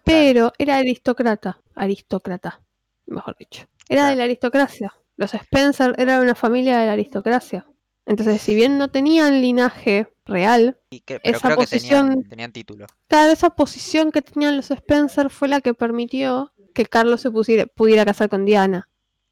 pero 0.03 0.51
era 0.57 0.77
aristócrata, 0.77 1.59
aristócrata, 1.75 2.59
mejor 3.07 3.37
dicho. 3.37 3.65
Era 3.87 4.07
de 4.09 4.15
la 4.17 4.25
aristocracia. 4.25 4.93
Los 5.15 5.33
Spencer 5.33 5.95
eran 5.97 6.21
una 6.21 6.35
familia 6.35 6.77
de 6.79 6.85
la 6.87 6.93
aristocracia. 6.93 7.65
Entonces, 8.05 8.41
si 8.41 8.53
bien 8.55 8.77
no 8.77 8.89
tenían 8.89 9.41
linaje 9.41 10.07
real, 10.25 10.77
Y 10.89 10.99
que- 11.01 11.19
pero 11.19 11.37
esa 11.37 11.47
creo 11.47 11.59
que 11.59 11.67
tenían, 11.67 12.07
posición- 12.07 12.29
tenían 12.29 12.51
título. 12.51 12.85
Claro, 13.07 13.31
esa 13.31 13.49
posición 13.51 14.11
que 14.11 14.21
tenían 14.21 14.57
los 14.57 14.71
Spencer 14.71 15.29
fue 15.29 15.47
la 15.47 15.61
que 15.61 15.73
permitió 15.73 16.51
que 16.73 16.85
Carlos 16.85 17.21
se 17.21 17.31
pusiera- 17.31 17.65
pudiera 17.67 18.03
casar 18.05 18.27
con 18.29 18.45
Diana. 18.45 18.88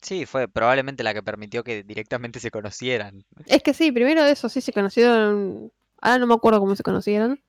Sí, 0.08 0.26
fue 0.26 0.48
probablemente 0.48 1.04
la 1.04 1.14
que 1.14 1.22
permitió 1.22 1.66
que 1.66 1.84
directamente 1.84 2.40
se 2.40 2.50
conocieran. 2.50 3.26
Es 3.46 3.62
que 3.62 3.74
sí, 3.74 3.92
primero 3.92 4.24
de 4.24 4.32
eso 4.32 4.48
sí 4.48 4.62
se 4.62 4.72
conocieron. 4.72 5.70
Ahora 6.02 6.20
no 6.20 6.28
me 6.28 6.34
acuerdo 6.34 6.62
cómo 6.62 6.78
se 6.78 6.84
conocieron, 6.84 7.44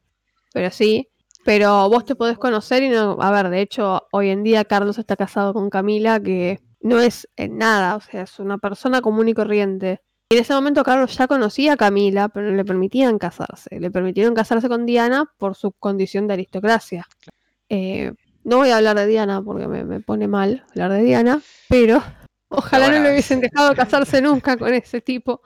pero 0.52 0.72
sí. 0.72 1.08
Pero 1.44 1.88
vos 1.88 2.04
te 2.04 2.16
podés 2.16 2.36
conocer 2.36 2.82
y 2.82 2.88
no. 2.88 3.16
A 3.20 3.30
ver, 3.30 3.48
de 3.50 3.60
hecho, 3.60 4.08
hoy 4.10 4.30
en 4.30 4.42
día 4.42 4.64
Carlos 4.64 4.98
está 4.98 5.14
casado 5.14 5.54
con 5.54 5.70
Camila, 5.70 6.18
que 6.18 6.58
no 6.80 6.98
es 6.98 7.28
en 7.36 7.58
nada, 7.58 7.94
o 7.94 8.00
sea, 8.00 8.22
es 8.22 8.40
una 8.40 8.58
persona 8.58 9.02
común 9.02 9.28
y 9.28 9.34
corriente. 9.34 10.00
Y 10.28 10.34
en 10.34 10.40
ese 10.42 10.52
momento 10.52 10.82
Carlos 10.82 11.16
ya 11.16 11.28
conocía 11.28 11.74
a 11.74 11.76
Camila, 11.76 12.28
pero 12.28 12.50
no 12.50 12.56
le 12.56 12.64
permitían 12.64 13.18
casarse. 13.18 13.78
Le 13.78 13.92
permitieron 13.92 14.34
casarse 14.34 14.68
con 14.68 14.84
Diana 14.84 15.32
por 15.38 15.54
su 15.54 15.70
condición 15.70 16.26
de 16.26 16.34
aristocracia. 16.34 17.06
Eh, 17.68 18.14
no 18.42 18.56
voy 18.56 18.70
a 18.70 18.78
hablar 18.78 18.96
de 18.96 19.06
Diana 19.06 19.42
porque 19.42 19.68
me, 19.68 19.84
me 19.84 20.00
pone 20.00 20.26
mal 20.26 20.64
hablar 20.70 20.90
de 20.90 21.02
Diana, 21.04 21.40
pero 21.68 22.02
ojalá 22.48 22.86
bueno, 22.86 22.98
no 22.98 23.04
le 23.04 23.10
hubiesen 23.12 23.40
dejado 23.40 23.74
casarse 23.74 24.20
nunca 24.22 24.56
con 24.56 24.72
ese 24.74 25.00
tipo. 25.00 25.40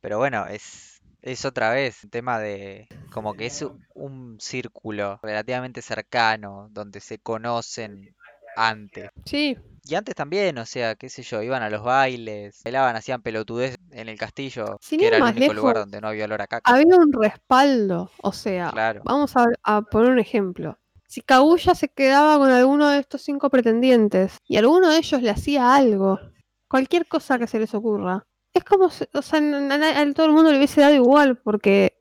Pero 0.00 0.18
bueno, 0.18 0.46
es, 0.46 1.00
es 1.22 1.44
otra 1.44 1.70
vez 1.72 2.04
un 2.04 2.10
tema 2.10 2.38
de 2.38 2.88
como 3.12 3.34
que 3.34 3.46
es 3.46 3.64
un 3.94 4.38
círculo 4.40 5.18
relativamente 5.22 5.82
cercano 5.82 6.68
donde 6.70 7.00
se 7.00 7.18
conocen 7.18 8.14
antes. 8.56 9.10
Sí, 9.24 9.56
Y 9.84 9.94
antes 9.94 10.14
también, 10.14 10.58
o 10.58 10.66
sea, 10.66 10.94
qué 10.96 11.08
sé 11.08 11.22
yo, 11.22 11.42
iban 11.42 11.62
a 11.62 11.70
los 11.70 11.82
bailes, 11.82 12.60
bailaban, 12.64 12.96
hacían 12.96 13.22
pelotudez 13.22 13.76
en 13.92 14.08
el 14.08 14.18
castillo, 14.18 14.78
Sin 14.80 15.00
que 15.00 15.06
era 15.08 15.18
el 15.18 15.26
único 15.26 15.54
lugar 15.54 15.76
lejos, 15.76 15.82
donde 15.84 16.00
no 16.00 16.08
había 16.08 16.26
olor 16.26 16.42
a 16.42 16.46
caca. 16.46 16.72
había 16.72 16.96
un 16.96 17.12
respaldo. 17.12 18.10
O 18.22 18.32
sea, 18.32 18.70
Claro. 18.70 19.02
vamos 19.04 19.36
a, 19.36 19.46
a 19.62 19.82
poner 19.82 20.10
un 20.12 20.18
ejemplo. 20.18 20.78
Si 21.10 21.22
Kaguya 21.22 21.74
se 21.74 21.88
quedaba 21.88 22.38
con 22.38 22.50
alguno 22.52 22.88
de 22.88 23.00
estos 23.00 23.20
cinco 23.22 23.50
pretendientes 23.50 24.38
y 24.46 24.58
alguno 24.58 24.90
de 24.90 24.98
ellos 24.98 25.20
le 25.22 25.30
hacía 25.30 25.74
algo, 25.74 26.20
cualquier 26.68 27.08
cosa 27.08 27.36
que 27.36 27.48
se 27.48 27.58
les 27.58 27.74
ocurra, 27.74 28.24
es 28.54 28.62
como, 28.62 28.90
si- 28.90 29.06
o 29.12 29.20
sea, 29.20 29.40
a 29.40 30.12
todo 30.14 30.26
el 30.26 30.32
mundo 30.32 30.52
le 30.52 30.58
hubiese 30.58 30.80
dado 30.82 30.94
igual, 30.94 31.36
porque 31.36 31.96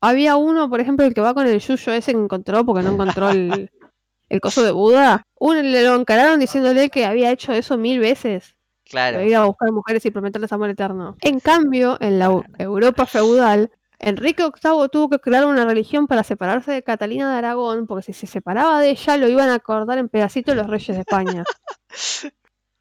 había 0.00 0.36
uno, 0.36 0.70
por 0.70 0.80
ejemplo, 0.80 1.04
el 1.04 1.12
que 1.12 1.20
va 1.20 1.34
con 1.34 1.46
el 1.46 1.60
yuyo 1.60 1.92
ese 1.92 2.12
que 2.12 2.18
encontró 2.18 2.64
porque 2.64 2.82
no 2.82 2.92
encontró 2.92 3.28
el, 3.28 3.70
el 4.30 4.40
coso 4.40 4.62
de 4.62 4.70
Buda. 4.72 5.22
Uno 5.38 5.60
le 5.60 5.82
lo 5.82 5.94
encararon 5.94 6.40
diciéndole 6.40 6.88
que 6.88 7.04
había 7.04 7.30
hecho 7.32 7.52
eso 7.52 7.76
mil 7.76 7.98
veces. 8.00 8.54
Claro. 8.88 9.18
de 9.18 9.26
ir 9.26 9.36
a 9.36 9.44
buscar 9.44 9.70
mujeres 9.70 10.06
y 10.06 10.10
prometerles 10.12 10.52
amor 10.52 10.70
eterno. 10.70 11.16
En 11.20 11.40
cambio, 11.40 11.98
en 12.00 12.20
la. 12.20 12.42
Europa 12.56 13.04
feudal, 13.04 13.70
Enrique 13.98 14.42
VIII 14.42 14.88
tuvo 14.90 15.08
que 15.08 15.18
crear 15.18 15.46
una 15.46 15.64
religión 15.64 16.06
para 16.06 16.22
separarse 16.22 16.72
de 16.72 16.82
Catalina 16.82 17.32
de 17.32 17.38
Aragón, 17.38 17.86
porque 17.86 18.04
si 18.04 18.12
se 18.12 18.26
separaba 18.26 18.80
de 18.80 18.90
ella 18.90 19.16
lo 19.16 19.28
iban 19.28 19.48
a 19.48 19.54
acordar 19.54 19.98
en 19.98 20.08
pedacitos 20.08 20.54
los 20.54 20.66
reyes 20.66 20.96
de 20.96 21.00
España. 21.00 21.44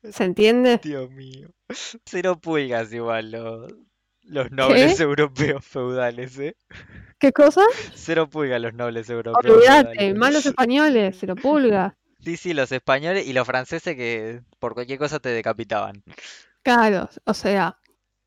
¿Se 0.03 0.23
entiende? 0.23 0.79
Dios 0.83 1.09
mío. 1.09 1.49
Cero 2.05 2.37
pulgas 2.39 2.93
igual 2.93 3.31
los, 3.31 3.73
los 4.23 4.51
nobles 4.51 4.99
europeos 4.99 5.65
feudales, 5.65 6.37
¿eh? 6.37 6.55
¿Qué 7.17 7.31
cosa? 7.31 7.61
Cero 7.93 8.29
pulgas 8.29 8.61
los 8.61 8.73
nobles 8.73 9.09
europeos 9.09 9.55
Olvídate, 9.55 9.95
feudales. 9.95 10.15
malos 10.15 10.45
españoles, 10.45 11.17
se 11.17 11.27
lo 11.27 11.35
pulga. 11.35 11.97
Sí, 12.23 12.37
sí, 12.37 12.53
los 12.53 12.71
españoles 12.71 13.25
y 13.27 13.33
los 13.33 13.45
franceses 13.47 13.95
que 13.95 14.41
por 14.59 14.73
cualquier 14.73 14.99
cosa 14.99 15.19
te 15.19 15.29
decapitaban. 15.29 16.03
Claro, 16.63 17.07
o 17.25 17.33
sea, 17.33 17.77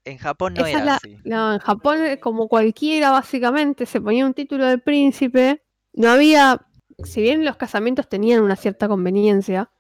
En 0.05 0.19
Japón 0.19 0.57
no 0.57 0.65
esa 0.65 0.79
es 0.79 0.83
era 0.83 0.85
la- 0.85 0.99
así. 0.99 1.23
no, 1.25 1.53
en 1.55 1.59
Japón, 1.61 2.05
eh, 2.05 2.21
como 2.21 2.49
cualquiera, 2.49 3.11
básicamente, 3.11 3.87
se 3.87 4.01
ponía 4.01 4.27
un 4.27 4.35
título 4.35 4.67
de 4.67 4.79
príncipe. 4.79 5.63
No 5.93 6.11
había, 6.11 6.67
si 7.05 7.23
bien 7.23 7.45
los 7.45 7.57
casamientos 7.57 8.09
tenían 8.09 8.43
una 8.43 8.57
cierta 8.57 8.89
conveniencia, 8.89 9.71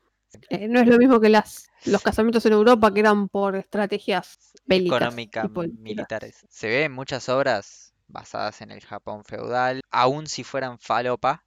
eh, 0.50 0.68
no 0.68 0.80
es 0.80 0.86
lo 0.88 0.98
mismo 0.98 1.20
que 1.20 1.28
las, 1.30 1.70
los 1.84 2.02
casamientos 2.02 2.44
en 2.46 2.52
Europa, 2.54 2.92
que 2.92 3.00
eran 3.00 3.28
por 3.28 3.56
estrategias 3.56 4.38
bélicas 4.66 4.98
económicas, 4.98 5.50
militares. 5.50 6.46
Se 6.48 6.68
ve 6.68 6.84
en 6.84 6.92
muchas 6.92 7.28
obras 7.28 7.94
basadas 8.08 8.60
en 8.62 8.70
el 8.70 8.80
Japón 8.84 9.24
feudal, 9.24 9.82
aun 9.90 10.26
si 10.26 10.44
fueran 10.44 10.78
falopa, 10.78 11.44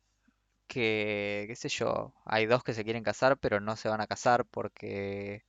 que, 0.67 1.45
qué 1.47 1.55
sé 1.55 1.69
yo, 1.69 2.13
hay 2.25 2.45
dos 2.45 2.63
que 2.63 2.73
se 2.73 2.83
quieren 2.83 3.03
casar, 3.03 3.37
pero 3.39 3.59
no 3.59 3.75
se 3.77 3.89
van 3.89 4.01
a 4.01 4.07
casar 4.07 4.45
porque 4.45 5.43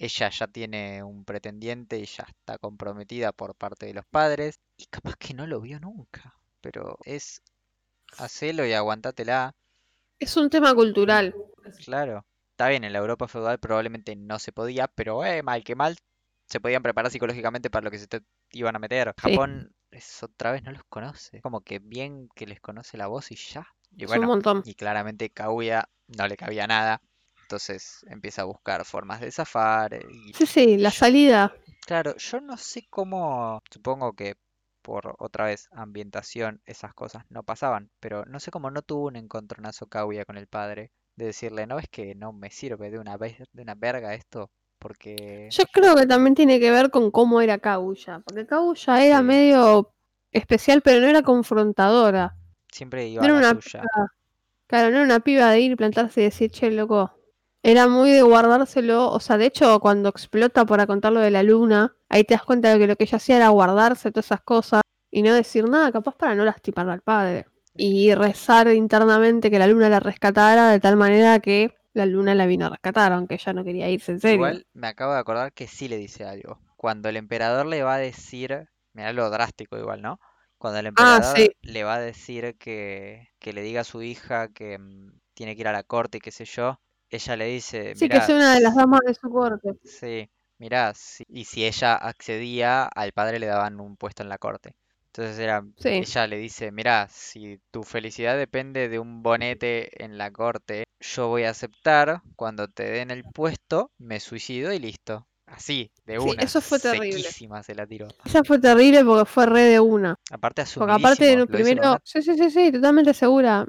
ella 0.00 0.30
ya 0.30 0.48
tiene 0.48 1.04
un 1.04 1.24
pretendiente 1.26 1.98
y 2.00 2.06
ya 2.06 2.24
está 2.28 2.58
comprometida 2.58 3.32
por 3.32 3.54
parte 3.56 3.86
de 3.86 3.94
los 3.94 4.06
padres, 4.06 4.60
y 4.76 4.86
capaz 4.86 5.16
que 5.16 5.34
no 5.34 5.46
lo 5.46 5.60
vio 5.62 5.80
nunca, 5.80 6.34
pero 6.62 6.98
es 7.04 7.42
hacelo 8.18 8.66
y 8.66 8.72
aguantátela, 8.74 9.54
Es 10.20 10.36
un 10.36 10.48
tema 10.50 10.72
cultural. 10.74 11.34
claro. 11.84 12.24
Está 12.52 12.68
bien, 12.68 12.84
en 12.84 12.92
la 12.92 12.98
Europa 12.98 13.26
feudal 13.28 13.58
probablemente 13.58 14.14
no 14.16 14.38
se 14.38 14.52
podía, 14.52 14.86
pero 14.88 15.24
eh, 15.24 15.42
mal 15.42 15.64
que 15.64 15.74
mal 15.74 15.96
se 16.46 16.60
podían 16.60 16.82
preparar 16.82 17.10
psicológicamente 17.10 17.70
para 17.70 17.84
lo 17.84 17.90
que 17.90 17.98
se 17.98 18.06
te 18.06 18.20
iban 18.52 18.76
a 18.76 18.78
meter. 18.78 19.14
Sí. 19.16 19.20
Japón 19.36 19.74
es 19.90 20.22
otra 20.22 20.52
vez 20.52 20.62
no 20.62 20.72
los 20.72 20.84
conoce, 20.84 21.40
como 21.40 21.62
que 21.62 21.78
bien 21.78 22.28
que 22.34 22.46
les 22.46 22.60
conoce 22.60 22.98
la 22.98 23.06
voz 23.06 23.30
y 23.32 23.36
ya. 23.36 23.66
Y 23.96 24.04
Es 24.04 24.16
un 24.16 24.26
bueno, 24.26 24.26
montón. 24.26 24.64
y 24.64 24.74
claramente 24.74 25.30
Kaguya 25.30 25.88
no 26.08 26.28
le 26.28 26.36
cabía 26.36 26.66
nada, 26.66 27.00
entonces 27.50 28.04
empieza 28.08 28.42
a 28.42 28.44
buscar 28.44 28.84
formas 28.84 29.20
de 29.20 29.32
zafar. 29.32 29.94
eh, 29.94 30.06
Y 30.08 30.32
Sí, 30.34 30.46
sí, 30.46 30.78
la 30.78 30.90
yo- 30.90 30.96
salida. 30.98 31.52
claro, 31.84 32.16
yo 32.16 32.40
no 32.40 32.56
sé 32.56 32.86
cómo, 32.88 33.60
supongo 33.70 34.12
que 34.14 34.36
por 34.82 35.14
otra 35.18 35.46
vez 35.46 35.68
ambientación 35.72 36.62
esas 36.64 36.94
cosas 36.94 37.24
no 37.28 37.42
pasaban, 37.42 37.90
pero 38.00 38.24
no 38.26 38.38
sé 38.40 38.50
cómo 38.52 38.70
no 38.70 38.82
tuvo 38.82 39.08
un 39.08 39.16
encontronazo 39.16 39.86
Kaguya 39.88 40.24
con 40.24 40.36
el 40.38 40.46
padre 40.46 40.92
de 41.16 41.26
decirle, 41.26 41.66
no 41.66 41.78
es 41.80 41.88
que 41.88 42.14
no 42.14 42.32
me 42.32 42.50
sirve 42.50 42.90
de 42.90 42.98
una 43.00 43.16
vez 43.16 43.36
de 43.52 43.62
una 43.62 43.74
verga 43.74 44.14
esto, 44.14 44.50
porque 44.78 45.48
Yo 45.50 45.64
creo 45.72 45.96
que 45.96 46.06
también 46.06 46.34
tiene 46.36 46.60
que 46.60 46.70
ver 46.70 46.90
con 46.90 47.10
cómo 47.10 47.40
era 47.40 47.58
Kaguya. 47.58 48.20
Porque 48.24 48.46
Kaguya 48.46 49.04
era 49.04 49.18
Sí. 49.18 49.24
medio 49.24 49.92
especial, 50.32 50.80
pero 50.82 51.00
no 51.00 51.08
era 51.08 51.22
confrontadora. 51.22 52.36
siempre 52.72 53.08
iba 53.08 53.22
No 53.22 53.26
a 53.26 53.30
era 53.30 53.40
la 53.40 53.48
una 53.48 53.60
suya. 53.60 53.82
Claro, 54.68 54.90
no 54.90 54.96
era 54.96 55.04
una 55.04 55.20
piba 55.20 55.50
de 55.50 55.60
ir, 55.60 55.76
plantarse 55.76 56.20
y 56.22 56.24
decir, 56.24 56.50
che, 56.50 56.70
loco. 56.70 57.12
Era 57.62 57.88
muy 57.88 58.10
de 58.10 58.22
guardárselo. 58.22 59.10
O 59.10 59.20
sea, 59.20 59.36
de 59.38 59.46
hecho, 59.46 59.80
cuando 59.80 60.08
explota 60.08 60.64
para 60.64 60.86
contar 60.86 61.12
lo 61.12 61.20
de 61.20 61.30
la 61.30 61.42
luna, 61.42 61.94
ahí 62.08 62.24
te 62.24 62.34
das 62.34 62.42
cuenta 62.44 62.72
de 62.72 62.78
que 62.78 62.86
lo 62.86 62.96
que 62.96 63.04
ella 63.04 63.16
hacía 63.16 63.36
era 63.36 63.48
guardarse 63.48 64.10
todas 64.10 64.26
esas 64.26 64.42
cosas 64.42 64.82
y 65.10 65.22
no 65.22 65.34
decir 65.34 65.68
nada, 65.68 65.92
capaz 65.92 66.16
para 66.16 66.34
no 66.34 66.44
lastimar 66.44 66.88
al 66.88 67.02
padre. 67.02 67.46
Y 67.74 68.14
rezar 68.14 68.68
internamente 68.68 69.50
que 69.50 69.58
la 69.58 69.66
luna 69.66 69.88
la 69.88 70.00
rescatara 70.00 70.70
de 70.70 70.80
tal 70.80 70.96
manera 70.96 71.38
que 71.40 71.74
la 71.92 72.06
luna 72.06 72.34
la 72.34 72.46
vino 72.46 72.66
a 72.66 72.70
rescatar, 72.70 73.12
aunque 73.12 73.34
ella 73.34 73.52
no 73.52 73.64
quería 73.64 73.88
irse 73.90 74.12
en 74.12 74.20
serio. 74.20 74.46
Igual 74.46 74.66
me 74.72 74.88
acabo 74.88 75.12
de 75.12 75.18
acordar 75.20 75.52
que 75.52 75.66
sí 75.66 75.88
le 75.88 75.96
dice 75.96 76.24
algo. 76.24 76.58
Cuando 76.76 77.08
el 77.08 77.16
emperador 77.16 77.66
le 77.66 77.82
va 77.82 77.94
a 77.94 77.98
decir, 77.98 78.68
mira 78.92 79.12
lo 79.12 79.28
drástico 79.30 79.78
igual, 79.78 80.02
¿no? 80.02 80.20
Cuando 80.58 80.78
el 80.78 80.86
Ah, 80.96 81.20
emperador 81.20 81.22
sí. 81.22 81.50
le 81.62 81.84
va 81.84 81.96
a 81.96 82.00
decir 82.00 82.56
que, 82.58 83.28
que 83.38 83.52
le 83.52 83.62
diga 83.62 83.82
a 83.82 83.84
su 83.84 84.02
hija 84.02 84.48
que 84.48 84.78
mm, 84.78 85.18
tiene 85.34 85.54
que 85.54 85.62
ir 85.62 85.68
a 85.68 85.72
la 85.72 85.82
corte 85.84 86.18
y 86.18 86.20
qué 86.20 86.30
sé 86.30 86.44
yo, 86.44 86.80
ella 87.16 87.36
le 87.36 87.46
dice, 87.46 87.94
Sí, 87.94 88.08
que 88.08 88.16
es 88.18 88.28
una 88.28 88.54
de 88.54 88.60
las 88.62 88.74
damas 88.74 89.00
de 89.06 89.14
su 89.14 89.30
corte. 89.30 89.74
sí, 89.84 90.30
mira, 90.58 90.92
si- 90.94 91.24
y 91.28 91.44
si 91.44 91.66
ella 91.66 91.94
accedía, 91.96 92.84
al 92.86 93.12
padre 93.12 93.38
le 93.38 93.46
daban 93.46 93.80
un 93.80 93.96
puesto 93.96 94.22
en 94.22 94.28
la 94.28 94.38
corte. 94.38 94.74
Entonces 95.06 95.38
era, 95.38 95.64
Sí. 95.76 95.90
ella 95.96 96.26
le 96.26 96.36
dice, 96.38 96.70
mira, 96.72 97.08
si 97.10 97.60
tu 97.70 97.82
felicidad 97.82 98.36
depende 98.38 98.88
de 98.88 98.98
un 98.98 99.22
bonete 99.22 100.02
en 100.04 100.18
la 100.18 100.30
corte, 100.30 100.84
yo 101.00 101.28
voy 101.28 101.44
a 101.44 101.50
aceptar, 101.50 102.22
cuando 102.36 102.68
te 102.68 102.84
den 102.84 103.10
el 103.10 103.24
puesto, 103.24 103.90
me 103.98 104.20
suicido 104.20 104.72
y 104.72 104.78
listo. 104.78 105.26
Así, 105.46 105.90
de 106.06 106.18
Sí, 106.18 106.30
una, 106.30 106.44
eso 106.44 106.60
fue 106.60 106.78
terrible. 106.78 107.24
se 107.64 107.74
la 107.74 107.86
tiró. 107.86 108.08
Esa 108.24 108.44
fue 108.44 108.58
terrible 108.60 109.04
porque 109.04 109.24
fue 109.24 109.46
re 109.46 109.62
de 109.62 109.80
una. 109.80 110.16
Aparte 110.30 110.60
Porque 110.76 110.92
aparte, 110.94 111.36
asumidísimo, 111.36 111.36
lo 111.36 111.46
primero, 111.48 111.98
sí, 112.04 112.22
sí, 112.22 112.36
sí, 112.36 112.50
sí, 112.50 112.72
totalmente 112.72 113.14
segura. 113.14 113.66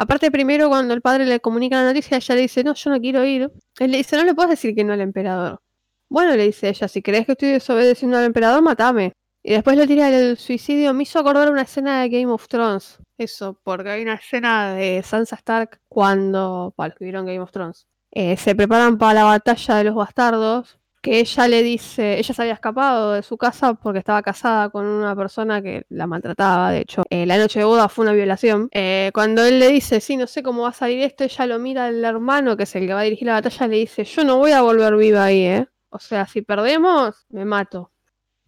Aparte, 0.00 0.30
primero 0.30 0.70
cuando 0.70 0.94
el 0.94 1.02
padre 1.02 1.26
le 1.26 1.40
comunica 1.40 1.76
la 1.76 1.88
noticia, 1.88 2.16
ella 2.16 2.34
le 2.34 2.40
dice, 2.40 2.64
no, 2.64 2.72
yo 2.72 2.88
no 2.88 2.98
quiero 2.98 3.22
ir. 3.22 3.52
Él 3.78 3.90
le 3.90 3.98
dice, 3.98 4.16
no 4.16 4.24
le 4.24 4.34
puedes 4.34 4.48
decir 4.48 4.74
que 4.74 4.82
no 4.82 4.94
al 4.94 5.02
emperador. 5.02 5.60
Bueno, 6.08 6.34
le 6.36 6.44
dice 6.46 6.70
ella, 6.70 6.88
si 6.88 7.02
crees 7.02 7.26
que 7.26 7.32
estoy 7.32 7.50
desobedeciendo 7.50 8.16
al 8.16 8.24
emperador, 8.24 8.62
matame. 8.62 9.12
Y 9.42 9.52
después 9.52 9.76
lo 9.76 9.86
tira 9.86 10.08
el 10.08 10.38
suicidio. 10.38 10.94
Me 10.94 11.02
hizo 11.02 11.18
acordar 11.18 11.52
una 11.52 11.60
escena 11.60 12.00
de 12.00 12.08
Game 12.08 12.32
of 12.32 12.48
Thrones. 12.48 12.96
Eso, 13.18 13.60
porque 13.62 13.90
hay 13.90 14.00
una 14.00 14.14
escena 14.14 14.72
de 14.72 15.02
Sansa 15.02 15.36
Stark 15.36 15.78
cuando, 15.86 16.74
que 16.78 17.04
vieron 17.04 17.26
Game 17.26 17.40
of 17.40 17.52
Thrones, 17.52 17.86
eh, 18.10 18.38
se 18.38 18.54
preparan 18.54 18.96
para 18.96 19.12
la 19.12 19.24
batalla 19.24 19.74
de 19.76 19.84
los 19.84 19.94
bastardos. 19.96 20.79
Que 21.02 21.20
ella 21.20 21.48
le 21.48 21.62
dice, 21.62 22.18
ella 22.18 22.34
se 22.34 22.42
había 22.42 22.52
escapado 22.52 23.12
de 23.14 23.22
su 23.22 23.38
casa 23.38 23.72
porque 23.72 24.00
estaba 24.00 24.20
casada 24.22 24.68
con 24.68 24.84
una 24.84 25.16
persona 25.16 25.62
que 25.62 25.86
la 25.88 26.06
maltrataba. 26.06 26.72
De 26.72 26.80
hecho, 26.80 27.04
eh, 27.08 27.24
la 27.24 27.38
noche 27.38 27.60
de 27.60 27.64
boda 27.64 27.88
fue 27.88 28.02
una 28.04 28.12
violación. 28.12 28.68
Eh, 28.72 29.10
cuando 29.14 29.42
él 29.44 29.58
le 29.58 29.68
dice, 29.68 30.00
sí, 30.00 30.18
no 30.18 30.26
sé 30.26 30.42
cómo 30.42 30.62
va 30.64 30.68
a 30.70 30.72
salir 30.74 31.00
esto, 31.02 31.24
ella 31.24 31.46
lo 31.46 31.58
mira 31.58 31.86
al 31.86 32.04
hermano, 32.04 32.54
que 32.56 32.64
es 32.64 32.76
el 32.76 32.86
que 32.86 32.92
va 32.92 33.00
a 33.00 33.04
dirigir 33.04 33.26
la 33.28 33.34
batalla, 33.34 33.66
le 33.66 33.76
dice, 33.76 34.04
yo 34.04 34.24
no 34.24 34.36
voy 34.36 34.52
a 34.52 34.60
volver 34.60 34.94
viva 34.96 35.24
ahí, 35.24 35.44
¿eh? 35.46 35.66
O 35.88 35.98
sea, 35.98 36.26
si 36.26 36.42
perdemos, 36.42 37.24
me 37.30 37.46
mato. 37.46 37.92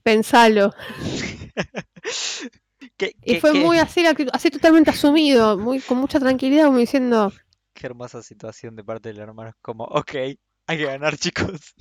Pensalo. 0.02 0.74
Qué, 2.96 3.14
Y 3.24 3.36
fue 3.36 3.52
qué- 3.52 3.60
muy 3.60 3.78
así, 3.78 4.04
así 4.32 4.50
totalmente 4.50 4.90
asumido, 4.90 5.56
muy 5.56 5.80
con 5.80 5.98
mucha 5.98 6.18
tranquilidad, 6.20 6.66
como 6.66 6.78
diciendo, 6.78 7.32
qué 7.74 7.86
hermosa 7.86 8.22
situación 8.22 8.76
de 8.76 8.84
parte 8.84 9.08
del 9.08 9.20
hermano. 9.20 9.50
Es 9.50 9.56
como, 9.62 9.84
ok, 9.84 10.14
hay 10.14 10.38
que 10.78 10.84
ganar, 10.84 11.16
chicos. 11.16 11.74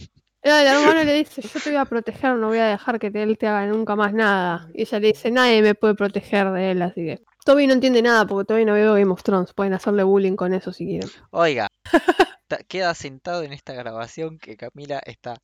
El 0.44 0.66
hermano 0.66 1.04
le 1.04 1.14
dice, 1.14 1.42
yo 1.42 1.60
te 1.60 1.70
voy 1.70 1.78
a 1.78 1.86
proteger, 1.86 2.36
no 2.36 2.48
voy 2.48 2.58
a 2.58 2.66
dejar 2.66 2.98
que 2.98 3.12
él 3.14 3.38
te 3.38 3.48
haga 3.48 3.68
nunca 3.68 3.96
más 3.96 4.12
nada. 4.14 4.70
Y 4.74 4.82
ella 4.82 5.00
le 5.00 5.08
dice, 5.08 5.30
nadie 5.30 5.62
me 5.62 5.76
puede 5.76 5.94
proteger 5.94 6.52
de 6.52 6.72
él, 6.72 6.82
así 6.82 7.06
que... 7.06 7.24
Toby 7.46 7.68
no 7.68 7.74
entiende 7.74 8.02
nada 8.02 8.26
porque 8.26 8.46
todavía 8.46 8.68
no 8.68 8.74
veo 8.74 8.94
Game 8.94 9.12
of 9.12 9.24
Thrones, 9.24 9.54
pueden 9.54 9.74
hacerle 9.74 10.04
bullying 10.04 10.36
con 10.36 10.54
eso 10.54 10.72
si 10.72 10.86
quieren. 10.86 11.10
Oiga, 11.32 11.68
queda 12.68 12.94
sentado 12.94 13.44
en 13.44 13.54
esta 13.54 13.74
grabación 13.74 14.38
que 14.38 14.58
Camila 14.58 15.02
está 15.06 15.40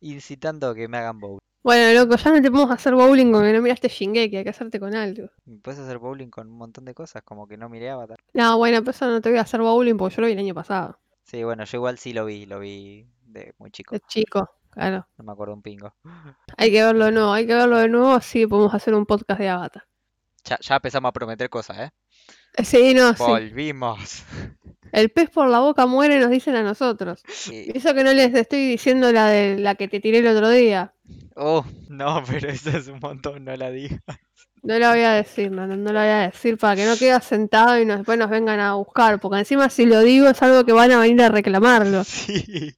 incitando 0.00 0.68
a 0.68 0.74
que 0.74 0.88
me 0.88 0.98
hagan 0.98 1.18
bowling. 1.18 1.38
Bueno, 1.62 2.00
loco, 2.00 2.16
ya 2.16 2.32
no 2.32 2.42
te 2.42 2.50
podemos 2.50 2.74
hacer 2.74 2.94
bowling 2.94 3.32
con 3.32 3.44
que 3.44 3.52
no 3.52 3.62
miraste 3.62 3.88
Shingeki, 3.88 4.36
hay 4.36 4.44
que 4.44 4.50
hacerte 4.50 4.80
con 4.80 4.94
algo. 4.94 5.28
Puedes 5.62 5.80
hacer 5.80 5.98
bowling 5.98 6.28
con 6.28 6.48
un 6.48 6.56
montón 6.56 6.84
de 6.84 6.94
cosas, 6.94 7.22
como 7.22 7.46
que 7.46 7.56
no 7.56 7.68
miré 7.68 7.90
Avatar. 7.90 8.18
No, 8.32 8.58
bueno, 8.58 8.82
eso 8.90 9.06
no 9.08 9.20
te 9.20 9.28
voy 9.28 9.38
a 9.38 9.42
hacer 9.42 9.60
bowling 9.60 9.96
porque 9.96 10.16
yo 10.16 10.22
lo 10.22 10.26
vi 10.26 10.32
el 10.32 10.38
año 10.40 10.54
pasado. 10.54 10.98
Sí, 11.22 11.44
bueno, 11.44 11.64
yo 11.64 11.78
igual 11.78 11.98
sí 11.98 12.12
lo 12.12 12.24
vi, 12.24 12.46
lo 12.46 12.58
vi 12.58 13.06
de 13.32 13.54
muy 13.58 13.70
chico. 13.70 13.94
Es 13.94 14.02
chico, 14.08 14.48
claro. 14.70 15.06
No 15.18 15.24
me 15.24 15.32
acuerdo 15.32 15.54
un 15.54 15.62
pingo. 15.62 15.94
Hay 16.56 16.70
que 16.70 16.82
verlo 16.82 17.06
de 17.06 17.12
nuevo, 17.12 17.32
hay 17.32 17.46
que 17.46 17.54
verlo 17.54 17.78
de 17.78 17.88
nuevo, 17.88 18.12
así 18.12 18.46
podemos 18.46 18.74
hacer 18.74 18.94
un 18.94 19.06
podcast 19.06 19.40
de 19.40 19.48
Avatar. 19.48 19.84
Ya, 20.44 20.58
ya 20.60 20.76
empezamos 20.76 21.08
a 21.08 21.12
prometer 21.12 21.48
cosas, 21.48 21.78
¿eh? 21.78 21.90
Eh, 22.56 22.64
Sí, 22.64 22.94
no, 22.94 23.14
sí. 23.14 23.22
Volvimos. 23.22 24.24
El 24.92 25.10
pez 25.10 25.30
por 25.30 25.48
la 25.48 25.60
boca 25.60 25.86
muere, 25.86 26.18
nos 26.20 26.28
dicen 26.30 26.54
a 26.54 26.62
nosotros. 26.62 27.22
Eso 27.50 27.94
que 27.94 28.04
no 28.04 28.12
les 28.12 28.34
estoy 28.34 28.66
diciendo 28.68 29.10
la 29.10 29.28
de 29.28 29.56
la 29.58 29.74
que 29.74 29.88
te 29.88 30.00
tiré 30.00 30.18
el 30.18 30.26
otro 30.26 30.50
día. 30.50 30.92
Oh, 31.34 31.64
no, 31.88 32.22
pero 32.28 32.50
eso 32.50 32.76
es 32.76 32.88
un 32.88 32.98
montón, 33.00 33.44
no 33.44 33.56
la 33.56 33.70
diga. 33.70 33.98
No 34.62 34.78
la 34.78 34.90
voy 34.90 35.00
a 35.00 35.12
decir, 35.12 35.50
no, 35.50 35.66
no, 35.66 35.76
no 35.76 35.92
la 35.92 36.00
voy 36.02 36.10
a 36.10 36.18
decir 36.30 36.58
para 36.58 36.76
que 36.76 36.84
no 36.84 36.96
quede 36.96 37.18
sentado 37.22 37.80
y 37.80 37.86
nos- 37.86 37.96
después 37.98 38.18
nos 38.18 38.28
vengan 38.30 38.60
a 38.60 38.74
buscar. 38.74 39.18
Porque 39.18 39.38
encima 39.38 39.70
si 39.70 39.86
lo 39.86 40.00
digo 40.00 40.28
es 40.28 40.42
algo 40.42 40.64
que 40.64 40.72
van 40.72 40.92
a 40.92 41.00
venir 41.00 41.22
a 41.22 41.28
reclamarlo. 41.30 42.02
Sí, 42.04 42.74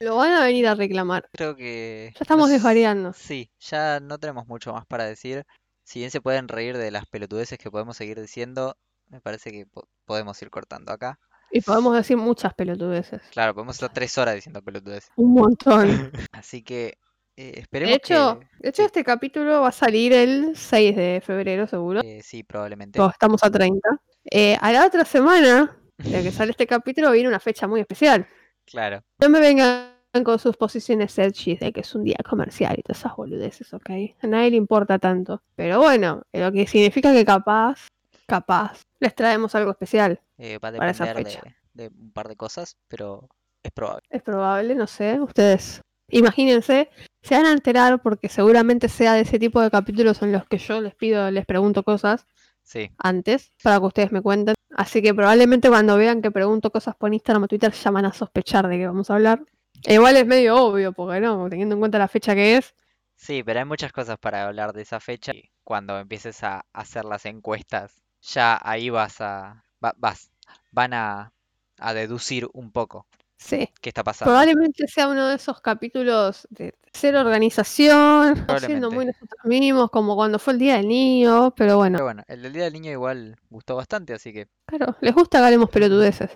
Lo 0.00 0.16
van 0.16 0.32
a 0.32 0.44
venir 0.44 0.66
a 0.66 0.74
reclamar. 0.74 1.28
creo 1.32 1.54
que... 1.54 2.10
Ya 2.14 2.20
estamos 2.22 2.48
desvariando. 2.48 3.12
Sí, 3.12 3.50
ya 3.60 4.00
no 4.00 4.18
tenemos 4.18 4.46
mucho 4.46 4.72
más 4.72 4.86
para 4.86 5.04
decir. 5.04 5.44
Si 5.84 5.98
bien 5.98 6.10
se 6.10 6.22
pueden 6.22 6.48
reír 6.48 6.78
de 6.78 6.90
las 6.90 7.04
pelotudeces 7.06 7.58
que 7.58 7.70
podemos 7.70 7.96
seguir 7.98 8.18
diciendo, 8.18 8.76
me 9.08 9.20
parece 9.20 9.52
que 9.52 9.66
po- 9.66 9.86
podemos 10.06 10.40
ir 10.40 10.48
cortando 10.48 10.92
acá. 10.92 11.18
Y 11.50 11.60
podemos 11.60 11.94
decir 11.96 12.16
muchas 12.16 12.54
pelotudeces. 12.54 13.20
Claro, 13.32 13.52
podemos 13.54 13.76
estar 13.76 13.92
tres 13.92 14.16
horas 14.16 14.36
diciendo 14.36 14.62
pelotudeces. 14.62 15.10
Un 15.16 15.34
montón. 15.34 16.10
Así 16.32 16.62
que 16.62 16.94
eh, 17.36 17.52
De 17.52 17.60
esperemos 17.60 17.96
hecho, 17.96 18.38
que... 18.40 18.46
de 18.60 18.68
hecho 18.70 18.82
sí. 18.82 18.86
este 18.86 19.04
capítulo 19.04 19.60
va 19.60 19.68
a 19.68 19.72
salir 19.72 20.14
el 20.14 20.56
6 20.56 20.96
de 20.96 21.22
febrero, 21.22 21.66
seguro. 21.66 22.00
eh, 22.02 22.20
sí, 22.22 22.42
probablemente. 22.42 22.98
Estamos 23.04 23.42
a 23.44 23.50
30. 23.50 23.86
Eh, 24.30 24.56
a 24.60 24.72
la 24.72 24.86
otra 24.86 25.04
semana 25.04 25.76
de 25.98 26.22
que 26.22 26.30
sale 26.32 26.52
este 26.52 26.66
capítulo 26.66 27.10
viene 27.10 27.28
una 27.28 27.40
fecha 27.40 27.66
muy 27.66 27.80
especial. 27.80 28.26
Claro. 28.70 29.02
No 29.18 29.28
me 29.28 29.40
vengan 29.40 29.90
con 30.24 30.38
sus 30.38 30.56
posiciones 30.56 31.18
edgy 31.18 31.56
de 31.56 31.72
que 31.72 31.80
es 31.80 31.94
un 31.94 32.04
día 32.04 32.18
comercial 32.28 32.76
y 32.78 32.82
todas 32.82 32.98
esas 32.98 33.16
boludeces, 33.16 33.72
¿ok? 33.74 33.90
A 34.22 34.26
nadie 34.26 34.50
le 34.50 34.56
importa 34.56 34.98
tanto. 34.98 35.42
Pero 35.56 35.78
bueno, 35.80 36.22
lo 36.32 36.52
que 36.52 36.66
significa 36.66 37.12
que 37.12 37.24
capaz, 37.24 37.88
capaz, 38.26 38.82
les 38.98 39.14
traemos 39.14 39.54
algo 39.54 39.70
especial. 39.70 40.20
eh, 40.38 40.58
va 40.58 40.68
a 40.68 40.72
Para 40.72 40.90
esa 40.90 41.06
fecha. 41.14 41.40
de, 41.74 41.84
de 41.84 41.94
un 41.96 42.12
par 42.12 42.28
de 42.28 42.36
cosas, 42.36 42.76
pero 42.88 43.28
es 43.62 43.72
probable. 43.72 44.06
Es 44.10 44.22
probable, 44.22 44.74
no 44.74 44.86
sé, 44.86 45.20
ustedes 45.20 45.82
imagínense, 46.10 46.90
se 47.22 47.34
van 47.36 47.46
a 47.46 47.52
enterar 47.52 48.02
porque 48.02 48.28
seguramente 48.28 48.88
sea 48.88 49.14
de 49.14 49.20
ese 49.20 49.38
tipo 49.38 49.60
de 49.60 49.70
capítulos 49.70 50.22
en 50.22 50.32
los 50.32 50.46
que 50.46 50.58
yo 50.58 50.80
les 50.80 50.94
pido, 50.94 51.30
les 51.30 51.46
pregunto 51.46 51.82
cosas 51.82 52.26
Sí, 52.74 52.90
antes 52.98 53.50
para 53.62 53.78
que 53.80 53.86
ustedes 53.86 54.12
me 54.12 54.22
cuenten. 54.22 54.54
Así 54.76 55.02
que 55.02 55.14
probablemente 55.14 55.68
cuando 55.68 55.96
vean 55.96 56.22
que 56.22 56.30
pregunto 56.30 56.70
cosas 56.70 56.94
por 56.96 57.12
Instagram 57.12 57.44
o 57.44 57.48
Twitter 57.48 57.72
ya 57.72 57.90
van 57.90 58.04
a 58.06 58.12
sospechar 58.12 58.68
de 58.68 58.78
qué 58.78 58.86
vamos 58.86 59.10
a 59.10 59.14
hablar. 59.14 59.44
E 59.84 59.94
igual 59.94 60.16
es 60.16 60.26
medio 60.26 60.56
obvio, 60.56 60.92
porque 60.92 61.20
no, 61.20 61.48
teniendo 61.50 61.74
en 61.74 61.80
cuenta 61.80 61.98
la 61.98 62.08
fecha 62.08 62.34
que 62.34 62.56
es. 62.56 62.74
sí, 63.14 63.42
pero 63.44 63.60
hay 63.60 63.64
muchas 63.64 63.92
cosas 63.92 64.18
para 64.18 64.46
hablar 64.46 64.72
de 64.72 64.82
esa 64.82 65.00
fecha. 65.00 65.32
Y 65.34 65.50
cuando 65.64 65.98
empieces 65.98 66.42
a 66.44 66.64
hacer 66.72 67.04
las 67.04 67.26
encuestas, 67.26 68.02
ya 68.20 68.58
ahí 68.62 68.90
vas 68.90 69.20
a... 69.20 69.64
va- 69.84 69.94
vas, 69.96 70.30
van 70.70 70.94
a, 70.94 71.32
a 71.78 71.94
deducir 71.94 72.48
un 72.52 72.72
poco 72.72 73.06
Sí, 73.42 73.68
qué 73.80 73.88
está 73.88 74.04
pasando. 74.04 74.30
probablemente 74.32 74.86
sea 74.86 75.08
uno 75.08 75.26
de 75.28 75.36
esos 75.36 75.60
capítulos 75.62 76.46
de 76.50 76.74
cero 76.92 77.20
organización, 77.20 78.44
haciendo 78.48 78.90
Probablemente. 78.90 78.94
muy 78.94 79.06
nosotros 79.06 79.44
mismos, 79.44 79.90
como 79.90 80.14
cuando 80.14 80.38
fue 80.38 80.52
el 80.52 80.58
Día 80.58 80.76
del 80.76 80.88
Niño, 80.88 81.52
pero 81.56 81.78
bueno, 81.78 81.96
Pero 81.96 82.04
bueno, 82.04 82.22
el 82.28 82.42
del 82.42 82.52
Día 82.52 82.64
del 82.64 82.74
Niño 82.74 82.90
igual 82.92 83.36
gustó 83.48 83.76
bastante, 83.76 84.12
así 84.12 84.32
que 84.32 84.48
claro, 84.66 84.94
les 85.00 85.14
gusta 85.14 85.38
que 85.38 85.44
hablemos 85.46 85.70
pelotudeces. 85.70 86.30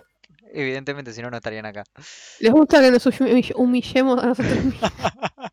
evidentemente 0.51 1.13
si 1.13 1.21
no, 1.21 1.29
no 1.29 1.37
estarían 1.37 1.67
acá. 1.67 1.83
Les 2.39 2.51
gusta 2.51 2.81
que 2.81 2.89
nos 2.89 3.05
humi- 3.05 3.53
humillemos 3.55 4.23
a 4.23 4.27
nosotros 4.27 4.65
mismos. 4.65 4.91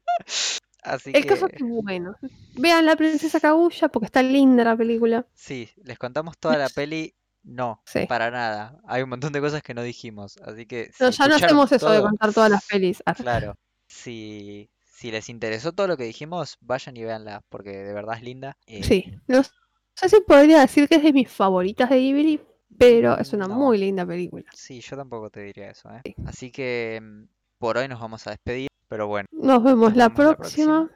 Así 0.83 1.11
El 1.15 1.23
que 1.23 1.29
caso 1.29 1.47
es 1.47 1.53
que, 1.53 1.63
bueno, 1.65 2.17
vean 2.55 2.87
La 2.87 2.97
Princesa 2.97 3.39
Kaguya 3.39 3.89
porque 3.89 4.07
está 4.07 4.21
linda 4.23 4.65
la 4.65 4.77
película. 4.77 5.25
sí, 5.35 5.69
les 5.85 5.97
contamos 5.99 6.37
toda 6.39 6.57
la 6.59 6.69
peli. 6.75 7.15
No, 7.45 7.83
Sí. 7.87 8.07
para 8.09 8.31
nada. 8.31 8.81
Hay 8.87 9.03
un 9.03 9.09
montón 9.11 9.33
de 9.33 9.41
cosas 9.41 9.63
que 9.63 9.75
no 9.75 9.83
dijimos, 9.83 10.37
así 10.45 10.67
que 10.67 10.91
si 10.93 11.03
No, 11.05 11.11
ya 11.11 11.29
no 11.29 11.35
hacemos 11.37 11.73
eso 11.73 11.91
de 11.91 12.01
contar 12.01 12.33
todas 12.33 12.51
las 12.51 12.65
pelis. 12.67 13.03
Ah, 13.05 13.15
Claro, 13.15 13.55
si, 13.89 14.71
si 14.85 15.11
les 15.11 15.29
interesó 15.29 15.73
todo 15.73 15.89
lo 15.89 15.97
que 15.97 16.05
dijimos, 16.05 16.57
vayan 16.61 16.97
y 16.97 17.03
véanla, 17.05 17.43
porque 17.49 17.71
de 17.71 17.93
verdad 17.93 18.17
es 18.17 18.23
linda. 18.23 18.57
Eh, 18.67 18.83
Sí, 18.85 19.13
no 19.27 19.43
sé 19.43 20.09
si 20.09 20.21
podría 20.21 20.61
decir 20.61 20.89
que 20.89 20.97
es 20.97 21.03
de 21.03 21.13
mis 21.13 21.29
favoritas 21.31 21.91
de 21.91 21.97
Ghibli, 21.99 22.41
pero 22.79 23.19
es 23.19 23.33
una 23.33 23.49
No. 23.49 23.57
muy 23.57 23.79
linda 23.79 24.07
película. 24.07 24.45
sí, 24.55 24.81
yo 24.81 24.97
tampoco 24.97 25.29
te 25.31 25.41
diría 25.43 25.71
eso, 25.71 25.91
¿eh? 25.91 26.15
Así 26.25 26.51
que 26.53 27.01
mm, 27.03 27.25
por 27.59 27.77
hoy 27.77 27.89
nos 27.89 28.01
vamos 28.01 28.27
a 28.27 28.31
despedir, 28.31 28.69
pero 28.89 29.09
bueno, 29.09 29.29
Nos 29.33 29.63
vemos 29.65 29.89
Nos 29.91 29.97
la 29.97 30.09
vemos 30.09 30.25
la 30.27 30.37
próxima. 30.37 30.91